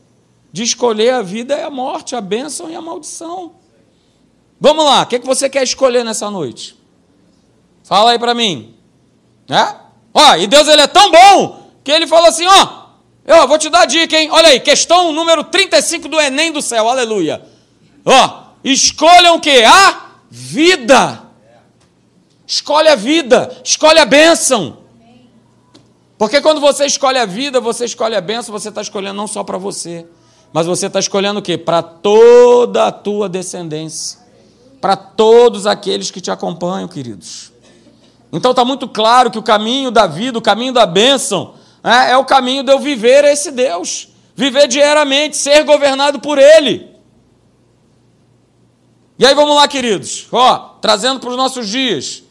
de 0.52 0.62
escolher 0.62 1.16
a 1.16 1.24
vida 1.24 1.58
e 1.58 1.64
a 1.64 1.70
morte, 1.72 2.16
a 2.16 2.22
bênção 2.22 2.70
e 2.70 2.76
a 2.76 2.82
maldição. 2.82 3.56
Vamos 4.60 4.86
lá, 4.86 5.02
o 5.02 5.08
que, 5.08 5.16
é 5.16 5.20
que 5.20 5.26
você 5.26 5.50
quer 5.50 5.64
escolher 5.64 6.06
nessa 6.06 6.30
noite? 6.30 6.78
Fala 7.84 8.12
aí 8.12 8.20
para 8.20 8.36
mim. 8.36 8.76
Né? 9.50 9.76
Ó, 10.14 10.36
e 10.36 10.46
Deus 10.46 10.68
ele 10.68 10.84
é 10.84 10.88
tão 10.88 11.10
bom 11.10 11.72
que 11.84 11.92
ele 11.92 12.06
falou 12.06 12.28
assim: 12.28 12.46
ó, 12.46 12.84
eu 13.26 13.48
vou 13.48 13.58
te 13.58 13.68
dar 13.68 13.82
a 13.82 13.86
dica, 13.86 14.16
hein? 14.16 14.30
Olha 14.32 14.50
aí, 14.50 14.60
questão 14.60 15.12
número 15.12 15.44
35 15.44 16.08
do 16.08 16.22
Enem 16.22 16.52
do 16.52 16.62
céu, 16.62 16.88
aleluia. 16.88 17.53
Ó, 18.06 18.44
escolham 18.64 19.36
o 19.36 19.40
que? 19.40 19.64
A 19.64 20.12
vida. 20.30 21.24
Escolhe 22.46 22.90
a 22.90 22.96
vida, 22.96 23.56
escolhe 23.64 24.00
a 24.00 24.06
bênção. 24.06 24.78
Porque 26.18 26.40
quando 26.42 26.62
você 26.62 26.86
escolhe 26.86 27.18
a 27.18 27.26
vida, 27.26 27.60
você 27.60 27.86
escolhe 27.86 28.16
a 28.16 28.22
bênção, 28.22 28.52
você 28.52 28.70
está 28.70 28.82
escolhendo 28.82 29.16
não 29.16 29.28
só 29.28 29.44
para 29.44 29.58
você, 29.58 30.06
mas 30.52 30.68
você 30.68 30.88
está 30.88 31.00
escolhendo 31.00 31.40
o 31.40 31.44
quê? 31.44 31.58
Para 31.58 31.82
toda 31.82 32.88
a 32.88 32.92
tua 32.92 33.28
descendência. 33.28 34.20
Para 34.80 34.96
todos 34.96 35.66
aqueles 35.66 36.12
que 36.12 36.22
te 36.22 36.30
acompanham, 36.30 36.88
queridos. 36.88 37.52
Então 38.32 38.52
está 38.52 38.64
muito 38.64 38.88
claro 38.88 39.32
que 39.32 39.40
o 39.40 39.44
caminho 39.44 39.90
da 39.90 40.06
vida, 40.06 40.38
o 40.38 40.42
caminho 40.42 40.74
da 40.74 40.86
bênção, 40.86 41.56
é, 41.84 42.12
é 42.12 42.18
o 42.18 42.26
caminho 42.26 42.64
de 42.64 42.72
eu 42.72 42.80
viver 42.80 43.24
esse 43.26 43.52
Deus. 43.52 44.10
Viver 44.36 44.68
diariamente, 44.68 45.38
ser 45.38 45.64
governado 45.64 46.20
por 46.20 46.38
Ele. 46.38 46.93
E 49.18 49.26
aí 49.26 49.36
vamos 49.36 49.56
lá, 49.56 49.68
queridos. 49.68 50.28
Ó, 50.32 50.58
trazendo 50.82 51.20
para 51.20 51.30
os 51.30 51.38
nossos 51.38 51.68
dias. 51.68 52.24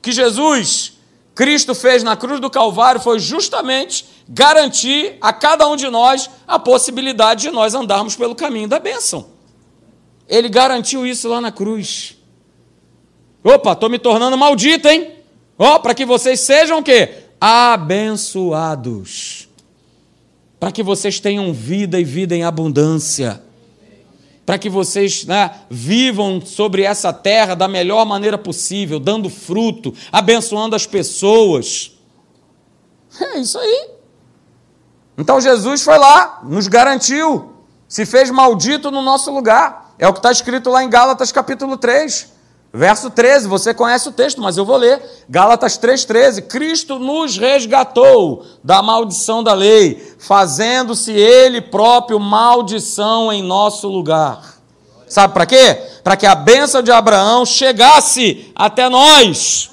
Que 0.00 0.12
Jesus, 0.12 0.94
Cristo 1.34 1.74
fez 1.74 2.02
na 2.02 2.16
cruz 2.16 2.40
do 2.40 2.50
Calvário 2.50 3.00
foi 3.00 3.18
justamente 3.18 4.06
garantir 4.28 5.16
a 5.20 5.32
cada 5.32 5.68
um 5.68 5.76
de 5.76 5.88
nós 5.88 6.30
a 6.46 6.58
possibilidade 6.58 7.42
de 7.42 7.50
nós 7.50 7.74
andarmos 7.74 8.16
pelo 8.16 8.34
caminho 8.34 8.68
da 8.68 8.78
bênção. 8.78 9.26
Ele 10.28 10.48
garantiu 10.48 11.06
isso 11.06 11.28
lá 11.28 11.40
na 11.40 11.50
cruz. 11.50 12.16
Opa, 13.42 13.72
estou 13.72 13.88
me 13.88 13.98
tornando 13.98 14.36
maldito, 14.36 14.88
hein? 14.88 15.12
Ó, 15.58 15.74
oh, 15.74 15.80
para 15.80 15.94
que 15.94 16.04
vocês 16.04 16.40
sejam 16.40 16.78
o 16.78 16.82
quê? 16.82 17.24
Abençoados. 17.40 19.48
Para 20.58 20.70
que 20.70 20.82
vocês 20.82 21.18
tenham 21.18 21.52
vida 21.52 21.98
e 21.98 22.04
vida 22.04 22.36
em 22.36 22.44
abundância. 22.44 23.42
Para 24.50 24.58
que 24.58 24.68
vocês 24.68 25.24
né, 25.26 25.48
vivam 25.70 26.44
sobre 26.44 26.82
essa 26.82 27.12
terra 27.12 27.54
da 27.54 27.68
melhor 27.68 28.04
maneira 28.04 28.36
possível, 28.36 28.98
dando 28.98 29.30
fruto, 29.30 29.94
abençoando 30.10 30.74
as 30.74 30.84
pessoas. 30.84 31.92
É 33.20 33.38
isso 33.38 33.56
aí. 33.56 33.90
Então 35.16 35.40
Jesus 35.40 35.84
foi 35.84 35.96
lá, 35.96 36.40
nos 36.42 36.66
garantiu, 36.66 37.52
se 37.86 38.04
fez 38.04 38.28
maldito 38.28 38.90
no 38.90 39.02
nosso 39.02 39.32
lugar. 39.32 39.94
É 39.96 40.08
o 40.08 40.12
que 40.12 40.18
está 40.18 40.32
escrito 40.32 40.68
lá 40.68 40.82
em 40.82 40.90
Gálatas 40.90 41.30
capítulo 41.30 41.76
3, 41.76 42.32
verso 42.72 43.10
13. 43.10 43.48
Você 43.48 43.74
conhece 43.74 44.08
o 44.08 44.12
texto, 44.12 44.40
mas 44.40 44.56
eu 44.56 44.64
vou 44.64 44.76
ler. 44.76 45.00
Gálatas 45.28 45.78
3,13. 45.78 46.42
Cristo 46.42 46.98
nos 46.98 47.36
resgatou 47.36 48.44
da 48.62 48.82
maldição 48.82 49.42
da 49.42 49.54
lei, 49.54 50.14
fazendo-se 50.18 51.12
Ele 51.12 51.60
próprio 51.60 52.18
maldição 52.18 53.32
em 53.32 53.42
nosso 53.42 53.88
lugar. 53.88 54.60
Sabe 55.06 55.34
para 55.34 55.46
quê? 55.46 55.74
Para 56.04 56.16
que 56.16 56.26
a 56.26 56.34
bênção 56.34 56.82
de 56.82 56.92
Abraão 56.92 57.44
chegasse 57.44 58.52
até 58.54 58.88
nós. 58.88 59.70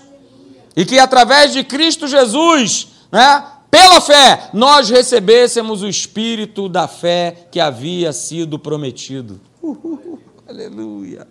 E 0.75 0.83
que 0.83 0.97
através 0.97 1.53
de 1.53 1.63
Cristo 1.63 2.07
Jesus, 2.07 2.87
né, 3.11 3.43
pela 3.69 4.01
fé, 4.01 4.49
nós 4.53 4.89
recebêssemos 4.89 5.83
o 5.83 5.87
espírito 5.87 6.67
da 6.67 6.87
fé 6.87 7.47
que 7.51 7.59
havia 7.59 8.11
sido 8.13 8.57
prometido. 8.57 9.39
Uhul, 9.61 10.19
aleluia. 10.47 11.27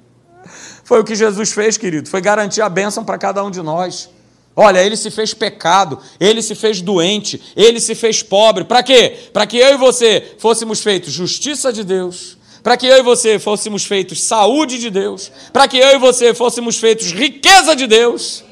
Foi 0.87 1.01
o 1.01 1.05
que 1.05 1.16
Jesus 1.16 1.51
fez, 1.51 1.76
querido, 1.76 2.09
foi 2.09 2.20
garantir 2.20 2.62
a 2.62 2.68
bênção 2.68 3.05
para 3.05 3.18
cada 3.18 3.43
um 3.43 3.51
de 3.51 3.61
nós. 3.61 4.09
Olha, 4.55 4.78
ele 4.78 4.97
se 4.97 5.11
fez 5.11 5.34
pecado, 5.34 5.99
ele 6.20 6.41
se 6.41 6.55
fez 6.55 6.80
doente, 6.80 7.43
ele 7.57 7.80
se 7.80 7.93
fez 7.97 8.22
pobre. 8.22 8.62
Para 8.62 8.84
quê? 8.84 9.30
Para 9.32 9.49
que 9.49 9.59
eu 9.59 9.74
e 9.74 9.76
você 9.76 10.37
fôssemos 10.39 10.80
feitos 10.84 11.12
justiça 11.12 11.72
de 11.72 11.82
Deus, 11.82 12.39
para 12.62 12.76
que 12.76 12.87
eu 12.87 12.99
e 12.99 13.03
você 13.03 13.37
fôssemos 13.37 13.84
feitos 13.84 14.22
saúde 14.22 14.78
de 14.78 14.89
Deus, 14.89 15.32
para 15.53 15.66
que 15.66 15.76
eu 15.76 15.97
e 15.97 15.99
você 15.99 16.32
fôssemos 16.32 16.78
feitos 16.78 17.11
riqueza 17.11 17.74
de 17.74 17.89
Deus. 17.89 18.45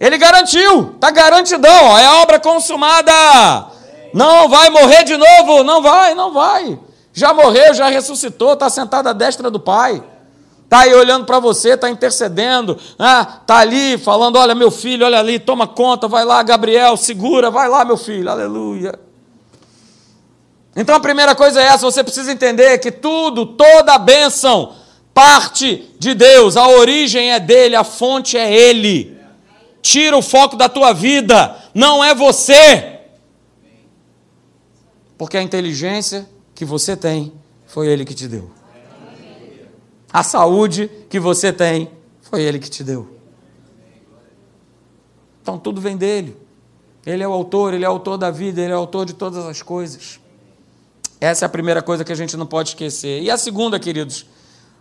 Ele 0.00 0.16
garantiu, 0.16 0.92
está 0.94 1.10
garantidão, 1.10 1.84
ó, 1.84 1.98
é 1.98 2.08
obra 2.22 2.40
consumada. 2.40 3.12
Não 4.14 4.48
vai 4.48 4.70
morrer 4.70 5.04
de 5.04 5.18
novo, 5.18 5.62
não 5.62 5.82
vai, 5.82 6.14
não 6.14 6.32
vai. 6.32 6.80
Já 7.12 7.34
morreu, 7.34 7.74
já 7.74 7.88
ressuscitou, 7.88 8.54
está 8.54 8.70
sentado 8.70 9.08
à 9.08 9.12
destra 9.12 9.50
do 9.50 9.60
Pai. 9.60 10.02
Está 10.68 10.80
aí 10.80 10.94
olhando 10.94 11.24
para 11.24 11.40
você, 11.40 11.70
está 11.70 11.88
intercedendo, 11.88 12.72
está 12.72 13.24
né? 13.24 13.40
Tá 13.46 13.56
ali 13.56 13.96
falando: 13.96 14.36
olha, 14.36 14.54
meu 14.54 14.70
filho, 14.70 15.06
olha 15.06 15.18
ali, 15.18 15.38
toma 15.38 15.66
conta, 15.66 16.06
vai 16.06 16.26
lá, 16.26 16.42
Gabriel, 16.42 16.94
segura, 16.94 17.50
vai 17.50 17.70
lá, 17.70 17.86
meu 17.86 17.96
filho, 17.96 18.30
aleluia. 18.30 18.92
Então 20.76 20.94
a 20.94 21.00
primeira 21.00 21.34
coisa 21.34 21.58
é 21.62 21.64
essa: 21.64 21.90
você 21.90 22.04
precisa 22.04 22.30
entender 22.30 22.76
que 22.80 22.92
tudo, 22.92 23.46
toda 23.46 23.94
a 23.94 23.98
bênção, 23.98 24.74
parte 25.14 25.90
de 25.98 26.12
Deus, 26.12 26.54
a 26.54 26.68
origem 26.68 27.32
é 27.32 27.40
dele, 27.40 27.74
a 27.74 27.82
fonte 27.82 28.36
é 28.36 28.52
ele. 28.52 29.16
Tira 29.80 30.18
o 30.18 30.22
foco 30.22 30.54
da 30.54 30.68
tua 30.68 30.92
vida, 30.92 31.56
não 31.72 32.04
é 32.04 32.14
você. 32.14 32.98
Porque 35.16 35.38
a 35.38 35.42
inteligência 35.42 36.28
que 36.54 36.66
você 36.66 36.94
tem 36.94 37.32
foi 37.66 37.86
ele 37.86 38.04
que 38.04 38.14
te 38.14 38.28
deu. 38.28 38.57
A 40.12 40.22
saúde 40.22 40.90
que 41.08 41.18
você 41.20 41.52
tem, 41.52 41.90
foi 42.22 42.42
Ele 42.42 42.58
que 42.58 42.70
te 42.70 42.82
deu. 42.82 43.08
Então 45.42 45.58
tudo 45.58 45.80
vem 45.80 45.96
dele. 45.96 46.36
Ele 47.06 47.22
é 47.22 47.28
o 47.28 47.32
autor, 47.32 47.72
ele 47.72 47.86
é 47.86 47.88
o 47.88 47.92
autor 47.92 48.18
da 48.18 48.30
vida, 48.30 48.60
ele 48.60 48.72
é 48.72 48.76
o 48.76 48.80
autor 48.80 49.06
de 49.06 49.14
todas 49.14 49.46
as 49.46 49.62
coisas. 49.62 50.20
Essa 51.18 51.44
é 51.44 51.46
a 51.46 51.48
primeira 51.48 51.80
coisa 51.80 52.04
que 52.04 52.12
a 52.12 52.14
gente 52.14 52.36
não 52.36 52.46
pode 52.46 52.68
esquecer. 52.70 53.22
E 53.22 53.30
a 53.30 53.38
segunda, 53.38 53.80
queridos, 53.80 54.26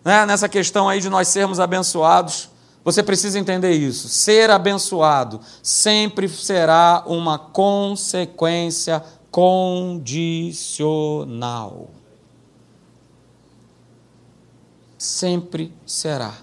né, 0.03 0.25
nessa 0.25 0.49
questão 0.49 0.89
aí 0.89 0.99
de 0.99 1.09
nós 1.09 1.29
sermos 1.29 1.57
abençoados, 1.57 2.49
você 2.83 3.01
precisa 3.01 3.39
entender 3.39 3.71
isso. 3.71 4.09
Ser 4.09 4.49
abençoado 4.49 5.39
sempre 5.63 6.27
será 6.27 7.01
uma 7.05 7.39
consequência 7.39 9.01
condicional 9.31 11.96
sempre 14.97 15.73
será. 15.85 16.33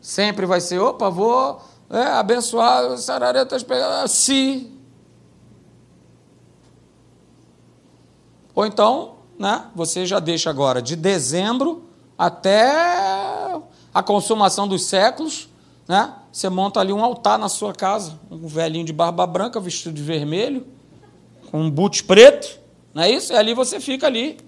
Sempre 0.00 0.46
vai 0.46 0.60
ser, 0.60 0.78
opa, 0.78 1.10
vou 1.10 1.60
é, 1.90 2.02
abençoar, 2.02 2.96
sararetas 2.96 3.62
pegar, 3.62 4.08
se. 4.08 4.72
Ou 8.54 8.66
então, 8.66 9.16
né, 9.38 9.66
você 9.74 10.06
já 10.06 10.18
deixa 10.18 10.50
agora 10.50 10.80
de 10.80 10.96
dezembro 10.96 11.84
até 12.16 13.60
a 13.92 14.02
consumação 14.02 14.68
dos 14.68 14.84
séculos, 14.84 15.48
né? 15.88 16.14
Você 16.32 16.48
monta 16.48 16.78
ali 16.78 16.92
um 16.92 17.02
altar 17.02 17.38
na 17.38 17.48
sua 17.48 17.72
casa, 17.72 18.18
um 18.30 18.46
velhinho 18.46 18.84
de 18.84 18.92
barba 18.92 19.26
branca, 19.26 19.58
vestido 19.58 19.92
de 19.94 20.02
vermelho, 20.02 20.66
com 21.50 21.62
um 21.62 21.70
boot 21.70 22.04
preto, 22.04 22.60
não 22.94 23.02
é 23.02 23.10
isso? 23.10 23.32
E 23.32 23.36
ali 23.36 23.54
você 23.54 23.80
fica 23.80 24.06
ali, 24.06 24.38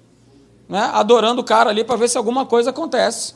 né, 0.68 0.90
adorando 0.92 1.40
o 1.40 1.44
cara 1.44 1.70
ali 1.70 1.84
para 1.84 1.96
ver 1.96 2.08
se 2.08 2.16
alguma 2.16 2.46
coisa 2.46 2.70
acontece. 2.70 3.34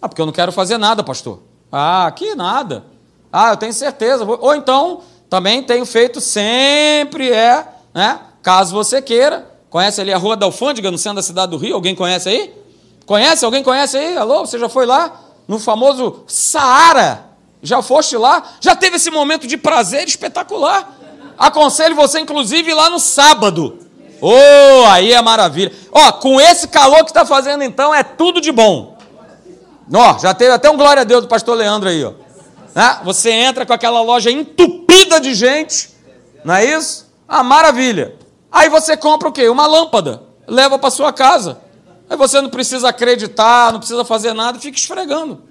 Ah, 0.00 0.08
porque 0.08 0.20
eu 0.20 0.26
não 0.26 0.32
quero 0.32 0.50
fazer 0.50 0.78
nada, 0.78 1.04
pastor. 1.04 1.40
Ah, 1.70 2.06
aqui 2.06 2.34
nada. 2.34 2.84
Ah, 3.32 3.50
eu 3.50 3.56
tenho 3.56 3.72
certeza. 3.72 4.24
Ou 4.24 4.54
então, 4.54 5.02
também 5.30 5.62
tenho 5.62 5.86
feito 5.86 6.20
sempre 6.20 7.30
é, 7.30 7.66
né, 7.94 8.20
caso 8.42 8.74
você 8.74 9.00
queira. 9.00 9.50
Conhece 9.70 10.00
ali 10.00 10.12
a 10.12 10.18
Rua 10.18 10.36
da 10.36 10.44
Alfândega, 10.44 10.90
no 10.90 10.98
centro 10.98 11.16
da 11.16 11.22
cidade 11.22 11.50
do 11.50 11.56
Rio? 11.56 11.74
Alguém 11.74 11.94
conhece 11.94 12.28
aí? 12.28 12.54
Conhece? 13.06 13.44
Alguém 13.44 13.62
conhece 13.62 13.96
aí? 13.96 14.16
Alô, 14.18 14.44
você 14.44 14.58
já 14.58 14.68
foi 14.68 14.84
lá? 14.84 15.20
No 15.48 15.58
famoso 15.58 16.24
Saara? 16.26 17.26
Já 17.62 17.80
foste 17.80 18.16
lá? 18.16 18.42
Já 18.60 18.76
teve 18.76 18.96
esse 18.96 19.10
momento 19.10 19.46
de 19.46 19.56
prazer 19.56 20.06
espetacular? 20.06 20.98
Aconselho 21.38 21.94
você, 21.94 22.20
inclusive, 22.20 22.70
ir 22.70 22.74
lá 22.74 22.90
no 22.90 22.98
sábado. 22.98 23.78
Oh, 24.24 24.86
aí 24.86 25.12
é 25.12 25.20
maravilha. 25.20 25.72
Ó, 25.90 26.12
com 26.12 26.40
esse 26.40 26.68
calor 26.68 27.00
que 27.00 27.10
está 27.10 27.26
fazendo 27.26 27.64
então, 27.64 27.92
é 27.92 28.04
tudo 28.04 28.40
de 28.40 28.52
bom. 28.52 28.96
Ó, 29.92 30.18
já 30.20 30.32
teve 30.32 30.52
até 30.52 30.70
um 30.70 30.76
glória 30.76 31.00
a 31.00 31.04
Deus 31.04 31.22
do 31.22 31.28
pastor 31.28 31.56
Leandro 31.56 31.88
aí, 31.88 32.04
ó. 32.04 32.12
Né? 32.72 33.00
Você 33.02 33.32
entra 33.32 33.66
com 33.66 33.72
aquela 33.72 34.00
loja 34.00 34.30
entupida 34.30 35.20
de 35.20 35.34
gente, 35.34 35.90
não 36.44 36.54
é 36.54 36.64
isso? 36.64 37.12
Ah, 37.26 37.42
maravilha. 37.42 38.14
Aí 38.50 38.68
você 38.68 38.96
compra 38.96 39.28
o 39.28 39.32
quê? 39.32 39.48
Uma 39.48 39.66
lâmpada, 39.66 40.22
leva 40.46 40.78
para 40.78 40.90
sua 40.90 41.12
casa. 41.12 41.60
Aí 42.08 42.16
você 42.16 42.40
não 42.40 42.48
precisa 42.48 42.90
acreditar, 42.90 43.72
não 43.72 43.80
precisa 43.80 44.04
fazer 44.04 44.32
nada, 44.34 44.56
fica 44.60 44.78
esfregando. 44.78 45.42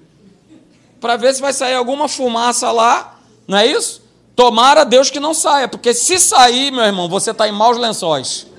Para 0.98 1.16
ver 1.16 1.34
se 1.34 1.42
vai 1.42 1.52
sair 1.52 1.74
alguma 1.74 2.08
fumaça 2.08 2.70
lá, 2.72 3.18
não 3.46 3.58
é 3.58 3.66
isso? 3.66 4.00
Tomara 4.34 4.84
Deus 4.84 5.10
que 5.10 5.20
não 5.20 5.34
saia, 5.34 5.68
porque 5.68 5.92
se 5.92 6.18
sair, 6.18 6.70
meu 6.70 6.84
irmão, 6.84 7.06
você 7.06 7.32
está 7.32 7.46
em 7.46 7.52
maus 7.52 7.76
lençóis. 7.76 8.50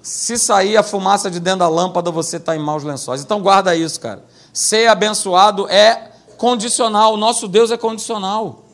Se 0.00 0.38
sair 0.38 0.76
a 0.76 0.82
fumaça 0.82 1.30
de 1.30 1.40
dentro 1.40 1.60
da 1.60 1.68
lâmpada, 1.68 2.10
você 2.10 2.36
está 2.36 2.54
em 2.56 2.58
maus 2.58 2.84
lençóis. 2.84 3.22
Então 3.22 3.40
guarda 3.40 3.74
isso, 3.74 4.00
cara. 4.00 4.24
Ser 4.52 4.86
abençoado 4.86 5.68
é 5.68 6.10
condicional. 6.36 7.16
Nosso 7.16 7.48
Deus 7.48 7.70
é 7.70 7.76
condicional. 7.76 8.64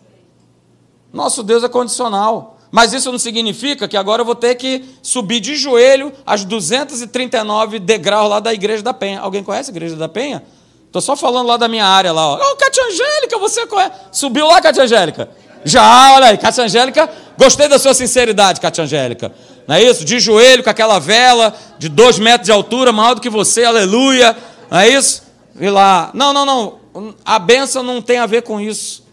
Nosso 1.12 1.43
Deus 1.43 1.64
é 1.64 1.68
condicional. 1.68 2.59
Mas 2.70 2.93
isso 2.93 3.11
não 3.12 3.18
significa 3.18 3.87
que 3.87 3.97
agora 3.97 4.22
eu 4.22 4.27
vou 4.27 4.35
ter 4.35 4.57
que 4.57 4.85
subir 5.01 5.39
de 5.39 5.55
joelho 5.55 6.12
as 6.27 6.45
239 6.45 7.79
degraus 7.79 8.29
lá 8.29 8.41
da 8.41 8.53
Igreja 8.53 8.83
da 8.83 8.93
Penha. 8.93 9.20
Alguém 9.20 9.45
conhece 9.45 9.70
a 9.70 9.72
Igreja 9.72 9.95
da 9.95 10.09
Penha? 10.09 10.43
Estou 10.87 11.01
só 11.01 11.16
falando 11.16 11.47
lá 11.47 11.57
da 11.57 11.68
minha 11.68 11.87
área 11.87 12.12
lá. 12.12 12.35
Ó, 12.35 12.53
oh, 12.53 12.57
Cátia 12.57 12.85
Angélica, 12.85 13.39
você 13.39 13.66
conhece? 13.66 13.93
Subiu 14.12 14.47
lá, 14.47 14.61
Cátia 14.61 14.83
Angélica? 14.85 15.29
Já, 15.64 16.14
olha 16.14 16.26
aí, 16.26 16.38
Cátia 16.38 16.64
Angélica. 16.64 17.10
Gostei 17.36 17.68
da 17.68 17.78
sua 17.78 17.94
sinceridade, 17.94 18.60
Cátia 18.60 18.84
Angélica. 18.84 19.32
Não 19.66 19.74
é 19.74 19.82
isso? 19.82 20.04
De 20.04 20.20
joelho 20.20 20.62
com 20.62 20.70
aquela 20.70 20.98
vela 20.98 21.54
de 21.78 21.88
dois 21.88 22.18
metros 22.18 22.46
de 22.46 22.52
altura, 22.52 22.92
maior 22.92 23.14
do 23.14 23.20
que 23.20 23.30
você, 23.30 23.64
aleluia. 23.64 24.36
Não 24.70 24.78
é 24.78 24.88
isso? 24.88 25.22
E 25.58 25.68
lá. 25.70 26.10
Não, 26.12 26.32
não, 26.32 26.44
não. 26.44 26.78
A 27.24 27.38
benção 27.38 27.82
não 27.82 28.02
tem 28.02 28.18
a 28.18 28.26
ver 28.26 28.42
com 28.42 28.60
isso. 28.60 29.04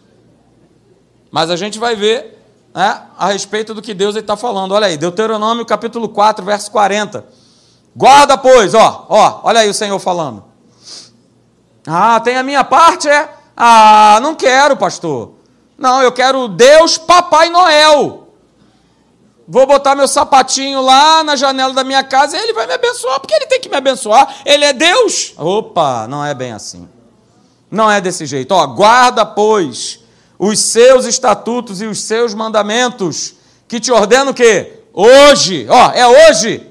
Mas 1.32 1.50
a 1.50 1.56
gente 1.56 1.80
vai 1.80 1.96
ver 1.96 2.38
né, 2.76 3.02
a 3.18 3.28
respeito 3.28 3.74
do 3.74 3.82
que 3.82 3.94
Deus 3.94 4.16
está 4.16 4.36
falando. 4.36 4.74
Olha 4.74 4.88
aí, 4.88 4.98
Deuteronômio 4.98 5.66
capítulo 5.66 6.10
4, 6.10 6.44
verso 6.46 6.70
40. 6.72 7.26
Guarda, 7.96 8.38
pois, 8.38 8.74
ó, 8.74 9.06
ó, 9.10 9.42
olha 9.44 9.62
aí 9.62 9.70
o 9.70 9.74
Senhor 9.74 10.00
falando. 10.00 10.44
Ah, 11.88 12.20
tem 12.20 12.38
a 12.38 12.44
minha 12.44 12.64
parte, 12.64 13.08
é? 13.08 13.30
Ah, 13.56 14.20
não 14.22 14.36
quero, 14.36 14.78
pastor. 14.78 15.34
Não, 15.82 16.04
eu 16.04 16.12
quero 16.12 16.48
Deus 16.48 17.00
Papai 17.00 17.50
Noel. 17.50 18.28
Vou 19.48 19.66
botar 19.66 19.96
meu 19.96 20.08
sapatinho 20.08 20.80
lá 20.80 21.24
na 21.24 21.36
janela 21.36 21.74
da 21.74 21.84
minha 21.84 22.04
casa 22.04 22.38
e 22.38 22.40
ele 22.40 22.54
vai 22.54 22.68
me 22.68 22.74
abençoar, 22.74 23.20
porque 23.20 23.34
ele 23.34 23.48
tem 23.48 23.60
que 23.60 23.68
me 23.68 23.76
abençoar. 23.76 24.42
Ele 24.46 24.64
é 24.64 24.74
Deus. 24.74 25.34
Opa, 25.36 26.08
não 26.08 26.24
é 26.24 26.36
bem 26.36 26.52
assim. 26.52 26.88
Não 27.70 27.90
é 27.90 28.00
desse 28.00 28.28
jeito. 28.28 28.52
Ó, 28.52 28.68
guarda, 28.68 29.26
pois, 29.26 30.02
os 30.38 30.60
seus 30.60 31.06
estatutos 31.06 31.82
e 31.82 31.88
os 31.88 32.00
seus 32.00 32.36
mandamentos, 32.36 33.34
que 33.68 33.80
te 33.80 33.92
ordeno 33.92 34.32
o 34.32 34.34
quê? 34.36 34.84
Hoje. 34.94 35.66
Ó, 35.68 35.92
é 35.94 36.08
hoje. 36.30 36.68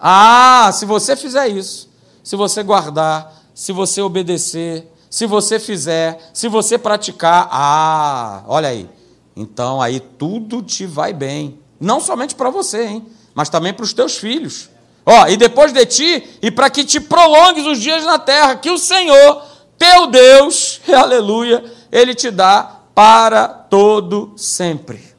Ah, 0.00 0.68
se 0.72 0.84
você 0.84 1.14
fizer 1.14 1.46
isso, 1.46 1.88
se 2.24 2.34
você 2.34 2.64
guardar, 2.64 3.32
se 3.54 3.70
você 3.70 4.02
obedecer, 4.02 4.91
se 5.12 5.26
você 5.26 5.58
fizer, 5.58 6.30
se 6.32 6.48
você 6.48 6.78
praticar, 6.78 7.46
ah, 7.52 8.42
olha 8.46 8.70
aí. 8.70 8.88
Então 9.36 9.78
aí 9.78 10.00
tudo 10.00 10.62
te 10.62 10.86
vai 10.86 11.12
bem. 11.12 11.58
Não 11.78 12.00
somente 12.00 12.34
para 12.34 12.48
você, 12.48 12.86
hein? 12.86 13.06
Mas 13.34 13.50
também 13.50 13.74
para 13.74 13.84
os 13.84 13.92
teus 13.92 14.16
filhos. 14.16 14.70
Ó, 15.04 15.28
e 15.28 15.36
depois 15.36 15.70
de 15.70 15.84
ti, 15.84 16.38
e 16.40 16.50
para 16.50 16.70
que 16.70 16.82
te 16.82 16.98
prolongues 16.98 17.66
os 17.66 17.78
dias 17.78 18.06
na 18.06 18.18
terra, 18.18 18.56
que 18.56 18.70
o 18.70 18.78
Senhor, 18.78 19.42
teu 19.76 20.06
Deus, 20.06 20.80
aleluia, 20.88 21.62
Ele 21.92 22.14
te 22.14 22.30
dá 22.30 22.76
para 22.94 23.46
todo 23.46 24.32
sempre. 24.34 25.12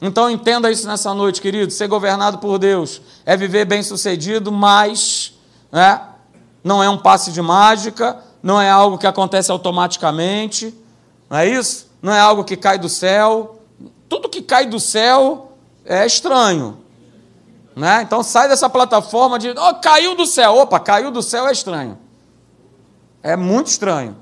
Então 0.00 0.30
entenda 0.30 0.70
isso 0.70 0.88
nessa 0.88 1.12
noite, 1.12 1.42
querido. 1.42 1.70
Ser 1.70 1.86
governado 1.86 2.38
por 2.38 2.58
Deus 2.58 3.02
é 3.26 3.36
viver 3.36 3.66
bem 3.66 3.82
sucedido, 3.82 4.50
mas 4.50 5.34
né, 5.70 6.00
não 6.64 6.82
é 6.82 6.88
um 6.88 6.96
passe 6.96 7.30
de 7.30 7.42
mágica, 7.42 8.24
não 8.48 8.58
é 8.58 8.70
algo 8.70 8.96
que 8.96 9.06
acontece 9.06 9.52
automaticamente, 9.52 10.74
não 11.28 11.36
é 11.36 11.46
isso? 11.46 11.86
Não 12.00 12.14
é 12.14 12.18
algo 12.18 12.42
que 12.44 12.56
cai 12.56 12.78
do 12.78 12.88
céu. 12.88 13.60
Tudo 14.08 14.26
que 14.26 14.40
cai 14.40 14.64
do 14.64 14.80
céu 14.80 15.52
é 15.84 16.06
estranho. 16.06 16.78
Né? 17.76 18.00
Então 18.00 18.22
sai 18.22 18.48
dessa 18.48 18.70
plataforma 18.70 19.38
de 19.38 19.50
oh, 19.50 19.74
caiu 19.74 20.14
do 20.14 20.24
céu. 20.24 20.56
Opa, 20.56 20.80
caiu 20.80 21.10
do 21.10 21.22
céu 21.22 21.46
é 21.46 21.52
estranho. 21.52 21.98
É 23.22 23.36
muito 23.36 23.66
estranho. 23.66 24.16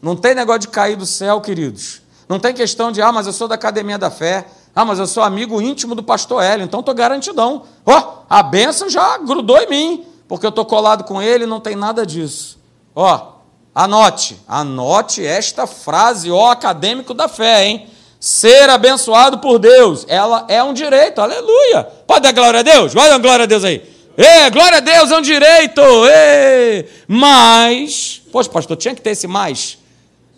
Não 0.00 0.14
tem 0.14 0.36
negócio 0.36 0.60
de 0.60 0.68
cair 0.68 0.94
do 0.94 1.04
céu, 1.04 1.40
queridos. 1.40 2.00
Não 2.28 2.38
tem 2.38 2.54
questão 2.54 2.92
de, 2.92 3.02
ah, 3.02 3.10
mas 3.10 3.26
eu 3.26 3.32
sou 3.32 3.48
da 3.48 3.56
academia 3.56 3.98
da 3.98 4.08
fé. 4.08 4.46
Ah, 4.72 4.84
mas 4.84 5.00
eu 5.00 5.06
sou 5.08 5.24
amigo 5.24 5.60
íntimo 5.60 5.96
do 5.96 6.02
pastor 6.04 6.44
Hélio, 6.44 6.62
então 6.62 6.78
estou 6.78 6.94
garantidão. 6.94 7.64
Ó, 7.84 7.98
oh, 7.98 8.24
a 8.30 8.40
bênção 8.40 8.88
já 8.88 9.18
grudou 9.18 9.58
em 9.58 9.68
mim, 9.68 10.06
porque 10.28 10.46
eu 10.46 10.50
estou 10.50 10.64
colado 10.64 11.02
com 11.02 11.20
ele, 11.20 11.44
não 11.44 11.58
tem 11.58 11.74
nada 11.74 12.06
disso. 12.06 12.56
Ó, 12.94 13.12
oh, 13.12 13.33
anote, 13.74 14.36
anote 14.46 15.24
esta 15.24 15.66
frase, 15.66 16.30
ó 16.30 16.50
acadêmico 16.50 17.12
da 17.12 17.28
fé, 17.28 17.66
hein? 17.66 17.88
Ser 18.20 18.70
abençoado 18.70 19.38
por 19.38 19.58
Deus, 19.58 20.06
ela 20.08 20.46
é 20.48 20.62
um 20.62 20.72
direito, 20.72 21.20
aleluia. 21.20 21.84
Pode 22.06 22.22
dar 22.22 22.32
glória 22.32 22.60
a 22.60 22.62
Deus? 22.62 22.94
Vai 22.94 23.10
dar 23.10 23.18
glória 23.18 23.42
a 23.42 23.46
Deus 23.46 23.64
aí. 23.64 23.82
Ê, 24.16 24.48
glória 24.50 24.78
a 24.78 24.80
Deus, 24.80 25.10
é 25.10 25.16
um 25.16 25.22
direito. 25.22 25.82
Ê, 26.06 26.86
mas, 27.08 28.22
poxa, 28.32 28.48
pastor, 28.48 28.76
tinha 28.76 28.94
que 28.94 29.02
ter 29.02 29.10
esse 29.10 29.26
mais 29.26 29.78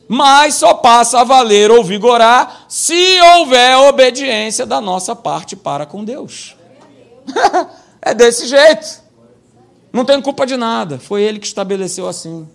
mas 0.09 0.55
só 0.55 0.75
passa 0.75 1.21
a 1.21 1.25
valer 1.25 1.71
ou 1.71 1.83
vigorar 1.83 2.67
se 2.69 3.21
houver 3.37 3.77
obediência 3.77 4.65
da 4.65 4.81
nossa 4.81 5.17
parte 5.17 5.57
para 5.57 5.85
com 5.85 6.05
Deus. 6.05 6.57
é 8.01 8.15
desse 8.15 8.47
jeito. 8.47 9.05
Não 9.93 10.05
tem 10.05 10.21
culpa 10.21 10.47
de 10.47 10.57
nada, 10.57 10.99
foi 10.99 11.23
ele 11.23 11.39
que 11.39 11.47
estabeleceu 11.47 12.09
assim. 12.09 12.47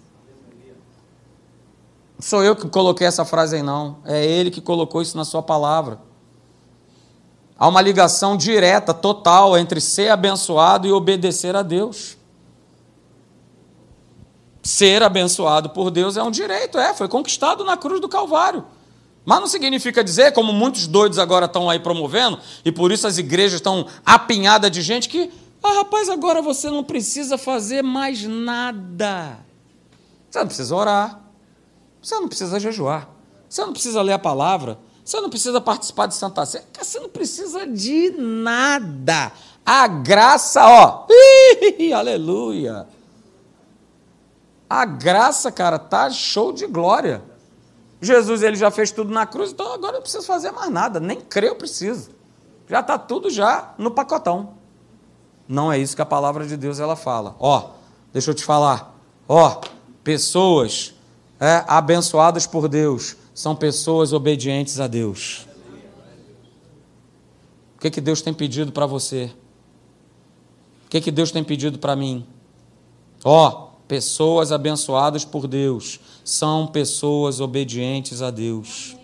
Sou 2.22 2.42
eu 2.44 2.56
que 2.56 2.70
coloquei 2.70 3.06
essa 3.06 3.26
frase 3.26 3.58
aí, 3.58 3.64
não. 3.64 3.98
É 4.06 4.26
ele 4.26 4.50
que 4.50 4.62
colocou 4.62 5.02
isso 5.02 5.18
na 5.18 5.26
sua 5.26 5.44
palavra. 5.44 6.00
Há 7.58 7.68
uma 7.68 7.82
ligação 7.82 8.38
direta, 8.38 8.94
total, 8.94 9.58
entre 9.58 9.82
ser 9.82 10.10
abençoado 10.10 10.88
e 10.88 10.92
obedecer 10.94 11.56
a 11.56 11.62
Deus 11.62 12.18
ser 14.64 15.02
abençoado 15.02 15.70
por 15.70 15.90
Deus 15.90 16.18
é 16.18 16.24
um 16.24 16.32
direito, 16.32 16.78
é, 16.78 16.94
foi 16.94 17.08
conquistado 17.08 17.64
na 17.64 17.76
cruz 17.76 18.00
do 18.00 18.08
Calvário. 18.08 18.64
Mas 19.24 19.40
não 19.40 19.48
significa 19.48 20.04
dizer, 20.04 20.34
como 20.34 20.52
muitos 20.52 20.88
doidos 20.88 21.20
agora 21.20 21.46
estão 21.46 21.70
aí 21.70 21.80
promovendo, 21.80 22.40
e 22.66 22.72
por 22.72 22.92
isso 22.92 23.08
as 23.08 23.18
igrejas 23.18 23.56
estão 23.56 23.86
apinhadas 24.06 24.72
de 24.72 24.82
gente, 24.82 25.08
que, 25.10 25.32
ah, 25.64 25.74
rapaz, 25.74 26.10
agora 26.10 26.42
você 26.42 26.70
não 26.70 26.84
precisa 26.84 27.38
fazer 27.38 27.84
mais 27.84 28.24
nada. 28.24 29.40
Você 30.30 30.40
não 30.40 30.48
precisa 30.48 30.76
orar, 30.76 31.21
você 32.02 32.16
não 32.16 32.28
precisa 32.28 32.60
jejuar, 32.60 33.10
você 33.48 33.62
não 33.62 33.74
precisa 33.74 34.02
ler 34.02 34.14
a 34.14 34.20
palavra, 34.20 34.80
você 35.04 35.20
não 35.20 35.30
precisa 35.30 35.60
participar 35.62 36.08
de 36.08 36.16
Santa 36.16 36.46
Ceia, 36.46 36.66
você 36.80 37.00
não 37.00 37.10
precisa 37.10 37.68
de 37.68 38.12
nada. 38.18 39.32
A 39.66 39.88
graça, 39.88 40.66
ó, 40.66 41.06
aleluia 41.96 42.88
a 44.72 44.86
graça, 44.86 45.52
cara, 45.52 45.78
tá 45.78 46.10
show 46.10 46.54
de 46.54 46.66
glória. 46.66 47.22
Jesus 48.00 48.42
ele 48.42 48.56
já 48.56 48.72
fez 48.72 48.90
tudo 48.90 49.14
na 49.14 49.26
cruz, 49.26 49.52
então 49.52 49.74
agora 49.74 49.96
não 49.96 50.02
preciso 50.02 50.26
fazer 50.26 50.50
mais 50.52 50.72
nada, 50.72 50.98
nem 50.98 51.20
crer 51.20 51.50
eu 51.50 51.58
preciso. 51.58 52.12
Já 52.70 52.80
está 52.80 52.98
tudo 52.98 53.30
já 53.30 53.74
no 53.78 53.92
pacotão. 53.92 54.54
Não 55.46 55.70
é 55.70 55.78
isso 55.78 55.94
que 55.94 56.02
a 56.02 56.06
palavra 56.06 56.48
de 56.48 56.56
Deus 56.56 56.80
ela 56.80 56.96
fala. 56.96 57.36
Ó, 57.38 57.72
deixa 58.14 58.32
eu 58.32 58.34
te 58.34 58.46
falar. 58.46 58.98
Ó, 59.28 59.60
pessoas 60.06 60.96
é, 61.42 61.66
abençoadas 61.68 62.48
por 62.48 62.70
Deus 62.70 63.18
são 63.34 63.54
pessoas 63.54 64.14
obedientes 64.14 64.80
a 64.80 64.88
Deus. 64.88 65.46
O 67.76 67.82
que, 67.82 67.90
que 67.90 68.00
Deus 68.00 68.22
tem 68.22 68.34
pedido 68.34 68.72
para 68.72 68.86
você? 68.86 69.30
O 70.86 70.90
que, 70.90 71.02
que 71.02 71.12
Deus 71.12 71.32
tem 71.32 71.44
pedido 71.44 71.80
para 71.80 71.96
mim? 71.98 72.26
Ó, 73.26 73.72
Pessoas 73.92 74.54
abençoadas 74.54 75.26
por 75.26 75.50
Deus 75.50 76.00
são 76.24 76.66
pessoas 76.66 77.42
obedientes 77.42 78.22
a 78.22 78.32
Deus. 78.32 78.96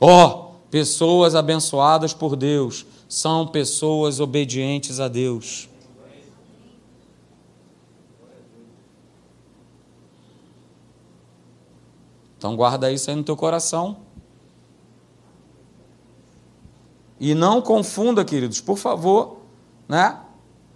Ó, 0.00 0.26
oh, 0.26 0.68
pessoas 0.68 1.36
abençoadas 1.36 2.12
por 2.12 2.34
Deus 2.34 2.84
são 3.08 3.46
pessoas 3.46 4.18
obedientes 4.18 4.98
a 4.98 5.06
Deus. 5.06 5.68
Então 12.40 12.56
guarda 12.56 12.90
isso 12.90 13.10
aí 13.10 13.16
no 13.16 13.22
teu 13.22 13.36
coração. 13.36 13.98
E 17.20 17.34
não 17.34 17.60
confunda, 17.60 18.24
queridos, 18.24 18.62
por 18.62 18.78
favor, 18.78 19.40
né? 19.86 20.18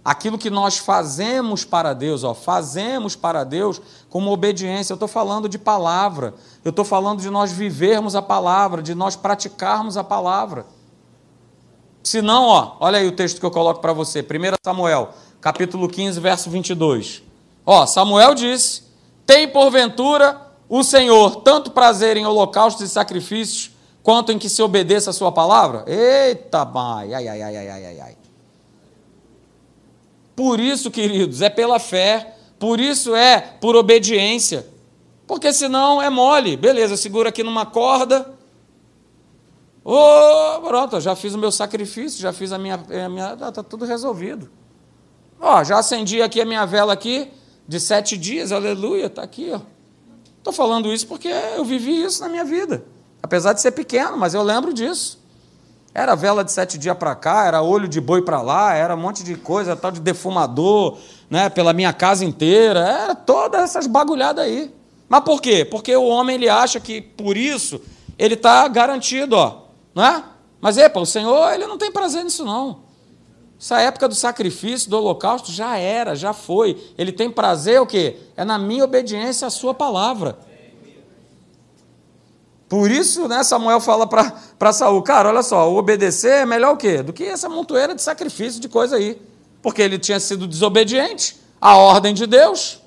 aquilo 0.03 0.37
que 0.37 0.51
nós 0.51 0.77
fazemos 0.77 1.65
para 1.65 1.91
Deus, 1.93 2.23
ó, 2.23 2.35
fazemos 2.35 3.15
para 3.15 3.43
Deus 3.43 3.81
como 4.11 4.31
obediência. 4.31 4.93
Eu 4.93 4.95
estou 4.95 5.07
falando 5.07 5.49
de 5.49 5.57
palavra, 5.57 6.35
eu 6.63 6.69
estou 6.69 6.85
falando 6.85 7.19
de 7.19 7.31
nós 7.31 7.51
vivermos 7.51 8.15
a 8.15 8.21
palavra, 8.21 8.83
de 8.83 8.93
nós 8.93 9.15
praticarmos 9.15 9.97
a 9.97 10.03
palavra. 10.03 10.67
Se 12.03 12.21
não, 12.21 12.45
ó, 12.45 12.75
olha 12.79 12.99
aí 12.99 13.07
o 13.07 13.11
texto 13.11 13.39
que 13.39 13.45
eu 13.45 13.49
coloco 13.49 13.81
para 13.81 13.91
você, 13.91 14.21
1 14.21 14.25
Samuel, 14.63 15.09
capítulo 15.41 15.89
15, 15.89 16.19
verso 16.19 16.47
22. 16.51 17.23
Ó, 17.65 17.87
Samuel 17.87 18.35
disse: 18.35 18.83
Tem 19.25 19.47
porventura 19.47 20.44
o 20.67 20.83
Senhor 20.83 21.37
tanto 21.37 21.71
prazer 21.71 22.17
em 22.17 22.25
holocaustos 22.25 22.89
e 22.89 22.89
sacrifícios, 22.91 23.71
quanto 24.01 24.31
em 24.31 24.39
que 24.39 24.49
se 24.49 24.61
obedeça 24.61 25.09
a 25.09 25.13
sua 25.13 25.31
palavra? 25.31 25.83
Eita, 25.87 26.69
ai, 26.75 27.13
ai, 27.13 27.27
ai, 27.27 27.41
ai, 27.41 27.57
ai, 27.57 27.85
ai, 27.85 27.99
ai. 28.01 28.17
Por 30.35 30.59
isso, 30.59 30.91
queridos, 30.91 31.41
é 31.41 31.49
pela 31.49 31.79
fé, 31.79 32.35
por 32.59 32.79
isso 32.79 33.15
é 33.15 33.39
por 33.39 33.75
obediência. 33.75 34.67
Porque 35.25 35.51
senão 35.53 36.01
é 36.01 36.09
mole. 36.09 36.57
Beleza, 36.57 36.97
segura 36.97 37.29
aqui 37.29 37.41
numa 37.41 37.65
corda. 37.65 38.33
Ô, 39.83 39.93
oh, 39.93 40.61
pronto, 40.61 40.99
já 40.99 41.15
fiz 41.15 41.33
o 41.33 41.37
meu 41.37 41.51
sacrifício, 41.51 42.19
já 42.19 42.33
fiz 42.33 42.51
a 42.51 42.57
minha. 42.57 42.75
A 42.75 43.09
minha 43.09 43.33
está 43.33 43.51
tá 43.51 43.63
tudo 43.63 43.85
resolvido. 43.85 44.49
Ó, 45.39 45.63
já 45.63 45.79
acendi 45.79 46.21
aqui 46.21 46.41
a 46.41 46.45
minha 46.45 46.65
vela 46.65 46.93
aqui 46.93 47.31
de 47.67 47.79
sete 47.79 48.17
dias, 48.17 48.51
aleluia, 48.51 49.05
está 49.07 49.23
aqui, 49.23 49.51
ó. 49.53 49.74
Estou 50.45 50.53
falando 50.53 50.93
isso 50.93 51.07
porque 51.07 51.27
eu 51.27 51.65
vivi 51.65 52.03
isso 52.03 52.21
na 52.21 52.29
minha 52.29 52.45
vida. 52.45 52.85
Apesar 53.23 53.53
de 53.53 53.61
ser 53.61 53.71
pequeno, 53.71 54.15
mas 54.15 54.35
eu 54.35 54.43
lembro 54.43 54.71
disso. 54.71 55.19
Era 55.91 56.13
vela 56.13 56.43
de 56.43 56.51
sete 56.51 56.77
dias 56.77 56.95
para 56.95 57.15
cá, 57.15 57.47
era 57.47 57.63
olho 57.63 57.87
de 57.87 57.99
boi 57.99 58.21
para 58.21 58.43
lá, 58.43 58.75
era 58.75 58.93
um 58.93 58.99
monte 58.99 59.23
de 59.23 59.33
coisa, 59.33 59.75
tal 59.75 59.89
de 59.89 59.99
defumador, 59.99 60.99
né, 61.31 61.49
pela 61.49 61.73
minha 61.73 61.91
casa 61.91 62.23
inteira, 62.23 62.79
era 62.79 63.15
todas 63.15 63.59
essas 63.59 63.87
bagulhadas 63.87 64.45
aí. 64.45 64.71
Mas 65.09 65.21
por 65.21 65.41
quê? 65.41 65.65
Porque 65.65 65.95
o 65.95 66.05
homem 66.05 66.35
ele 66.35 66.47
acha 66.47 66.79
que 66.79 67.01
por 67.01 67.35
isso 67.35 67.81
ele 68.15 68.35
está 68.35 68.67
garantido, 68.67 69.35
ó, 69.35 69.63
não 69.95 70.05
é? 70.05 70.23
Mas 70.61 70.77
epa, 70.77 70.99
o 70.99 71.07
Senhor 71.07 71.51
ele 71.55 71.65
não 71.65 71.79
tem 71.79 71.91
prazer 71.91 72.23
nisso 72.23 72.45
não. 72.45 72.81
Essa 73.59 73.79
época 73.81 74.07
do 74.07 74.15
sacrifício, 74.15 74.89
do 74.89 74.97
holocausto 74.97 75.51
já 75.51 75.77
era, 75.77 76.15
já 76.15 76.33
foi. 76.33 76.77
Ele 76.97 77.11
tem 77.11 77.29
prazer 77.29 77.81
o 77.81 77.87
quê? 77.87 78.17
É 78.35 78.43
na 78.43 78.59
minha 78.59 78.83
obediência 78.83 79.47
à 79.47 79.49
sua 79.49 79.73
palavra. 79.73 80.37
Por 82.67 82.89
isso, 82.89 83.27
né, 83.27 83.43
Samuel 83.43 83.79
fala 83.79 84.07
para 84.07 84.73
Saul, 84.73 85.01
cara, 85.03 85.29
olha 85.29 85.43
só, 85.43 85.71
obedecer 85.71 86.41
é 86.41 86.45
melhor 86.45 86.73
o 86.73 86.77
quê? 86.77 87.03
Do 87.03 87.13
que 87.13 87.23
essa 87.23 87.47
montoeira 87.47 87.93
de 87.93 88.01
sacrifício, 88.01 88.59
de 88.59 88.67
coisa 88.67 88.97
aí. 88.97 89.21
Porque 89.61 89.81
ele 89.81 89.97
tinha 89.97 90.19
sido 90.19 90.47
desobediente 90.47 91.39
à 91.61 91.77
ordem 91.77 92.13
de 92.13 92.25
Deus. 92.25 92.81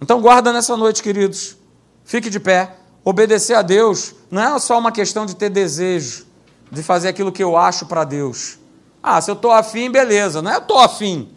Então 0.00 0.20
guarda 0.20 0.52
nessa 0.52 0.76
noite, 0.76 1.02
queridos. 1.02 1.56
Fique 2.04 2.30
de 2.30 2.40
pé. 2.40 2.76
Obedecer 3.04 3.54
a 3.54 3.62
Deus 3.62 4.14
não 4.30 4.56
é 4.56 4.58
só 4.58 4.78
uma 4.78 4.90
questão 4.92 5.26
de 5.26 5.36
ter 5.36 5.50
desejo, 5.50 6.26
de 6.72 6.82
fazer 6.82 7.08
aquilo 7.08 7.30
que 7.30 7.44
eu 7.44 7.54
acho 7.54 7.84
para 7.84 8.02
Deus. 8.02 8.58
Ah, 9.02 9.20
se 9.20 9.30
eu 9.30 9.34
estou 9.34 9.52
afim, 9.52 9.90
beleza. 9.90 10.40
Não 10.40 10.50
é 10.50 10.54
eu 10.54 10.60
estou 10.60 10.78
afim. 10.78 11.28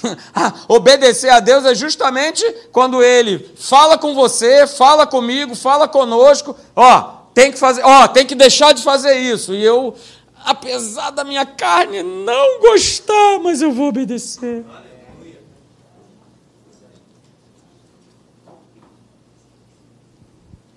Obedecer 0.68 1.28
a 1.28 1.40
Deus 1.40 1.64
é 1.64 1.74
justamente 1.74 2.44
quando 2.70 3.02
Ele 3.02 3.50
fala 3.56 3.98
com 3.98 4.14
você, 4.14 4.64
fala 4.64 5.04
comigo, 5.04 5.56
fala 5.56 5.88
conosco. 5.88 6.56
Ó, 6.76 7.02
tem 7.34 7.50
que 7.50 7.58
fazer, 7.58 7.82
ó, 7.84 8.06
tem 8.06 8.24
que 8.24 8.36
deixar 8.36 8.72
de 8.72 8.82
fazer 8.84 9.16
isso. 9.16 9.52
E 9.54 9.64
eu, 9.64 9.96
apesar 10.44 11.10
da 11.10 11.24
minha 11.24 11.44
carne 11.44 12.04
não 12.04 12.60
gostar, 12.60 13.40
mas 13.42 13.60
eu 13.60 13.72
vou 13.72 13.88
obedecer. 13.88 14.64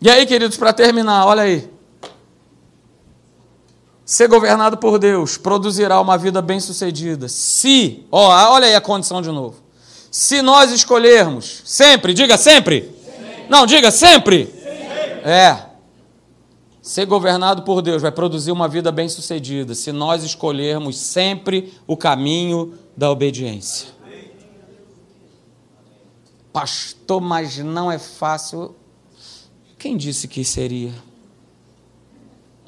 E 0.01 0.09
aí, 0.09 0.25
queridos, 0.25 0.57
para 0.57 0.73
terminar, 0.73 1.27
olha 1.27 1.43
aí. 1.43 1.78
Ser 4.09 4.27
governado 4.27 4.75
por 4.77 4.97
Deus 4.97 5.37
produzirá 5.37 6.01
uma 6.01 6.17
vida 6.17 6.41
bem-sucedida. 6.41 7.29
Se, 7.29 8.07
ó, 8.11 8.53
olha 8.53 8.65
aí 8.65 8.73
a 8.73 8.81
condição 8.81 9.21
de 9.21 9.29
novo. 9.29 9.57
Se 10.09 10.41
nós 10.41 10.71
escolhermos, 10.71 11.61
sempre, 11.63 12.11
diga 12.11 12.35
sempre. 12.35 12.91
sempre. 13.05 13.45
Não, 13.47 13.67
diga 13.67 13.91
sempre. 13.91 14.47
sempre. 14.47 15.29
É. 15.29 15.63
Ser 16.81 17.05
governado 17.05 17.61
por 17.61 17.83
Deus 17.83 18.01
vai 18.01 18.11
produzir 18.11 18.51
uma 18.51 18.67
vida 18.67 18.91
bem-sucedida 18.91 19.75
se 19.75 19.91
nós 19.91 20.23
escolhermos 20.23 20.97
sempre 20.97 21.71
o 21.85 21.95
caminho 21.95 22.73
da 22.97 23.11
obediência. 23.11 23.89
Pastor, 26.51 27.21
mas 27.21 27.59
não 27.59 27.91
é 27.91 27.99
fácil. 27.99 28.75
Quem 29.77 29.95
disse 29.95 30.27
que 30.27 30.43
seria? 30.43 30.95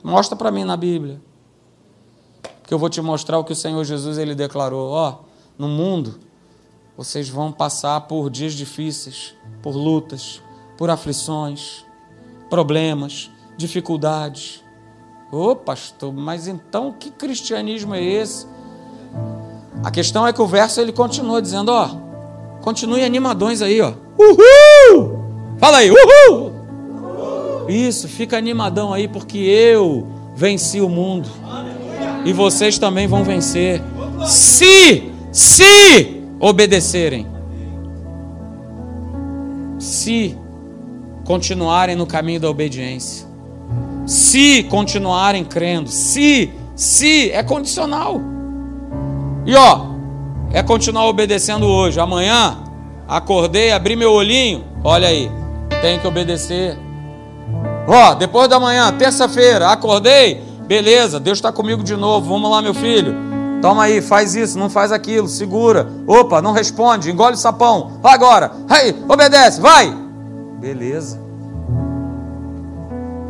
Mostra 0.04 0.36
para 0.36 0.52
mim 0.52 0.64
na 0.64 0.78
Bíblia. 0.78 1.31
Que 2.72 2.76
eu 2.76 2.80
vou 2.80 2.88
te 2.88 3.02
mostrar 3.02 3.38
o 3.38 3.44
que 3.44 3.52
o 3.52 3.56
Senhor 3.56 3.84
Jesus 3.84 4.18
ele 4.18 4.34
declarou, 4.34 4.92
ó, 4.92 5.18
no 5.58 5.68
mundo 5.68 6.22
vocês 6.96 7.28
vão 7.28 7.52
passar 7.52 8.00
por 8.00 8.30
dias 8.30 8.54
difíceis, 8.54 9.36
por 9.62 9.76
lutas, 9.76 10.42
por 10.78 10.90
aflições, 10.90 11.84
problemas, 12.50 13.30
dificuldades. 13.58 14.64
Ô, 15.30 15.50
oh, 15.50 15.56
pastor, 15.58 16.14
mas 16.14 16.48
então 16.48 16.96
que 16.98 17.12
cristianismo 17.12 17.94
é 17.94 18.02
esse? 18.02 18.48
A 19.84 19.92
questão 19.92 20.26
é 20.26 20.32
que 20.32 20.42
o 20.42 20.48
verso 20.48 20.80
ele 20.80 20.94
continua 20.94 21.42
dizendo, 21.42 21.74
ó, 21.74 21.90
continue 22.62 23.04
animadões 23.04 23.62
aí, 23.62 23.82
ó. 23.82 23.92
Uhul! 24.18 25.20
Fala 25.60 25.80
aí, 25.80 25.92
uhul! 25.92 26.54
Isso, 27.68 28.08
fica 28.08 28.38
animadão 28.38 28.94
aí 28.94 29.10
porque 29.10 29.40
eu 29.40 30.08
venci 30.34 30.80
o 30.80 30.88
mundo. 30.88 31.41
E 32.26 32.34
vocês 32.34 32.78
também 32.78 33.08
vão 33.08 33.24
vencer. 33.24 33.82
Se, 34.26 35.12
se 35.32 36.24
obedecerem. 36.40 37.28
Se 39.80 40.38
continuarem 41.26 41.96
no 41.96 42.06
caminho 42.06 42.40
da 42.40 42.50
obediência. 42.50 43.28
Se 44.06 44.64
continuarem 44.64 45.44
crendo. 45.44 45.90
Se, 45.90 46.52
se, 46.76 47.32
é 47.32 47.42
condicional. 47.42 48.22
E 49.46 49.56
ó, 49.56 49.88
é 50.54 50.62
continuar 50.62 51.08
obedecendo 51.08 51.66
hoje. 51.66 52.00
Amanhã, 52.00 52.58
acordei, 53.08 53.72
abri 53.72 53.96
meu 53.96 54.12
olhinho, 54.12 54.64
olha 54.84 55.08
aí, 55.08 55.30
tem 55.82 56.00
que 56.00 56.08
obedecer. 56.08 56.78
Ó, 57.88 58.14
depois 58.14 58.48
da 58.48 58.60
manhã, 58.60 58.92
terça-feira, 58.94 59.70
acordei, 59.70 60.42
beleza, 60.72 61.20
Deus 61.20 61.38
está 61.38 61.52
comigo 61.52 61.84
de 61.84 61.98
novo, 61.98 62.30
vamos 62.30 62.50
lá, 62.50 62.62
meu 62.62 62.74
filho. 62.74 63.14
Toma 63.62 63.84
aí, 63.84 64.02
faz 64.02 64.36
isso, 64.36 64.58
não 64.58 64.70
faz 64.70 64.94
aquilo, 64.94 65.28
segura. 65.28 65.86
Opa, 66.08 66.42
não 66.42 66.54
responde, 66.54 67.12
engole 67.12 67.34
o 67.34 67.38
sapão. 67.38 68.00
Vai 68.02 68.14
agora, 68.14 68.54
aí, 68.70 68.96
obedece, 69.06 69.60
vai. 69.60 69.94
Beleza. 70.62 71.20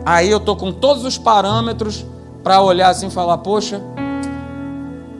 Aí 0.05 0.29
eu 0.29 0.39
tô 0.39 0.55
com 0.55 0.71
todos 0.71 1.03
os 1.03 1.17
parâmetros 1.17 2.05
para 2.43 2.61
olhar 2.61 2.89
assim 2.89 3.07
e 3.07 3.11
falar, 3.11 3.39
poxa, 3.39 3.81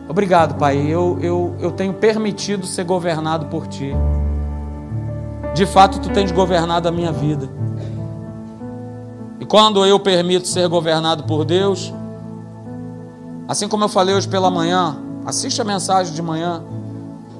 Obrigado, 0.07 0.55
Pai. 0.55 0.77
Eu, 0.77 1.17
eu, 1.21 1.55
eu 1.57 1.71
tenho 1.71 1.93
permitido 1.93 2.67
ser 2.67 2.83
governado 2.83 3.45
por 3.45 3.65
Ti. 3.65 3.93
De 5.55 5.65
fato, 5.65 5.99
Tu 5.99 6.09
tens 6.09 6.33
governado 6.33 6.85
a 6.85 6.91
minha 6.91 7.13
vida. 7.13 7.49
E 9.39 9.45
quando 9.45 9.85
eu 9.85 9.97
permito 9.97 10.49
ser 10.49 10.67
governado 10.67 11.23
por 11.23 11.45
Deus, 11.45 11.93
assim 13.51 13.67
como 13.67 13.83
eu 13.83 13.89
falei 13.89 14.15
hoje 14.15 14.29
pela 14.29 14.49
manhã, 14.49 14.97
assiste 15.25 15.61
a 15.61 15.65
mensagem 15.65 16.13
de 16.13 16.21
manhã. 16.21 16.63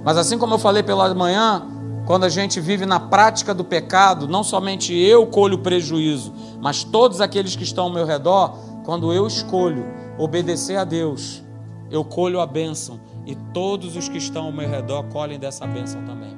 Mas 0.04 0.18
assim 0.18 0.38
como 0.38 0.56
eu 0.56 0.60
falei 0.60 0.84
pela 0.84 1.16
manhã, 1.16 1.66
quando 2.06 2.26
a 2.26 2.30
gente 2.30 2.60
vive 2.60 2.86
na 2.86 3.00
prática 3.00 3.54
do 3.54 3.64
pecado, 3.64 4.28
não 4.28 4.44
somente 4.44 4.94
eu 4.94 5.26
colho 5.26 5.60
prejuízo, 5.60 6.34
mas 6.60 6.84
todos 6.84 7.22
aqueles 7.22 7.56
que 7.56 7.64
estão 7.64 7.86
ao 7.86 7.90
meu 7.90 8.06
redor, 8.06 8.58
quando 8.84 9.14
eu 9.14 9.26
escolho 9.26 9.86
obedecer 10.18 10.76
a 10.76 10.84
Deus, 10.84 11.42
eu 11.90 12.04
colho 12.04 12.42
a 12.42 12.46
bênção 12.46 13.00
e 13.26 13.34
todos 13.54 13.96
os 13.96 14.10
que 14.10 14.18
estão 14.18 14.48
ao 14.48 14.52
meu 14.52 14.68
redor 14.68 15.04
colhem 15.04 15.40
dessa 15.40 15.66
bênção 15.66 16.04
também. 16.04 16.38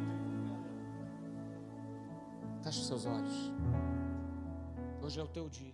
Feche 2.62 2.84
seus 2.84 3.08
olhos. 3.08 3.52
Hoje 5.02 5.20
é 5.20 5.24
o 5.24 5.28
teu 5.28 5.50
dia. 5.50 5.73